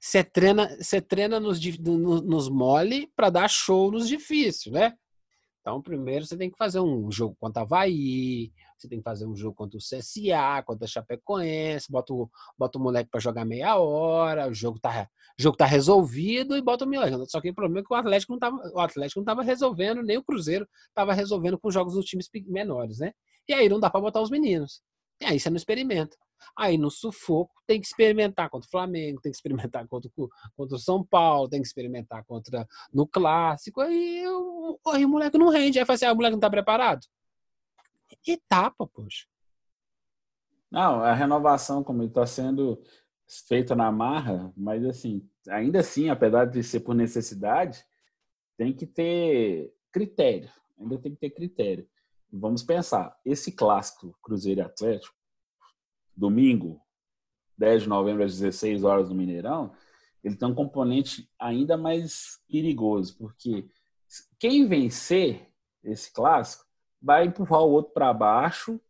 Você 0.00 0.22
treina, 0.22 0.68
você 0.80 1.00
treina 1.00 1.40
nos, 1.40 1.58
nos 1.78 2.48
mole 2.48 3.10
para 3.16 3.28
dar 3.30 3.48
show 3.48 3.90
nos 3.90 4.06
difíceis, 4.06 4.72
né? 4.72 4.94
Então, 5.64 5.80
primeiro 5.80 6.26
você 6.26 6.36
tem 6.36 6.50
que 6.50 6.58
fazer 6.58 6.78
um 6.78 7.10
jogo 7.10 7.34
contra 7.40 7.62
a 7.62 7.64
Havaí, 7.64 8.52
você 8.76 8.86
tem 8.86 8.98
que 8.98 9.02
fazer 9.02 9.24
um 9.24 9.34
jogo 9.34 9.56
contra 9.56 9.78
o 9.78 9.80
CSA, 9.80 10.62
contra 10.62 10.84
a 10.84 10.86
Chapecoense, 10.86 11.90
bota 11.90 12.12
o, 12.12 12.30
bota 12.58 12.78
o 12.78 12.82
moleque 12.82 13.08
para 13.10 13.18
jogar 13.18 13.46
meia 13.46 13.78
hora, 13.78 14.46
o 14.46 14.52
jogo 14.52 14.78
tá, 14.78 15.08
jogo 15.38 15.56
tá 15.56 15.64
resolvido 15.64 16.54
e 16.54 16.60
bota 16.60 16.84
o 16.84 16.88
moleque. 16.88 17.16
Só 17.30 17.40
que 17.40 17.48
o 17.48 17.54
problema 17.54 17.80
é 17.80 17.82
que 17.82 17.94
o 17.94 17.96
Atlético 17.96 18.32
não 18.32 18.38
tava, 18.38 18.58
o 18.74 18.78
Atlético 18.78 19.20
não 19.20 19.24
tava 19.24 19.42
resolvendo, 19.42 20.02
nem 20.02 20.18
o 20.18 20.22
Cruzeiro 20.22 20.68
tava 20.92 21.14
resolvendo 21.14 21.58
com 21.58 21.70
jogos 21.70 21.94
dos 21.94 22.04
times 22.04 22.28
menores, 22.46 22.98
né? 22.98 23.14
E 23.48 23.54
aí 23.54 23.66
não 23.66 23.80
dá 23.80 23.88
para 23.88 24.02
botar 24.02 24.20
os 24.20 24.28
meninos. 24.28 24.82
E 25.20 25.24
aí 25.24 25.40
você 25.40 25.48
não 25.48 25.56
experimenta. 25.56 26.16
Aí 26.56 26.76
no 26.76 26.90
sufoco 26.90 27.54
tem 27.66 27.80
que 27.80 27.86
experimentar 27.86 28.50
contra 28.50 28.66
o 28.66 28.70
Flamengo, 28.70 29.20
tem 29.20 29.32
que 29.32 29.36
experimentar 29.36 29.86
contra, 29.88 30.10
contra 30.56 30.76
o 30.76 30.78
São 30.78 31.04
Paulo, 31.04 31.48
tem 31.48 31.60
que 31.60 31.66
experimentar 31.66 32.24
contra 32.24 32.66
no 32.92 33.06
clássico. 33.06 33.80
Aí, 33.80 34.26
o, 34.26 34.78
aí 34.88 35.04
o 35.04 35.08
moleque 35.08 35.38
não 35.38 35.48
rende. 35.48 35.78
Aí 35.78 35.84
fala 35.84 35.94
assim: 35.94 36.04
ah, 36.04 36.12
o 36.12 36.16
moleque 36.16 36.32
não 36.32 36.40
tá 36.40 36.50
preparado. 36.50 37.06
Etapa, 38.26 38.86
poxa. 38.86 39.26
Não, 40.70 41.02
a 41.02 41.14
renovação, 41.14 41.84
como 41.84 42.02
está 42.02 42.26
sendo 42.26 42.82
feita 43.48 43.74
na 43.74 43.90
marra, 43.90 44.52
mas 44.56 44.84
assim, 44.84 45.28
ainda 45.48 45.80
assim, 45.80 46.08
apesar 46.08 46.46
de 46.46 46.62
ser 46.62 46.80
por 46.80 46.94
necessidade, 46.94 47.84
tem 48.56 48.72
que 48.72 48.86
ter 48.86 49.72
critério. 49.92 50.50
Ainda 50.78 50.98
tem 50.98 51.12
que 51.12 51.18
ter 51.18 51.30
critério. 51.30 51.88
Vamos 52.36 52.64
pensar, 52.64 53.16
esse 53.24 53.52
clássico 53.52 54.18
Cruzeiro 54.20 54.60
e 54.60 54.64
Atlético, 54.64 55.14
domingo, 56.16 56.80
10 57.56 57.84
de 57.84 57.88
novembro 57.88 58.24
às 58.24 58.32
16 58.32 58.82
horas 58.82 59.08
no 59.08 59.14
Mineirão, 59.14 59.72
ele 60.22 60.34
tem 60.34 60.48
um 60.48 60.54
componente 60.54 61.30
ainda 61.38 61.76
mais 61.76 62.40
perigoso, 62.48 63.16
porque 63.18 63.68
quem 64.38 64.66
vencer 64.66 65.48
esse 65.84 66.12
clássico 66.12 66.64
vai 67.00 67.26
empurrar 67.26 67.60
o 67.60 67.70
outro 67.70 67.92
para 67.92 68.12
baixo, 68.12 68.80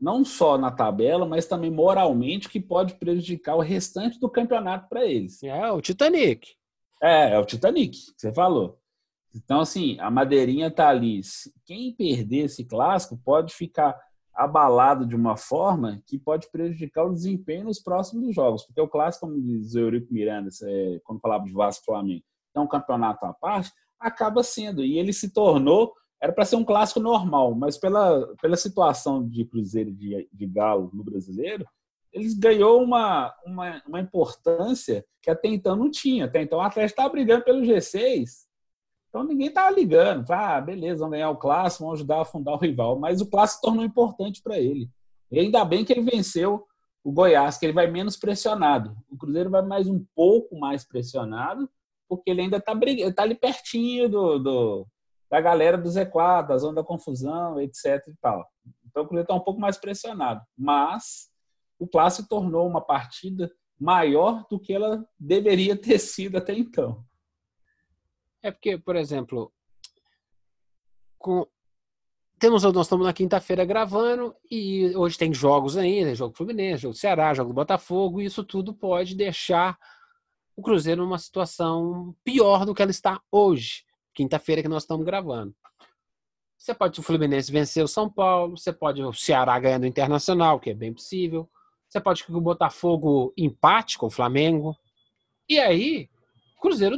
não 0.00 0.24
só 0.24 0.56
na 0.56 0.70
tabela, 0.70 1.26
mas 1.26 1.46
também 1.46 1.70
moralmente, 1.70 2.48
que 2.48 2.60
pode 2.60 2.94
prejudicar 2.94 3.56
o 3.56 3.60
restante 3.60 4.20
do 4.20 4.28
campeonato 4.28 4.88
para 4.88 5.04
eles. 5.04 5.42
É, 5.42 5.72
o 5.72 5.80
Titanic. 5.80 6.54
É, 7.02 7.32
é 7.32 7.38
o 7.38 7.44
Titanic, 7.44 7.98
que 7.98 8.12
você 8.16 8.32
falou. 8.32 8.81
Então, 9.34 9.60
assim, 9.60 9.98
a 9.98 10.10
madeirinha 10.10 10.70
tá 10.70 10.88
ali. 10.88 11.20
Quem 11.64 11.94
perder 11.94 12.44
esse 12.44 12.64
clássico 12.64 13.16
pode 13.16 13.54
ficar 13.54 13.98
abalado 14.34 15.06
de 15.06 15.14
uma 15.14 15.36
forma 15.36 16.02
que 16.06 16.18
pode 16.18 16.50
prejudicar 16.50 17.04
o 17.04 17.12
desempenho 17.12 17.64
nos 17.64 17.80
próximos 17.80 18.34
jogos. 18.34 18.64
Porque 18.64 18.80
o 18.80 18.88
clássico, 18.88 19.26
como 19.26 19.40
diz 19.40 19.74
o 19.74 19.80
Eurico 19.80 20.12
Miranda, 20.12 20.48
quando 21.04 21.20
falava 21.20 21.44
de 21.44 21.52
Vasco 21.52 21.84
Flamengo, 21.84 22.24
é 22.54 22.60
um 22.60 22.66
campeonato 22.66 23.24
à 23.24 23.32
parte, 23.32 23.72
acaba 23.98 24.42
sendo. 24.42 24.84
E 24.84 24.98
ele 24.98 25.12
se 25.12 25.32
tornou, 25.32 25.92
era 26.20 26.32
para 26.32 26.44
ser 26.44 26.56
um 26.56 26.64
clássico 26.64 27.00
normal, 27.00 27.54
mas 27.54 27.78
pela, 27.78 28.26
pela 28.40 28.56
situação 28.56 29.26
de 29.26 29.44
Cruzeiro 29.44 29.92
de, 29.92 30.28
de 30.32 30.46
Galo 30.46 30.90
no 30.92 31.02
brasileiro, 31.02 31.66
eles 32.12 32.34
ganhou 32.34 32.82
uma, 32.82 33.34
uma, 33.46 33.82
uma 33.86 34.00
importância 34.00 35.04
que 35.22 35.30
até 35.30 35.48
então 35.48 35.74
não 35.74 35.90
tinha. 35.90 36.26
Até 36.26 36.42
então 36.42 36.58
o 36.58 36.62
Atlético 36.62 36.92
estava 36.92 37.08
brigando 37.08 37.44
pelo 37.44 37.62
G6 37.62 38.51
então 39.12 39.24
ninguém 39.24 39.48
estava 39.48 39.70
ligando. 39.70 40.30
Ah, 40.30 40.58
beleza, 40.58 41.00
vamos 41.00 41.12
ganhar 41.12 41.28
o 41.28 41.36
clássico, 41.36 41.84
vamos 41.84 42.00
ajudar 42.00 42.22
a 42.22 42.24
fundar 42.24 42.54
o 42.54 42.56
rival. 42.56 42.98
Mas 42.98 43.20
o 43.20 43.28
clássico 43.28 43.60
tornou 43.60 43.84
importante 43.84 44.40
para 44.42 44.58
ele. 44.58 44.88
E 45.30 45.38
ainda 45.38 45.62
bem 45.66 45.84
que 45.84 45.92
ele 45.92 46.00
venceu 46.00 46.64
o 47.04 47.12
Goiás, 47.12 47.58
que 47.58 47.66
ele 47.66 47.74
vai 47.74 47.90
menos 47.90 48.16
pressionado. 48.16 48.96
O 49.10 49.18
Cruzeiro 49.18 49.50
vai 49.50 49.60
mais 49.60 49.86
um 49.86 50.02
pouco 50.14 50.58
mais 50.58 50.82
pressionado, 50.82 51.68
porque 52.08 52.30
ele 52.30 52.40
ainda 52.40 52.56
está 52.56 52.72
tá 53.14 53.22
ali 53.22 53.34
pertinho 53.34 54.08
do, 54.08 54.38
do, 54.38 54.86
da 55.30 55.42
galera 55.42 55.76
do 55.76 55.90
Z4, 55.90 56.48
da 56.48 56.56
zona 56.56 56.76
da 56.76 56.82
confusão, 56.82 57.60
etc. 57.60 58.02
E 58.08 58.14
tal. 58.18 58.48
Então 58.86 59.02
o 59.02 59.06
Cruzeiro 59.06 59.24
está 59.24 59.34
um 59.34 59.40
pouco 59.40 59.60
mais 59.60 59.76
pressionado. 59.76 60.40
Mas 60.56 61.30
o 61.78 61.86
clássico 61.86 62.30
tornou 62.30 62.66
uma 62.66 62.80
partida 62.80 63.52
maior 63.78 64.46
do 64.48 64.58
que 64.58 64.72
ela 64.72 65.06
deveria 65.20 65.76
ter 65.76 65.98
sido 65.98 66.38
até 66.38 66.54
então. 66.54 67.04
É 68.42 68.50
porque, 68.50 68.76
por 68.76 68.96
exemplo, 68.96 69.52
com... 71.18 71.46
temos 72.38 72.64
nós 72.64 72.86
estamos 72.86 73.06
na 73.06 73.12
quinta-feira 73.12 73.64
gravando 73.64 74.34
e 74.50 74.94
hoje 74.96 75.16
tem 75.16 75.32
jogos 75.32 75.76
ainda, 75.76 76.14
jogo 76.14 76.32
do 76.32 76.36
Fluminense, 76.36 76.82
jogo 76.82 76.94
do 76.94 76.98
Ceará, 76.98 77.32
jogo 77.32 77.50
do 77.50 77.54
Botafogo, 77.54 78.20
e 78.20 78.24
isso 78.24 78.42
tudo 78.42 78.74
pode 78.74 79.14
deixar 79.14 79.78
o 80.56 80.62
Cruzeiro 80.62 81.02
numa 81.02 81.18
situação 81.18 82.14
pior 82.24 82.66
do 82.66 82.74
que 82.74 82.82
ela 82.82 82.90
está 82.90 83.22
hoje, 83.30 83.84
quinta-feira 84.12 84.60
que 84.60 84.68
nós 84.68 84.82
estamos 84.82 85.06
gravando. 85.06 85.54
Você 86.58 86.74
pode 86.74 86.98
o 87.00 87.02
Fluminense 87.02 87.50
vencer 87.50 87.82
o 87.82 87.88
São 87.88 88.10
Paulo, 88.10 88.56
você 88.56 88.72
pode 88.72 89.02
o 89.02 89.12
Ceará 89.12 89.58
ganhando 89.58 89.84
o 89.84 89.86
Internacional, 89.86 90.60
que 90.60 90.70
é 90.70 90.74
bem 90.74 90.92
possível. 90.92 91.50
Você 91.88 92.00
pode 92.00 92.24
que 92.24 92.32
o 92.32 92.40
Botafogo 92.40 93.32
empate 93.36 93.98
com 93.98 94.06
o 94.06 94.10
Flamengo. 94.10 94.76
E 95.48 95.58
aí, 95.58 96.08
o 96.56 96.60
Cruzeiro 96.60 96.96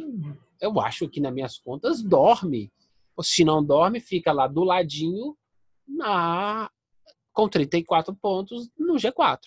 eu 0.61 0.81
acho 0.81 1.09
que 1.09 1.21
nas 1.21 1.33
minhas 1.33 1.59
contas 1.59 2.03
dorme. 2.03 2.73
Se 3.23 3.45
não 3.45 3.65
dorme, 3.65 4.01
fica 4.01 4.33
lá 4.33 4.47
do 4.47 4.65
ladinho 4.65 5.37
na 5.87 6.71
com 7.33 7.49
34 7.49 8.15
pontos 8.15 8.71
no 8.79 8.95
G4. 8.95 9.41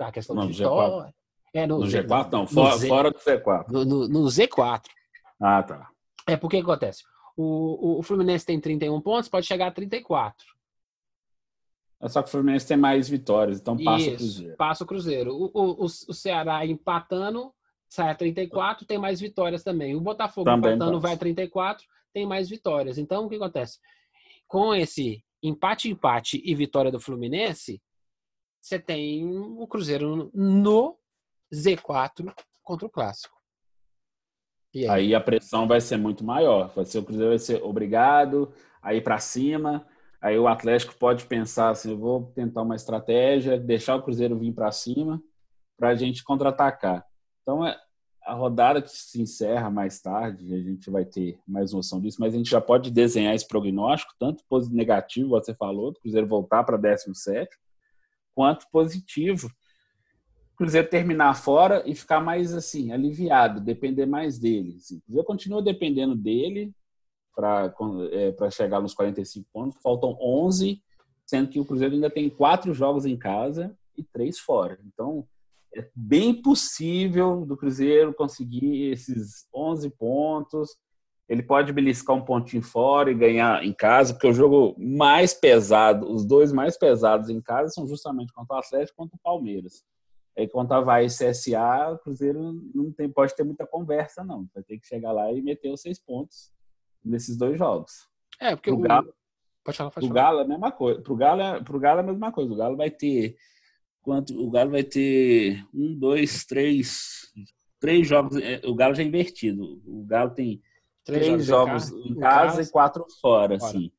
A 0.00 0.12
questão 0.12 0.34
não, 0.34 0.46
de 0.46 0.62
G4. 0.62 1.12
É, 1.54 1.66
no, 1.66 1.78
no 1.78 1.86
G, 1.86 2.02
G4 2.02 2.32
não, 2.32 2.46
fora, 2.46 2.76
Z, 2.76 2.88
fora 2.88 3.10
do 3.10 3.18
Z4. 3.18 3.68
No, 3.68 3.84
no, 3.84 4.08
no, 4.08 4.24
Z4. 4.24 4.82
Ah, 5.40 5.62
tá. 5.62 5.90
É 6.26 6.36
porque 6.36 6.58
acontece. 6.58 7.02
O, 7.36 7.44
o, 7.44 7.98
o, 8.00 8.02
Fluminense 8.02 8.44
tem 8.44 8.60
31 8.60 9.00
pontos, 9.00 9.28
pode 9.28 9.46
chegar 9.46 9.68
a 9.68 9.70
34. 9.70 10.44
É 12.00 12.08
só 12.08 12.22
que 12.22 12.28
o 12.28 12.30
Fluminense 12.30 12.66
tem 12.66 12.76
mais 12.76 13.08
vitórias, 13.08 13.58
então 13.58 13.76
passa 13.76 14.04
Isso, 14.04 14.10
o 14.10 14.16
Cruzeiro. 14.16 14.56
Passa 14.56 14.84
o 14.84 14.86
Cruzeiro. 14.86 15.34
O, 15.34 15.50
o, 15.54 15.84
o 15.84 15.88
Ceará 15.88 16.66
empatando 16.66 17.52
sai 17.88 18.10
a 18.10 18.14
34, 18.14 18.86
tem 18.86 18.98
mais 18.98 19.20
vitórias 19.20 19.62
também. 19.62 19.94
O 19.94 20.00
Botafogo 20.00 20.44
também 20.44 20.74
empatando 20.74 21.00
vai 21.00 21.14
a 21.14 21.16
34, 21.16 21.84
tem 22.12 22.26
mais 22.26 22.48
vitórias. 22.48 22.98
Então, 22.98 23.26
o 23.26 23.28
que 23.28 23.36
acontece? 23.36 23.78
Com 24.46 24.74
esse 24.74 25.24
empate-empate 25.42 26.40
e 26.44 26.54
vitória 26.54 26.90
do 26.90 27.00
Fluminense, 27.00 27.80
você 28.60 28.78
tem 28.78 29.26
o 29.26 29.66
Cruzeiro 29.66 30.30
no 30.34 30.98
Z4 31.52 32.34
contra 32.62 32.86
o 32.86 32.90
Clássico. 32.90 33.36
Aí? 34.74 34.88
aí? 34.88 35.14
a 35.14 35.20
pressão 35.20 35.66
vai 35.66 35.80
ser 35.80 35.96
muito 35.96 36.24
maior. 36.24 36.72
Vai 36.74 36.84
ser, 36.84 36.98
o 36.98 37.04
Cruzeiro 37.04 37.30
vai 37.30 37.38
ser 37.38 37.62
obrigado 37.62 38.52
a 38.82 38.94
ir 38.94 39.02
para 39.02 39.18
cima. 39.18 39.86
Aí 40.20 40.38
o 40.38 40.48
Atlético 40.48 40.94
pode 40.96 41.26
pensar 41.26 41.70
assim: 41.70 41.90
eu 41.90 41.98
vou 41.98 42.32
tentar 42.34 42.62
uma 42.62 42.74
estratégia, 42.74 43.58
deixar 43.58 43.96
o 43.96 44.02
Cruzeiro 44.02 44.38
vir 44.38 44.52
para 44.52 44.72
cima 44.72 45.22
para 45.78 45.90
a 45.90 45.94
gente 45.94 46.24
contra-atacar. 46.24 47.04
Então, 47.46 47.64
é, 47.64 47.78
a 48.24 48.34
rodada 48.34 48.82
que 48.82 48.90
se 48.90 49.22
encerra 49.22 49.70
mais 49.70 50.00
tarde, 50.00 50.52
a 50.52 50.58
gente 50.58 50.90
vai 50.90 51.04
ter 51.04 51.38
mais 51.46 51.72
noção 51.72 52.00
disso, 52.00 52.16
mas 52.18 52.34
a 52.34 52.36
gente 52.36 52.50
já 52.50 52.60
pode 52.60 52.90
desenhar 52.90 53.32
esse 53.36 53.46
prognóstico, 53.46 54.12
tanto 54.18 54.42
positivo 54.48 54.76
negativo, 54.76 55.28
você 55.28 55.54
falou, 55.54 55.92
do 55.92 56.00
Cruzeiro 56.00 56.26
voltar 56.26 56.64
para 56.64 56.76
17, 56.76 57.48
quanto 58.34 58.68
positivo. 58.68 59.48
Cruzeiro 60.56 60.88
terminar 60.88 61.34
fora 61.34 61.84
e 61.86 61.94
ficar 61.94 62.20
mais 62.20 62.52
assim, 62.52 62.90
aliviado, 62.90 63.60
depender 63.60 64.06
mais 64.06 64.40
dele. 64.40 64.74
Assim, 64.78 64.98
Cruzeiro 64.98 65.26
continua 65.26 65.62
dependendo 65.62 66.16
dele 66.16 66.74
para 67.32 67.72
é, 68.10 68.50
chegar 68.50 68.80
nos 68.80 68.92
45 68.92 69.48
pontos, 69.52 69.78
faltam 69.80 70.18
11, 70.20 70.82
sendo 71.24 71.48
que 71.48 71.60
o 71.60 71.64
Cruzeiro 71.64 71.94
ainda 71.94 72.10
tem 72.10 72.28
quatro 72.28 72.74
jogos 72.74 73.06
em 73.06 73.16
casa 73.16 73.72
e 73.96 74.02
três 74.02 74.36
fora. 74.36 74.80
Então, 74.84 75.24
é 75.76 75.90
bem 75.94 76.40
possível 76.40 77.44
do 77.44 77.56
Cruzeiro 77.56 78.14
conseguir 78.14 78.90
esses 78.90 79.46
11 79.54 79.90
pontos. 79.90 80.76
Ele 81.28 81.42
pode 81.42 81.72
beliscar 81.72 82.16
um 82.16 82.24
pontinho 82.24 82.62
fora 82.62 83.10
e 83.10 83.14
ganhar 83.14 83.64
em 83.64 83.72
casa, 83.72 84.14
porque 84.14 84.28
o 84.28 84.32
jogo 84.32 84.76
mais 84.78 85.34
pesado, 85.34 86.10
os 86.10 86.24
dois 86.24 86.52
mais 86.52 86.78
pesados 86.78 87.28
em 87.28 87.40
casa 87.40 87.70
são 87.70 87.86
justamente 87.86 88.32
contra 88.32 88.56
o 88.56 88.58
Atlético 88.58 88.94
e 88.94 88.96
contra 88.96 89.16
o 89.16 89.20
Palmeiras. 89.22 89.84
Aí 90.38 90.46
contra 90.46 91.02
e 91.02 91.06
CSA, 91.06 91.92
o 91.92 91.98
Cruzeiro 91.98 92.60
não 92.74 92.92
tem, 92.92 93.10
pode 93.10 93.34
ter 93.34 93.42
muita 93.42 93.66
conversa, 93.66 94.22
não. 94.22 94.46
Vai 94.54 94.62
ter 94.62 94.78
que 94.78 94.86
chegar 94.86 95.10
lá 95.10 95.32
e 95.32 95.40
meter 95.42 95.72
os 95.72 95.80
seis 95.80 95.98
pontos 95.98 96.52
nesses 97.04 97.36
dois 97.36 97.58
jogos. 97.58 98.06
É, 98.40 98.54
porque 98.54 98.70
o 98.70 98.78
Galo. 98.78 99.14
Pode 99.64 99.78
falar, 99.78 99.90
pode 99.90 100.06
falar. 100.06 100.20
Galo 100.22 100.40
é 100.40 100.42
a 100.44 100.48
mesma 100.48 100.70
coisa. 100.70 101.00
Pro 101.00 101.16
Galo, 101.16 101.40
é, 101.40 101.60
pro 101.62 101.80
Galo 101.80 102.00
é 102.00 102.02
a 102.02 102.06
mesma 102.06 102.30
coisa. 102.30 102.52
O 102.52 102.56
Galo 102.56 102.76
vai 102.76 102.90
ter 102.90 103.36
quanto 104.06 104.40
o 104.40 104.48
Galo 104.48 104.70
vai 104.70 104.84
ter 104.84 105.66
um, 105.74 105.98
dois, 105.98 106.44
três, 106.44 107.28
três 107.80 108.06
jogos. 108.06 108.36
É, 108.36 108.60
o 108.64 108.72
Galo 108.72 108.94
já 108.94 109.02
é 109.02 109.06
invertido. 109.06 109.82
O 109.84 110.04
Galo 110.04 110.30
tem 110.30 110.62
três, 111.04 111.26
três 111.26 111.44
jogos, 111.44 111.90
em, 111.90 112.14
casa, 112.14 112.62
e 112.62 112.70
quatro 112.70 113.04
fora, 113.20 113.58
fora. 113.58 113.70
assim. 113.70 113.90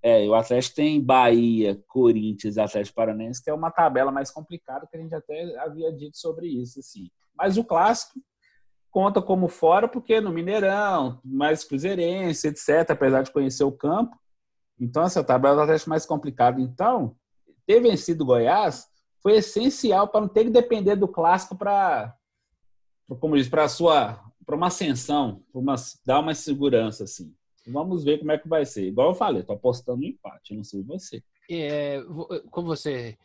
É, 0.00 0.24
o 0.28 0.34
Atlético 0.34 0.76
tem 0.76 1.02
Bahia, 1.02 1.82
Corinthians, 1.88 2.58
Atlético 2.58 2.94
Paranense, 2.94 3.42
que 3.42 3.50
é 3.50 3.52
uma 3.52 3.72
tabela 3.72 4.12
mais 4.12 4.30
complicada, 4.30 4.86
que 4.86 4.96
a 4.96 5.00
gente 5.00 5.14
até 5.16 5.58
havia 5.58 5.92
dito 5.92 6.16
sobre 6.16 6.46
isso, 6.46 6.78
assim. 6.78 7.10
Mas 7.36 7.58
o 7.58 7.64
clássico 7.64 8.20
conta 8.88 9.20
como 9.20 9.48
fora, 9.48 9.88
porque 9.88 10.20
no 10.20 10.30
Mineirão, 10.30 11.20
mais 11.24 11.64
Cruzeirense, 11.64 12.46
etc., 12.46 12.88
apesar 12.90 13.22
de 13.22 13.32
conhecer 13.32 13.64
o 13.64 13.72
campo. 13.72 14.16
Então, 14.78 15.02
essa 15.02 15.24
tabela 15.24 15.56
do 15.56 15.62
Atlético 15.62 15.90
é 15.90 15.94
mais 15.94 16.06
complicada. 16.06 16.60
Então, 16.60 17.16
ter 17.66 17.80
vencido 17.80 18.22
o 18.22 18.26
Goiás 18.28 18.89
foi 19.22 19.36
essencial 19.36 20.08
para 20.08 20.20
não 20.20 20.28
ter 20.28 20.44
que 20.44 20.50
depender 20.50 20.96
do 20.96 21.08
clássico 21.08 21.56
para, 21.56 22.14
como 23.20 23.36
diz, 23.36 23.48
para 23.48 23.68
sua, 23.68 24.20
para 24.44 24.56
uma 24.56 24.68
ascensão, 24.68 25.42
para 25.52 25.60
uma, 25.60 25.74
dar 26.04 26.20
uma 26.20 26.34
segurança 26.34 27.04
assim. 27.04 27.34
Vamos 27.66 28.04
ver 28.04 28.18
como 28.18 28.32
é 28.32 28.38
que 28.38 28.48
vai 28.48 28.64
ser. 28.64 28.86
Igual 28.86 29.10
eu 29.10 29.14
falei, 29.14 29.42
estou 29.42 29.54
apostando 29.56 29.98
no 29.98 30.06
empate, 30.06 30.54
não 30.54 30.64
sei 30.64 30.82
você. 30.82 31.22
É, 31.50 32.02
como 32.50 32.66
você 32.66 33.16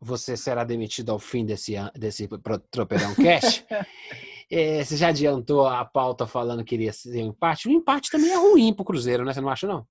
você 0.00 0.36
será 0.36 0.64
demitido 0.64 1.10
ao 1.10 1.18
fim 1.18 1.44
desse, 1.44 1.74
desse 1.94 2.28
Tropeirão 2.70 3.14
Cash. 3.14 3.64
é, 4.50 4.84
você 4.84 4.96
já 4.96 5.08
adiantou 5.08 5.66
a 5.66 5.84
pauta 5.84 6.26
falando 6.26 6.64
que 6.64 6.74
iria 6.74 6.92
ser 6.92 7.22
um 7.22 7.28
empate. 7.28 7.68
O 7.68 7.72
empate 7.72 8.10
também 8.10 8.30
é 8.30 8.36
ruim 8.36 8.72
para 8.72 8.82
o 8.82 8.86
Cruzeiro, 8.86 9.24
né? 9.24 9.32
Você 9.32 9.40
não 9.40 9.48
acha, 9.48 9.66
não? 9.66 9.86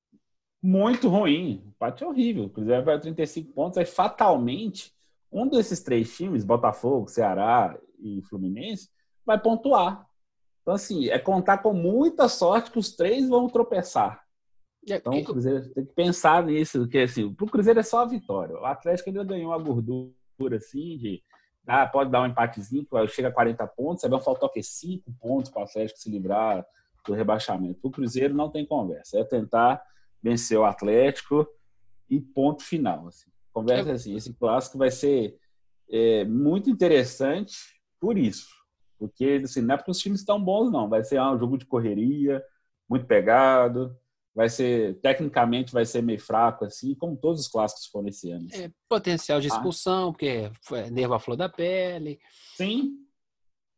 Muito 0.62 1.10
ruim. 1.10 1.64
O 1.66 1.70
empate 1.70 2.04
é 2.04 2.08
horrível. 2.08 2.46
O 2.46 2.50
Cruzeiro 2.50 2.86
vai 2.86 3.00
35 3.00 3.52
pontos. 3.54 3.78
Aí, 3.78 3.86
fatalmente, 3.86 4.94
um 5.34 5.48
desses 5.48 5.82
três 5.82 6.16
times, 6.16 6.44
Botafogo, 6.44 7.10
Ceará 7.10 7.78
e 8.00 8.22
Fluminense, 8.24 8.90
vai 9.26 9.40
pontuar. 9.40 10.08
Então, 10.62 10.74
assim, 10.74 11.10
é 11.10 11.20
contar 11.20 11.58
com 11.58 11.74
muita 11.74 12.30
sorte 12.30 12.72
que 12.72 12.80
os 12.80 12.96
três 12.96 13.28
vão 13.28 13.48
tropeçar. 13.48 14.24
É, 14.90 14.96
então, 14.96 15.14
o 15.14 15.24
Cruzeiro 15.24 15.70
tem 15.74 15.86
que 15.86 15.94
pensar 15.94 16.44
nisso, 16.44 16.80
porque 16.80 17.00
assim, 17.00 17.34
pro 17.34 17.48
Cruzeiro 17.48 17.80
é 17.80 17.84
só 17.84 18.02
a 18.02 18.06
vitória. 18.06 18.56
O 18.56 18.66
Atlético 18.66 19.10
ainda 19.10 19.24
ganhou 19.24 19.54
a 19.54 19.58
gordura, 19.58 20.58
assim, 20.58 20.98
de 20.98 21.24
ah, 21.66 21.88
pode 21.88 22.12
dar 22.12 22.22
um 22.22 22.26
empatezinho, 22.26 22.86
chega 23.08 23.30
a 23.30 23.32
40 23.32 23.66
pontos, 23.68 24.04
aí 24.04 24.10
vai 24.10 24.22
faltar 24.22 24.50
o 24.50 24.52
quê? 24.52 24.62
5 24.62 25.12
pontos 25.20 25.50
para 25.50 25.62
o 25.62 25.64
Atlético 25.64 26.00
se 26.00 26.10
livrar 26.10 26.66
do 27.06 27.14
rebaixamento. 27.14 27.80
O 27.82 27.92
Cruzeiro 27.92 28.34
não 28.34 28.50
tem 28.50 28.66
conversa, 28.66 29.20
é 29.20 29.24
tentar 29.24 29.82
vencer 30.22 30.58
o 30.58 30.66
Atlético 30.66 31.48
e 32.10 32.20
ponto 32.20 32.64
final. 32.64 33.08
Assim. 33.08 33.30
Conversa 33.54 33.92
é. 33.92 33.94
assim, 33.94 34.16
esse 34.16 34.34
clássico 34.34 34.78
vai 34.78 34.92
ser 34.92 35.38
é, 35.90 36.26
muito 36.26 36.70
interessante 36.70 37.56
por 38.00 38.18
isso. 38.18 38.48
Porque 38.98 39.42
assim, 39.44 39.62
não 39.62 39.76
é 39.76 39.78
porque 39.78 39.92
os 39.92 40.00
times 40.00 40.22
estão 40.22 40.44
bons, 40.44 40.72
não. 40.72 40.90
Vai 40.90 41.04
ser 41.04 41.22
um 41.22 41.38
jogo 41.38 41.58
de 41.58 41.66
correria, 41.66 42.44
muito 42.90 43.06
pegado 43.06 43.96
vai 44.36 44.50
ser, 44.50 45.00
tecnicamente, 45.00 45.72
vai 45.72 45.86
ser 45.86 46.02
meio 46.02 46.20
fraco, 46.20 46.66
assim, 46.66 46.96
como 46.96 47.16
todos 47.16 47.42
os 47.42 47.48
clássicos 47.48 47.86
foram 47.86 48.08
esse 48.08 48.32
ano. 48.32 48.48
É, 48.52 48.72
potencial 48.90 49.40
de 49.40 49.48
ah. 49.48 49.56
expulsão, 49.56 50.10
ah. 50.10 50.12
porque 50.12 50.52
foi 50.62 50.90
nervo 50.90 51.14
à 51.14 51.20
flor 51.20 51.38
da 51.38 51.48
pele. 51.48 52.20
Sim. 52.56 52.98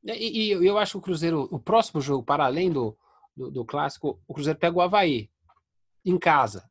E, 0.04 0.48
e, 0.48 0.52
eu 0.52 0.78
acho 0.78 0.94
que 0.94 0.98
o 0.98 1.02
Cruzeiro, 1.02 1.48
o 1.52 1.60
próximo 1.60 2.00
jogo, 2.00 2.24
para 2.24 2.46
além 2.46 2.72
do, 2.72 2.98
do, 3.36 3.52
do 3.52 3.66
clássico, 3.66 4.22
o 4.28 4.34
Cruzeiro 4.34 4.58
pega 4.58 4.78
o 4.78 4.82
Havaí 4.82 5.30
em 6.06 6.18
casa. 6.18 6.70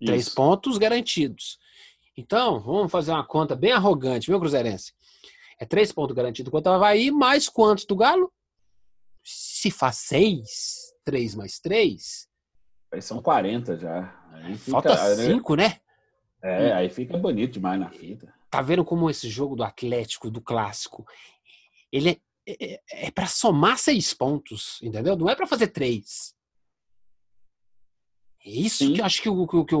Isso. 0.00 0.06
Três 0.06 0.28
pontos 0.28 0.78
garantidos. 0.78 1.58
Então, 2.16 2.60
vamos 2.60 2.90
fazer 2.90 3.12
uma 3.12 3.26
conta 3.26 3.56
bem 3.56 3.72
arrogante, 3.72 4.30
viu, 4.30 4.38
Cruzeirense? 4.38 4.92
É 5.58 5.64
três 5.64 5.92
pontos 5.92 6.14
garantidos 6.14 6.50
contra 6.50 6.72
o 6.72 6.74
Havaí, 6.74 7.10
mais 7.10 7.48
quantos 7.48 7.84
do 7.84 7.96
Galo? 7.96 8.32
Se 9.22 9.70
faz 9.70 9.96
seis, 9.96 10.92
três 11.04 11.34
mais 11.34 11.58
três, 11.58 12.28
Aí 12.94 13.02
são 13.02 13.20
40 13.20 13.76
já. 13.76 14.02
Fica, 14.56 14.70
Falta 14.70 15.16
5, 15.16 15.56
né? 15.56 15.80
É, 16.40 16.72
aí 16.72 16.88
fica 16.88 17.16
bonito 17.16 17.54
demais 17.54 17.80
na 17.80 17.90
fita. 17.90 18.32
Tá 18.50 18.62
vendo 18.62 18.84
como 18.84 19.10
esse 19.10 19.28
jogo 19.28 19.56
do 19.56 19.64
Atlético, 19.64 20.30
do 20.30 20.40
clássico, 20.40 21.04
ele 21.90 22.20
é, 22.46 22.74
é, 22.74 23.06
é 23.06 23.10
para 23.10 23.26
somar 23.26 23.78
seis 23.78 24.14
pontos, 24.14 24.78
entendeu? 24.80 25.16
Não 25.16 25.28
é 25.28 25.34
para 25.34 25.46
fazer 25.46 25.68
três. 25.68 26.34
É 28.44 28.50
isso 28.50 28.84
Sim. 28.84 28.92
que 28.92 29.00
eu 29.00 29.04
acho 29.04 29.22
que 29.22 29.28
o. 29.28 29.46
Que, 29.46 29.64
que, 29.64 29.74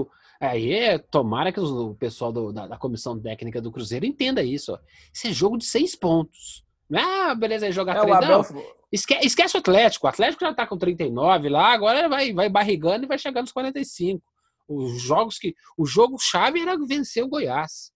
aí 0.44 0.72
é, 0.72 0.98
tomara 0.98 1.52
que 1.52 1.60
o 1.60 1.94
pessoal 1.94 2.32
do, 2.32 2.52
da, 2.52 2.66
da, 2.66 2.76
comissão 2.76 3.20
técnica 3.20 3.60
do 3.60 3.72
Cruzeiro 3.72 4.06
entenda 4.06 4.42
isso. 4.42 4.72
Ó. 4.72 4.78
Esse 5.14 5.28
é 5.28 5.32
jogo 5.32 5.58
de 5.58 5.64
seis 5.64 5.94
pontos. 5.94 6.64
Ah, 6.92 7.34
beleza, 7.34 7.70
jogar 7.72 7.96
é, 7.96 8.00
três. 8.00 8.16
Abel, 8.16 8.42
não. 8.50 8.64
Esquece, 8.92 9.26
esquece 9.26 9.56
o 9.56 9.60
Atlético. 9.60 10.06
O 10.06 10.08
Atlético 10.08 10.44
já 10.44 10.50
está 10.50 10.66
com 10.66 10.78
39 10.78 11.48
lá, 11.48 11.72
agora 11.72 12.08
vai, 12.08 12.32
vai 12.32 12.48
barrigando 12.48 13.04
e 13.04 13.08
vai 13.08 13.18
chegar 13.18 13.40
nos 13.40 13.52
45. 13.52 14.22
Os 14.68 15.02
jogos 15.02 15.38
que. 15.38 15.54
O 15.76 15.84
jogo 15.84 16.18
chave 16.18 16.60
era 16.60 16.76
vencer 16.78 17.24
o 17.24 17.28
Goiás. 17.28 17.90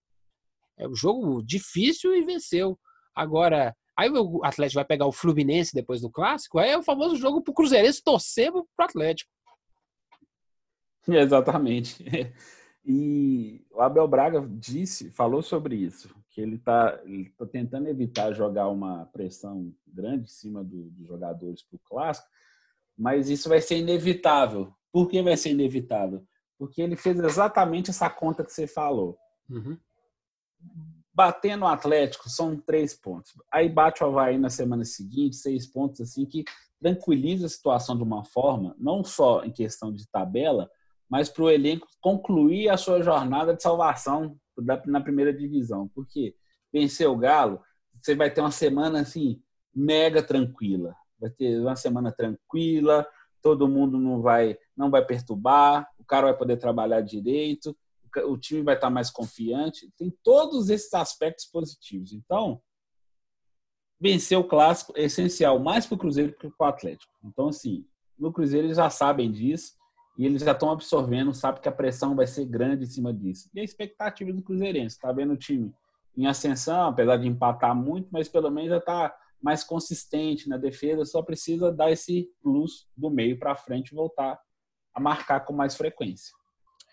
É 0.77 0.87
o 0.87 0.91
um 0.91 0.95
jogo 0.95 1.43
difícil 1.43 2.15
e 2.15 2.21
venceu. 2.21 2.77
Agora, 3.15 3.75
aí 3.97 4.09
o 4.09 4.43
Atlético 4.43 4.75
vai 4.75 4.85
pegar 4.85 5.05
o 5.05 5.11
Fluminense 5.11 5.73
depois 5.73 6.01
do 6.01 6.09
clássico, 6.09 6.57
aí 6.57 6.69
é 6.69 6.77
o 6.77 6.83
famoso 6.83 7.17
jogo 7.17 7.41
pro 7.41 7.53
Cruzeirense 7.53 8.03
torcer 8.03 8.51
pro 8.51 8.65
Atlético. 8.79 9.29
Exatamente. 11.17 12.05
E 12.85 13.65
o 13.71 13.81
Abel 13.81 14.07
Braga 14.07 14.41
disse, 14.49 15.11
falou 15.11 15.41
sobre 15.41 15.75
isso, 15.75 16.09
que 16.31 16.41
ele 16.41 16.55
está 16.55 16.97
tá 17.37 17.45
tentando 17.45 17.87
evitar 17.87 18.33
jogar 18.33 18.67
uma 18.69 19.05
pressão 19.07 19.73
grande 19.85 20.23
em 20.23 20.33
cima 20.33 20.63
do, 20.63 20.89
dos 20.89 21.07
jogadores 21.07 21.61
para 21.61 21.75
o 21.75 21.81
clássico, 21.85 22.27
mas 22.97 23.29
isso 23.29 23.47
vai 23.47 23.61
ser 23.61 23.77
inevitável. 23.77 24.73
Por 24.91 25.07
que 25.07 25.21
vai 25.21 25.37
ser 25.37 25.51
inevitável? 25.51 26.25
Porque 26.57 26.81
ele 26.81 26.95
fez 26.95 27.17
exatamente 27.19 27.89
essa 27.89 28.09
conta 28.09 28.43
que 28.43 28.51
você 28.51 28.65
falou. 28.65 29.17
Uhum. 29.49 29.77
Batendo 31.13 31.65
o 31.65 31.67
Atlético 31.67 32.29
são 32.29 32.57
três 32.57 32.93
pontos. 32.93 33.33
Aí 33.51 33.69
bate 33.69 34.03
o 34.03 34.07
Havaí 34.07 34.37
na 34.37 34.49
semana 34.49 34.83
seguinte, 34.83 35.35
seis 35.35 35.67
pontos, 35.67 36.01
assim, 36.01 36.25
que 36.25 36.43
tranquiliza 36.79 37.45
a 37.45 37.49
situação 37.49 37.95
de 37.95 38.03
uma 38.03 38.23
forma, 38.23 38.75
não 38.79 39.03
só 39.03 39.43
em 39.43 39.51
questão 39.51 39.93
de 39.93 40.07
tabela, 40.07 40.69
mas 41.09 41.27
para 41.27 41.43
o 41.43 41.49
elenco 41.49 41.87
concluir 41.99 42.69
a 42.69 42.77
sua 42.77 43.01
jornada 43.01 43.55
de 43.55 43.63
salvação 43.63 44.37
na 44.85 45.01
primeira 45.01 45.33
divisão. 45.33 45.89
Porque 45.95 46.35
vencer 46.71 47.07
o 47.07 47.17
Galo, 47.17 47.59
você 47.99 48.15
vai 48.15 48.31
ter 48.31 48.41
uma 48.41 48.51
semana 48.51 49.01
assim 49.01 49.41
mega 49.73 50.21
tranquila. 50.21 50.95
Vai 51.19 51.31
ter 51.31 51.59
uma 51.59 51.75
semana 51.75 52.11
tranquila, 52.11 53.05
todo 53.41 53.67
mundo 53.67 53.97
não 53.97 54.21
vai 54.21 54.57
não 54.77 54.89
vai 54.89 55.03
perturbar, 55.03 55.89
o 55.97 56.05
cara 56.05 56.27
vai 56.27 56.37
poder 56.37 56.57
trabalhar 56.57 57.01
direito, 57.01 57.75
o 58.25 58.37
time 58.37 58.61
vai 58.61 58.75
estar 58.75 58.89
mais 58.89 59.09
confiante. 59.09 59.91
Tem 59.97 60.13
todos 60.23 60.69
esses 60.69 60.93
aspectos 60.93 61.45
positivos. 61.45 62.13
Então, 62.13 62.61
vencer 63.99 64.37
o 64.37 64.43
clássico 64.43 64.93
é 64.95 65.03
essencial, 65.03 65.59
mais 65.59 65.85
para 65.85 65.95
o 65.95 65.97
Cruzeiro 65.97 66.33
que 66.33 66.49
para 66.49 66.67
o 66.67 66.69
Atlético. 66.69 67.11
Então, 67.23 67.49
assim, 67.49 67.85
no 68.17 68.31
Cruzeiro 68.31 68.67
eles 68.67 68.77
já 68.77 68.89
sabem 68.89 69.31
disso 69.31 69.78
e 70.19 70.25
eles 70.25 70.41
já 70.43 70.51
estão 70.51 70.69
absorvendo, 70.69 71.33
sabe 71.33 71.61
que 71.61 71.69
a 71.69 71.71
pressão 71.71 72.13
vai 72.13 72.27
ser 72.27 72.43
grande 72.43 72.83
em 72.83 72.87
cima 72.89 73.13
disso. 73.13 73.49
E 73.53 73.61
a 73.61 73.63
expectativa 73.63 74.33
do 74.33 74.41
Cruzeirense, 74.41 74.97
está 74.97 75.13
vendo 75.13 75.31
o 75.31 75.37
time 75.37 75.73
em 76.17 76.27
ascensão, 76.27 76.89
apesar 76.89 77.15
de 77.15 77.25
empatar 77.25 77.73
muito, 77.73 78.09
mas 78.11 78.27
pelo 78.27 78.51
menos 78.51 78.69
já 78.69 78.79
está 78.79 79.17
mais 79.41 79.63
consistente 79.63 80.49
na 80.49 80.57
defesa, 80.57 81.05
só 81.05 81.21
precisa 81.21 81.71
dar 81.71 81.89
esse 81.89 82.29
plus 82.43 82.85
do 82.97 83.09
meio 83.09 83.39
para 83.39 83.55
frente 83.55 83.91
e 83.91 83.95
voltar 83.95 84.37
a 84.93 84.99
marcar 84.99 85.45
com 85.45 85.53
mais 85.53 85.77
frequência. 85.77 86.35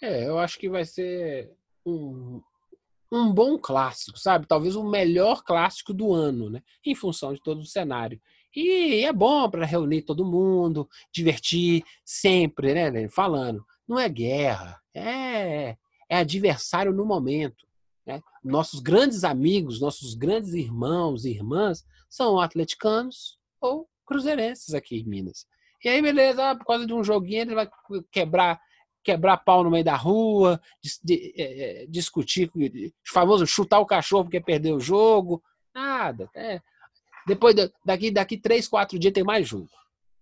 É, 0.00 0.28
eu 0.28 0.38
acho 0.38 0.56
que 0.56 0.68
vai 0.68 0.84
ser 0.84 1.52
um, 1.84 2.40
um 3.10 3.32
bom 3.32 3.58
clássico, 3.58 4.16
sabe? 4.16 4.46
Talvez 4.46 4.76
o 4.76 4.88
melhor 4.88 5.42
clássico 5.42 5.92
do 5.92 6.14
ano, 6.14 6.48
né? 6.48 6.62
Em 6.86 6.94
função 6.94 7.34
de 7.34 7.42
todo 7.42 7.58
o 7.58 7.66
cenário. 7.66 8.20
E 8.56 9.04
é 9.04 9.12
bom 9.12 9.50
para 9.50 9.66
reunir 9.66 10.00
todo 10.00 10.24
mundo, 10.24 10.88
divertir 11.12 11.84
sempre, 12.02 12.72
né? 12.72 13.06
Falando, 13.10 13.62
não 13.86 13.98
é 13.98 14.08
guerra, 14.08 14.80
é, 14.94 15.76
é 16.08 16.16
adversário 16.16 16.90
no 16.90 17.04
momento. 17.04 17.66
Né? 18.06 18.22
Nossos 18.42 18.80
grandes 18.80 19.24
amigos, 19.24 19.78
nossos 19.78 20.14
grandes 20.14 20.54
irmãos 20.54 21.26
e 21.26 21.32
irmãs 21.32 21.84
são 22.08 22.40
atleticanos 22.40 23.38
ou 23.60 23.86
cruzeirenses 24.06 24.72
aqui 24.72 25.00
em 25.00 25.04
Minas. 25.04 25.46
E 25.84 25.88
aí, 25.90 26.00
beleza, 26.00 26.50
ah, 26.50 26.56
por 26.56 26.64
causa 26.64 26.86
de 26.86 26.94
um 26.94 27.04
joguinho, 27.04 27.42
ele 27.42 27.54
vai 27.54 27.68
quebrar 28.10 28.58
quebrar 29.04 29.36
pau 29.36 29.62
no 29.62 29.70
meio 29.70 29.84
da 29.84 29.94
rua, 29.94 30.60
dis, 30.82 30.98
de, 31.04 31.32
é, 31.36 31.86
discutir, 31.88 32.50
famoso 33.06 33.46
chutar 33.46 33.78
o 33.78 33.86
cachorro 33.86 34.24
porque 34.24 34.40
perdeu 34.40 34.74
o 34.76 34.80
jogo. 34.80 35.40
Nada. 35.72 36.28
É, 36.34 36.60
depois, 37.26 37.54
daqui, 37.84 38.10
daqui 38.10 38.38
três, 38.38 38.68
quatro 38.68 38.98
dias 38.98 39.12
tem 39.12 39.24
mais 39.24 39.48
jogo. 39.48 39.68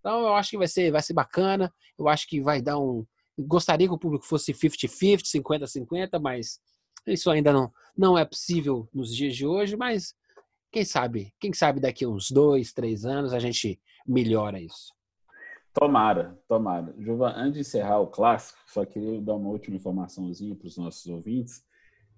Então 0.00 0.22
eu 0.22 0.34
acho 0.34 0.50
que 0.50 0.58
vai 0.58 0.68
ser, 0.68 0.90
vai 0.90 1.02
ser 1.02 1.12
bacana. 1.12 1.72
Eu 1.98 2.08
acho 2.08 2.26
que 2.26 2.40
vai 2.40 2.62
dar 2.62 2.78
um. 2.78 3.04
Gostaria 3.38 3.86
que 3.86 3.94
o 3.94 3.98
público 3.98 4.24
fosse 4.24 4.52
50-50, 4.52 5.22
50-50, 5.22 6.20
mas 6.20 6.60
isso 7.06 7.30
ainda 7.30 7.52
não, 7.52 7.70
não 7.96 8.16
é 8.16 8.24
possível 8.24 8.88
nos 8.92 9.14
dias 9.14 9.36
de 9.36 9.46
hoje. 9.46 9.76
Mas 9.76 10.14
quem 10.72 10.84
sabe, 10.84 11.32
quem 11.38 11.52
sabe 11.52 11.80
daqui 11.80 12.06
uns 12.06 12.30
dois, 12.30 12.72
três 12.72 13.04
anos 13.04 13.32
a 13.32 13.38
gente 13.38 13.80
melhora 14.06 14.60
isso. 14.60 14.94
Tomara, 15.74 16.38
tomara. 16.48 16.94
Juva, 16.98 17.32
antes 17.36 17.54
de 17.54 17.60
encerrar 17.60 17.98
o 17.98 18.06
clássico, 18.06 18.58
só 18.66 18.84
queria 18.84 19.20
dar 19.20 19.34
uma 19.34 19.50
última 19.50 19.76
informaçãozinha 19.76 20.54
para 20.54 20.68
os 20.68 20.76
nossos 20.76 21.06
ouvintes 21.06 21.64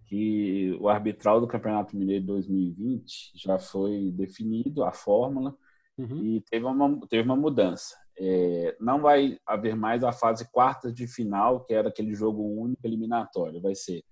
que 0.07 0.77
o 0.81 0.89
arbitral 0.89 1.41
do 1.41 1.49
Campeonato 1.49 1.97
Mineiro 1.97 2.25
2020 2.27 3.33
já 3.35 3.59
foi 3.59 4.13
definido, 4.13 4.85
a 4.85 4.93
fórmula, 4.93 5.55
uhum. 5.99 6.23
e 6.23 6.41
teve 6.43 6.65
uma, 6.65 7.01
teve 7.09 7.23
uma 7.25 7.37
mudança. 7.37 7.97
É, 8.19 8.77
não 8.81 9.01
vai 9.01 9.39
haver 9.45 9.77
mais 9.77 10.03
a 10.03 10.13
fase 10.13 10.51
quarta 10.51 10.93
de 10.93 11.07
final, 11.07 11.65
que 11.65 11.75
era 11.75 11.89
aquele 11.89 12.15
jogo 12.15 12.43
único 12.43 12.87
eliminatório. 12.87 13.61
Vai 13.61 13.75
ser 13.75 14.03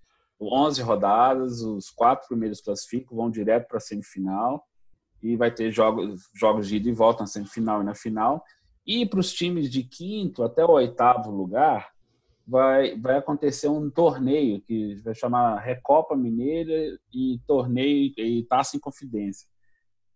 11 0.40 0.82
rodadas, 0.82 1.62
os 1.62 1.90
quatro 1.90 2.28
primeiros 2.28 2.60
classificam, 2.60 3.16
vão 3.16 3.30
direto 3.30 3.68
para 3.68 3.78
a 3.78 3.80
semifinal, 3.80 4.66
e 5.22 5.36
vai 5.36 5.50
ter 5.50 5.70
jogos, 5.70 6.28
jogos 6.34 6.68
de 6.68 6.76
ida 6.76 6.88
e 6.88 6.92
volta 6.92 7.22
na 7.22 7.26
semifinal 7.26 7.80
e 7.80 7.84
na 7.84 7.94
final. 7.94 8.44
E 8.86 9.06
para 9.06 9.20
os 9.20 9.32
times 9.32 9.70
de 9.70 9.84
quinto 9.84 10.42
até 10.42 10.62
o 10.64 10.72
oitavo 10.72 11.30
lugar, 11.30 11.93
vai, 12.46 12.98
vai 12.98 13.18
acontecer 13.18 13.68
um 13.68 13.90
torneio 13.90 14.60
que 14.60 14.96
vai 14.96 15.14
chamar 15.14 15.58
Recopa 15.58 16.16
Mineira 16.16 16.98
e 17.12 17.40
torneio 17.46 18.12
e 18.16 18.44
Taça 18.44 18.76
em 18.76 18.80
Confidência. 18.80 19.48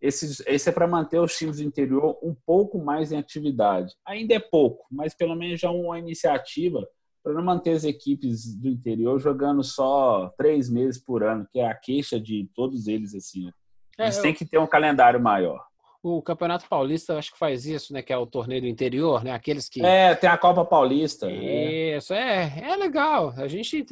Esse, 0.00 0.44
esse 0.46 0.68
é 0.68 0.72
para 0.72 0.86
manter 0.86 1.18
os 1.18 1.36
times 1.36 1.56
do 1.56 1.64
interior 1.64 2.16
um 2.22 2.34
pouco 2.46 2.78
mais 2.78 3.10
em 3.10 3.16
atividade. 3.16 3.94
Ainda 4.06 4.34
é 4.34 4.38
pouco, 4.38 4.86
mas 4.90 5.14
pelo 5.14 5.34
menos 5.34 5.60
já 5.60 5.70
uma 5.70 5.98
iniciativa 5.98 6.86
para 7.22 7.34
não 7.34 7.42
manter 7.42 7.72
as 7.72 7.84
equipes 7.84 8.54
do 8.54 8.68
interior 8.68 9.18
jogando 9.18 9.62
só 9.64 10.32
três 10.38 10.70
meses 10.70 11.02
por 11.02 11.24
ano, 11.24 11.46
que 11.50 11.58
é 11.58 11.68
a 11.68 11.74
queixa 11.74 12.18
de 12.20 12.48
todos 12.54 12.86
eles 12.86 13.14
assim. 13.14 13.46
Né? 13.46 13.52
Eles 13.98 14.18
é, 14.18 14.22
têm 14.22 14.34
que 14.34 14.46
ter 14.46 14.58
um 14.58 14.66
calendário 14.66 15.20
maior. 15.20 15.66
O 16.02 16.22
Campeonato 16.22 16.68
Paulista 16.68 17.18
acho 17.18 17.32
que 17.32 17.38
faz 17.38 17.66
isso, 17.66 17.92
né? 17.92 18.02
Que 18.02 18.12
é 18.12 18.16
o 18.16 18.26
torneio 18.26 18.62
do 18.62 18.68
interior, 18.68 19.24
né? 19.24 19.32
Aqueles 19.32 19.68
que. 19.68 19.84
É, 19.84 20.14
tem 20.14 20.30
a 20.30 20.38
Copa 20.38 20.64
Paulista. 20.64 21.28
Isso, 21.30 22.14
é, 22.14 22.60
é 22.60 22.76
legal. 22.76 23.34
A 23.36 23.48
gente, 23.48 23.84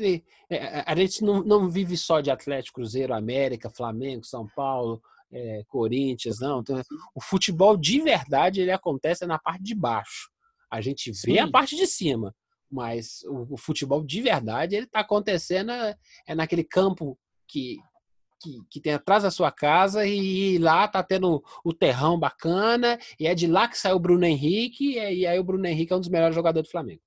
é, 0.49 0.85
a 0.87 0.95
gente 0.95 1.25
não, 1.25 1.43
não 1.43 1.69
vive 1.69 1.97
só 1.97 2.21
de 2.21 2.31
Atlético, 2.31 2.77
Cruzeiro, 2.77 3.13
América, 3.13 3.69
Flamengo, 3.69 4.25
São 4.25 4.47
Paulo, 4.55 5.03
é, 5.33 5.65
Corinthians, 5.67 6.39
não. 6.41 6.61
Então, 6.61 6.81
o 7.15 7.21
futebol 7.21 7.77
de 7.77 8.01
verdade 8.01 8.61
ele 8.61 8.71
acontece 8.71 9.27
na 9.27 9.39
parte 9.39 9.63
de 9.63 9.75
baixo. 9.75 10.31
A 10.71 10.81
gente 10.81 11.11
vê 11.11 11.33
Sim. 11.35 11.39
a 11.41 11.51
parte 11.51 11.75
de 11.75 11.87
cima, 11.87 12.35
mas 12.71 13.23
o, 13.25 13.55
o 13.55 13.57
futebol 13.57 14.05
de 14.05 14.21
verdade 14.21 14.77
ele 14.77 14.87
está 14.87 15.01
acontecendo 15.01 15.73
é, 15.73 15.97
é 16.29 16.35
naquele 16.35 16.65
campo 16.65 17.19
que 17.49 17.79
que, 18.41 18.61
que 18.71 18.81
tem 18.81 18.95
atrás 18.95 19.23
da 19.23 19.31
sua 19.31 19.51
casa 19.51 20.07
e 20.07 20.59
lá 20.59 20.87
tá 20.87 21.03
tendo 21.03 21.43
o 21.65 21.73
terrão 21.73 22.19
bacana 22.19 22.99
e 23.19 23.27
é 23.27 23.35
de 23.35 23.47
lá 23.47 23.69
que 23.69 23.79
saiu 23.79 23.97
o 23.97 24.01
Bruno 24.01 24.25
Henrique 24.25 24.95
e 24.95 25.27
aí 25.27 25.39
o 25.39 25.45
Bruno 25.45 25.67
Henrique 25.67 25.93
é 25.93 25.97
um 25.97 26.01
dos 26.01 26.09
melhores 26.09 26.35
jogadores 26.35 26.69
do 26.69 26.73
Flamengo. 26.73 27.01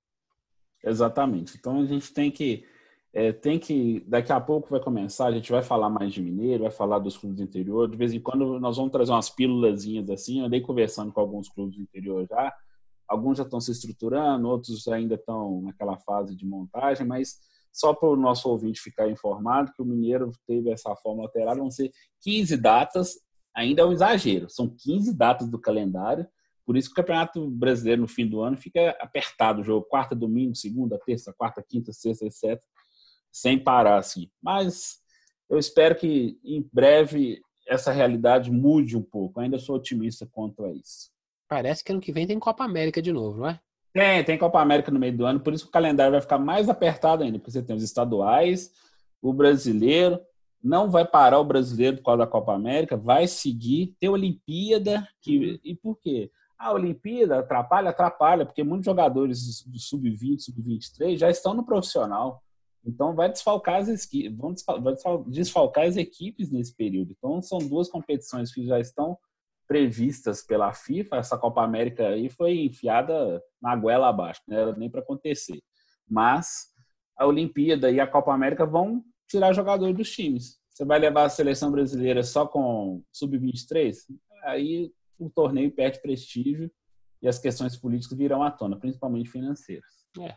Exatamente. 0.82 1.56
Então 1.58 1.80
a 1.80 1.86
gente 1.86 2.12
tem 2.12 2.30
que 2.30 2.64
é, 3.12 3.32
tem 3.32 3.58
que 3.58 4.04
daqui 4.06 4.32
a 4.32 4.40
pouco 4.40 4.70
vai 4.70 4.80
começar, 4.80 5.26
a 5.26 5.32
gente 5.32 5.50
vai 5.50 5.62
falar 5.62 5.90
mais 5.90 6.12
de 6.12 6.22
Mineiro, 6.22 6.62
vai 6.62 6.70
falar 6.70 7.00
dos 7.00 7.16
clubes 7.16 7.38
do 7.38 7.42
interior. 7.42 7.88
De 7.88 7.96
vez 7.96 8.12
em 8.12 8.20
quando 8.20 8.60
nós 8.60 8.76
vamos 8.76 8.92
trazer 8.92 9.10
umas 9.10 9.28
pílulazinhas 9.28 10.08
assim. 10.10 10.40
Eu 10.40 10.46
andei 10.46 10.60
conversando 10.60 11.12
com 11.12 11.20
alguns 11.20 11.48
clubes 11.48 11.76
do 11.76 11.82
interior 11.82 12.26
já. 12.28 12.52
Alguns 13.08 13.38
já 13.38 13.44
estão 13.44 13.60
se 13.60 13.72
estruturando, 13.72 14.48
outros 14.48 14.86
ainda 14.86 15.16
estão 15.16 15.62
naquela 15.62 15.96
fase 15.98 16.36
de 16.36 16.46
montagem, 16.46 17.04
mas 17.04 17.40
só 17.72 17.94
para 17.94 18.08
o 18.08 18.16
nosso 18.16 18.48
ouvinte 18.48 18.80
ficar 18.80 19.08
informado 19.08 19.72
que 19.72 19.82
o 19.82 19.84
Mineiro 19.84 20.32
teve 20.46 20.70
essa 20.70 20.94
forma 20.96 21.22
alterada, 21.22 21.60
vão 21.60 21.70
ser 21.70 21.90
15 22.22 22.56
datas, 22.56 23.14
ainda 23.54 23.82
é 23.82 23.84
um 23.84 23.92
exagero, 23.92 24.48
são 24.48 24.68
15 24.68 25.16
datas 25.16 25.48
do 25.48 25.58
calendário, 25.58 26.26
por 26.64 26.76
isso 26.76 26.88
que 26.88 26.92
o 26.92 26.96
Campeonato 26.96 27.50
Brasileiro 27.50 28.02
no 28.02 28.08
fim 28.08 28.26
do 28.26 28.40
ano 28.42 28.56
fica 28.56 28.90
apertado, 29.00 29.60
o 29.60 29.64
jogo 29.64 29.86
quarta, 29.86 30.14
domingo, 30.14 30.54
segunda, 30.54 30.98
terça, 31.04 31.32
quarta, 31.32 31.64
quinta, 31.66 31.92
sexta, 31.92 32.26
etc, 32.26 32.62
sem 33.32 33.58
parar 33.58 33.98
assim. 33.98 34.30
Mas 34.42 34.98
eu 35.48 35.58
espero 35.58 35.96
que 35.96 36.38
em 36.44 36.68
breve 36.72 37.40
essa 37.66 37.92
realidade 37.92 38.50
mude 38.50 38.96
um 38.96 39.02
pouco, 39.02 39.40
ainda 39.40 39.58
sou 39.58 39.76
otimista 39.76 40.28
quanto 40.30 40.64
a 40.64 40.72
isso. 40.72 41.10
Parece 41.48 41.82
que 41.82 41.90
ano 41.90 42.00
que 42.00 42.12
vem 42.12 42.26
tem 42.26 42.38
Copa 42.38 42.64
América 42.64 43.02
de 43.02 43.12
novo, 43.12 43.40
não 43.40 43.48
é? 43.48 43.60
Tem, 43.92 44.22
tem 44.24 44.38
Copa 44.38 44.60
América 44.60 44.90
no 44.90 45.00
meio 45.00 45.16
do 45.16 45.26
ano, 45.26 45.40
por 45.40 45.52
isso 45.52 45.64
que 45.64 45.70
o 45.70 45.72
calendário 45.72 46.12
vai 46.12 46.20
ficar 46.20 46.38
mais 46.38 46.68
apertado 46.68 47.22
ainda, 47.22 47.38
porque 47.38 47.50
você 47.50 47.62
tem 47.62 47.74
os 47.74 47.82
estaduais, 47.82 48.70
o 49.20 49.32
brasileiro, 49.32 50.20
não 50.62 50.90
vai 50.90 51.04
parar 51.04 51.38
o 51.38 51.44
brasileiro 51.44 51.96
por 51.96 52.04
causa 52.04 52.18
da 52.18 52.26
Copa 52.26 52.54
América, 52.54 52.96
vai 52.96 53.26
seguir, 53.26 53.96
tem 53.98 54.08
Olimpíada, 54.08 55.06
que, 55.20 55.60
e 55.64 55.74
por 55.74 55.98
quê? 55.98 56.30
A 56.58 56.72
Olimpíada 56.72 57.38
atrapalha, 57.38 57.90
atrapalha, 57.90 58.44
porque 58.44 58.62
muitos 58.62 58.84
jogadores 58.84 59.64
do 59.64 59.78
sub-20, 59.78 60.40
sub-23 60.40 61.16
já 61.16 61.30
estão 61.30 61.54
no 61.54 61.64
profissional. 61.64 62.42
Então 62.84 63.14
vai 63.14 63.30
desfalcar 63.30 63.76
as 63.76 64.08
vão 64.36 64.54
desfalcar 65.26 65.86
as 65.86 65.96
equipes 65.96 66.50
nesse 66.50 66.74
período. 66.74 67.14
Então 67.16 67.40
são 67.40 67.58
duas 67.58 67.88
competições 67.88 68.52
que 68.52 68.66
já 68.66 68.78
estão 68.78 69.18
previstas 69.70 70.42
pela 70.42 70.74
FIFA, 70.74 71.18
essa 71.18 71.38
Copa 71.38 71.62
América 71.62 72.08
aí 72.08 72.28
foi 72.28 72.58
enfiada 72.58 73.40
na 73.62 73.76
goela 73.76 74.08
abaixo, 74.08 74.42
não 74.48 74.58
era 74.58 74.74
nem 74.74 74.90
para 74.90 75.00
acontecer. 75.00 75.62
Mas 76.08 76.74
a 77.16 77.24
Olimpíada 77.24 77.88
e 77.88 78.00
a 78.00 78.06
Copa 78.06 78.34
América 78.34 78.66
vão 78.66 79.00
tirar 79.28 79.52
jogadores 79.52 79.94
dos 79.94 80.10
times. 80.10 80.58
Você 80.68 80.84
vai 80.84 80.98
levar 80.98 81.22
a 81.22 81.28
seleção 81.28 81.70
brasileira 81.70 82.24
só 82.24 82.48
com 82.48 83.00
sub-23? 83.12 83.94
Aí 84.42 84.92
o 85.16 85.30
torneio 85.30 85.70
perde 85.70 86.02
prestígio 86.02 86.68
e 87.22 87.28
as 87.28 87.38
questões 87.38 87.76
políticas 87.76 88.18
virão 88.18 88.42
à 88.42 88.50
tona, 88.50 88.76
principalmente 88.76 89.30
financeiras. 89.30 90.04
É. 90.18 90.34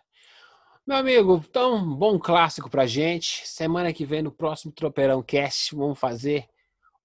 Meu 0.85 0.97
amigo, 0.97 1.43
então, 1.49 1.95
bom 1.95 2.19
clássico 2.19 2.69
pra 2.69 2.85
gente. 2.85 3.47
Semana 3.47 3.91
que 3.93 4.05
vem, 4.05 4.21
no 4.21 4.31
próximo 4.31 4.71
Tropeirão 4.71 5.23
Cast, 5.23 5.73
vamos 5.73 5.97
fazer 5.97 6.45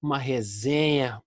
uma 0.02 0.18
resenha 0.18 1.22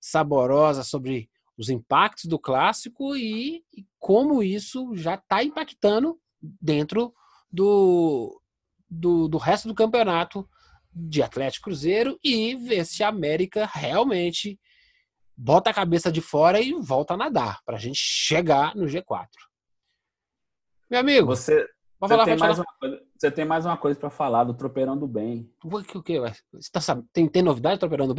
saborosa 0.00 0.82
sobre 0.82 1.30
os 1.58 1.68
impactos 1.68 2.24
do 2.24 2.38
clássico 2.38 3.14
e, 3.14 3.62
e 3.76 3.86
como 3.98 4.42
isso 4.42 4.96
já 4.96 5.14
está 5.14 5.44
impactando 5.44 6.18
dentro 6.40 7.14
do, 7.52 8.40
do, 8.88 9.28
do, 9.28 9.36
resto 9.36 9.68
do 9.68 9.74
campeonato 9.74 10.48
de 10.90 11.22
Atlético 11.22 11.64
Cruzeiro 11.64 12.18
e 12.24 12.54
ver 12.56 12.86
se 12.86 13.04
a 13.04 13.08
América 13.08 13.68
realmente 13.70 14.58
bota 15.36 15.70
a 15.70 15.74
cabeça 15.74 16.10
de 16.10 16.20
fora 16.20 16.60
e 16.60 16.72
volta 16.72 17.14
a 17.14 17.16
nadar 17.16 17.62
para 17.64 17.76
a 17.76 17.80
gente 17.80 17.98
chegar 17.98 18.74
no 18.74 18.86
G4. 18.86 19.26
Meu 20.88 21.00
amigo, 21.00 21.26
você, 21.26 21.66
você, 22.00 22.14
falar, 22.14 22.24
tem, 22.24 22.36
mais 22.36 22.60
coisa, 22.80 23.02
você 23.16 23.30
tem 23.30 23.44
mais 23.44 23.66
uma 23.66 23.76
coisa 23.76 23.98
para 24.00 24.10
falar 24.10 24.44
do 24.44 24.54
Tropeirão 24.54 24.98
do 24.98 25.06
Bem. 25.06 25.52
O 25.62 25.82
que? 25.82 25.98
O 25.98 26.02
que? 26.02 26.18
Você 26.18 26.70
tá, 26.72 26.80
tem, 27.12 27.28
tem 27.28 27.42
novidade 27.42 27.78
do 27.78 28.06
do 28.06 28.14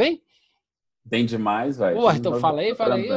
Bem? 1.03 1.25
Demais, 1.25 1.77
velho. 1.77 1.97
Pô, 1.97 2.11
então 2.11 2.39
fala 2.39 2.61
aí, 2.61 2.75
fala 2.75 2.95
aí. 2.95 3.09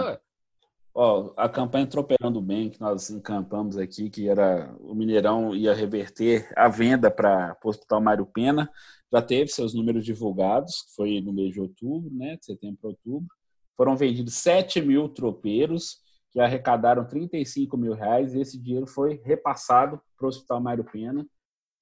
Ó, 0.96 1.32
a 1.36 1.48
campanha 1.48 1.86
Tropeirando 1.86 2.40
Bem, 2.40 2.70
que 2.70 2.80
nós 2.80 3.10
encampamos 3.10 3.76
aqui, 3.76 4.08
que 4.08 4.28
era 4.28 4.72
o 4.78 4.94
Mineirão 4.94 5.54
ia 5.54 5.74
reverter 5.74 6.48
a 6.56 6.68
venda 6.68 7.10
para 7.10 7.56
o 7.64 7.68
Hospital 7.68 8.00
Mário 8.00 8.26
Pena, 8.26 8.70
já 9.12 9.20
teve 9.20 9.50
seus 9.50 9.74
números 9.74 10.04
divulgados, 10.04 10.92
foi 10.94 11.20
no 11.20 11.32
mês 11.32 11.52
de 11.52 11.60
outubro, 11.60 12.08
né, 12.12 12.36
de 12.36 12.44
setembro 12.44 12.78
para 12.80 12.90
outubro. 12.90 13.28
Foram 13.76 13.96
vendidos 13.96 14.34
7 14.34 14.80
mil 14.82 15.08
tropeiros, 15.08 15.98
que 16.30 16.38
arrecadaram 16.38 17.04
35 17.04 17.76
mil 17.76 17.94
reais, 17.94 18.34
e 18.34 18.40
esse 18.40 18.56
dinheiro 18.56 18.86
foi 18.86 19.20
repassado 19.24 20.00
para 20.16 20.26
o 20.26 20.28
Hospital 20.28 20.60
Mário 20.60 20.84
Pena, 20.84 21.26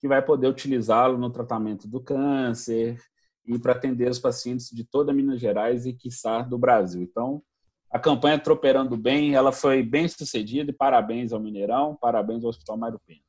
que 0.01 0.09
vai 0.09 0.23
poder 0.23 0.49
utilizá-lo 0.49 1.19
no 1.19 1.31
tratamento 1.31 1.87
do 1.87 2.01
câncer, 2.01 2.99
e 3.47 3.59
para 3.59 3.72
atender 3.72 4.11
os 4.11 4.18
pacientes 4.18 4.70
de 4.70 4.84
toda 4.84 5.12
Minas 5.12 5.40
Gerais 5.40 5.86
e, 5.86 5.93
quiçá, 5.93 6.43
do 6.43 6.59
Brasil. 6.59 7.03
Então, 7.03 7.43
a 7.90 7.99
campanha 7.99 8.38
Tropeirando 8.38 8.97
Bem, 8.97 9.34
ela 9.34 9.53
foi 9.53 9.82
bem 9.82 10.09
sucedida 10.09 10.70
e 10.70 10.74
parabéns 10.74 11.32
ao 11.32 11.40
Mineirão, 11.40 11.97
parabéns 12.01 12.43
ao 12.43 12.51
Hospital 12.51 12.76
Mário 12.76 13.01
Pena. 13.07 13.20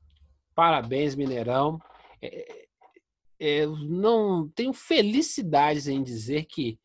Parabéns, 0.56 1.16
Mineirão. 1.16 1.80
É, 2.22 2.66
é, 3.40 3.64
eu 3.64 3.76
não 3.76 4.48
tenho 4.50 4.72
felicidades 4.72 5.88
em 5.88 6.02
dizer 6.02 6.46
que 6.46 6.80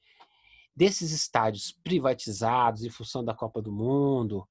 desses 0.75 1.13
estádios 1.13 1.73
privatizados 1.85 2.85
em 2.85 2.91
função 2.91 3.25
da 3.25 3.35
Copa 3.35 3.61
do 3.61 3.71
Mundo, 3.71 4.49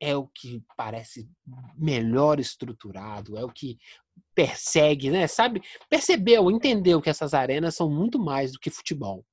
é 0.00 0.16
o 0.16 0.26
que 0.26 0.62
parece 0.76 1.28
melhor 1.76 2.38
estruturado, 2.38 3.36
é 3.36 3.44
o 3.44 3.50
que 3.50 3.78
persegue, 4.34 5.10
né? 5.10 5.26
Sabe? 5.26 5.62
Percebeu, 5.88 6.50
entendeu 6.50 7.00
que 7.00 7.10
essas 7.10 7.34
arenas 7.34 7.74
são 7.74 7.90
muito 7.90 8.18
mais 8.18 8.52
do 8.52 8.58
que 8.58 8.70
futebol. 8.70 9.24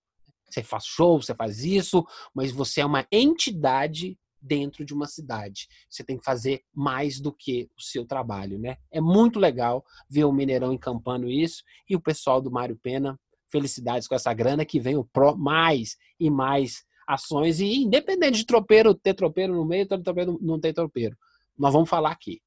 Você 0.49 0.63
faz 0.63 0.85
show, 0.85 1.21
você 1.21 1.33
faz 1.33 1.63
isso, 1.63 2.05
mas 2.33 2.51
você 2.51 2.81
é 2.81 2.85
uma 2.85 3.05
entidade 3.11 4.17
dentro 4.39 4.85
de 4.85 4.93
uma 4.93 5.07
cidade. 5.07 5.67
Você 5.89 6.03
tem 6.03 6.17
que 6.17 6.23
fazer 6.23 6.61
mais 6.73 7.19
do 7.19 7.31
que 7.31 7.69
o 7.77 7.81
seu 7.81 8.05
trabalho, 8.05 8.59
né? 8.59 8.77
É 8.91 8.99
muito 9.01 9.39
legal 9.39 9.85
ver 10.09 10.25
o 10.25 10.33
Mineirão 10.33 10.73
encampando 10.73 11.29
isso 11.29 11.63
e 11.89 11.95
o 11.95 12.01
pessoal 12.01 12.41
do 12.41 12.51
Mário 12.51 12.77
Pena, 12.77 13.19
felicidades 13.49 14.07
com 14.07 14.15
essa 14.15 14.33
grana 14.33 14.65
que 14.65 14.79
vem 14.79 14.97
o 14.97 15.05
pro 15.05 15.35
mais 15.35 15.97
e 16.19 16.29
mais 16.29 16.83
ações 17.07 17.59
e 17.59 17.83
independente 17.83 18.37
de 18.37 18.45
tropeiro 18.45 18.93
ter 18.93 19.13
tropeiro 19.13 19.53
no 19.53 19.65
meio, 19.65 19.87
ter 19.87 20.01
tropeiro 20.01 20.37
não 20.41 20.59
ter 20.59 20.73
tropeiro. 20.73 21.17
Nós 21.57 21.73
vamos 21.73 21.89
falar 21.89 22.11
aqui. 22.11 22.41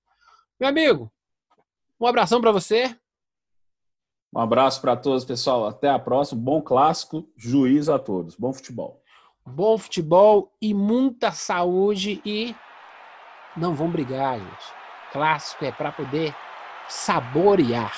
Meu 0.58 0.68
amigo, 0.68 1.12
um 2.00 2.06
abração 2.06 2.40
para 2.40 2.52
você. 2.52 2.96
Um 4.34 4.40
abraço 4.40 4.80
para 4.80 4.96
todos, 4.96 5.24
pessoal. 5.24 5.66
Até 5.66 5.88
a 5.88 5.98
próxima. 5.98 6.40
Bom 6.40 6.60
clássico, 6.60 7.28
juízo 7.36 7.92
a 7.92 7.98
todos. 7.98 8.34
Bom 8.36 8.52
futebol. 8.52 9.02
Bom 9.46 9.78
futebol 9.78 10.52
e 10.60 10.74
muita 10.74 11.30
saúde 11.30 12.20
e 12.24 12.54
não 13.56 13.74
vão 13.74 13.88
brigar, 13.88 14.38
gente. 14.38 14.66
Clássico 15.12 15.64
é 15.64 15.72
para 15.72 15.92
poder 15.92 16.34
saborear. 16.88 17.92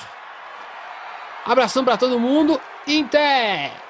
Abração 1.44 1.84
para 1.84 1.96
todo 1.96 2.20
mundo. 2.20 2.60
Inter! 2.86 3.87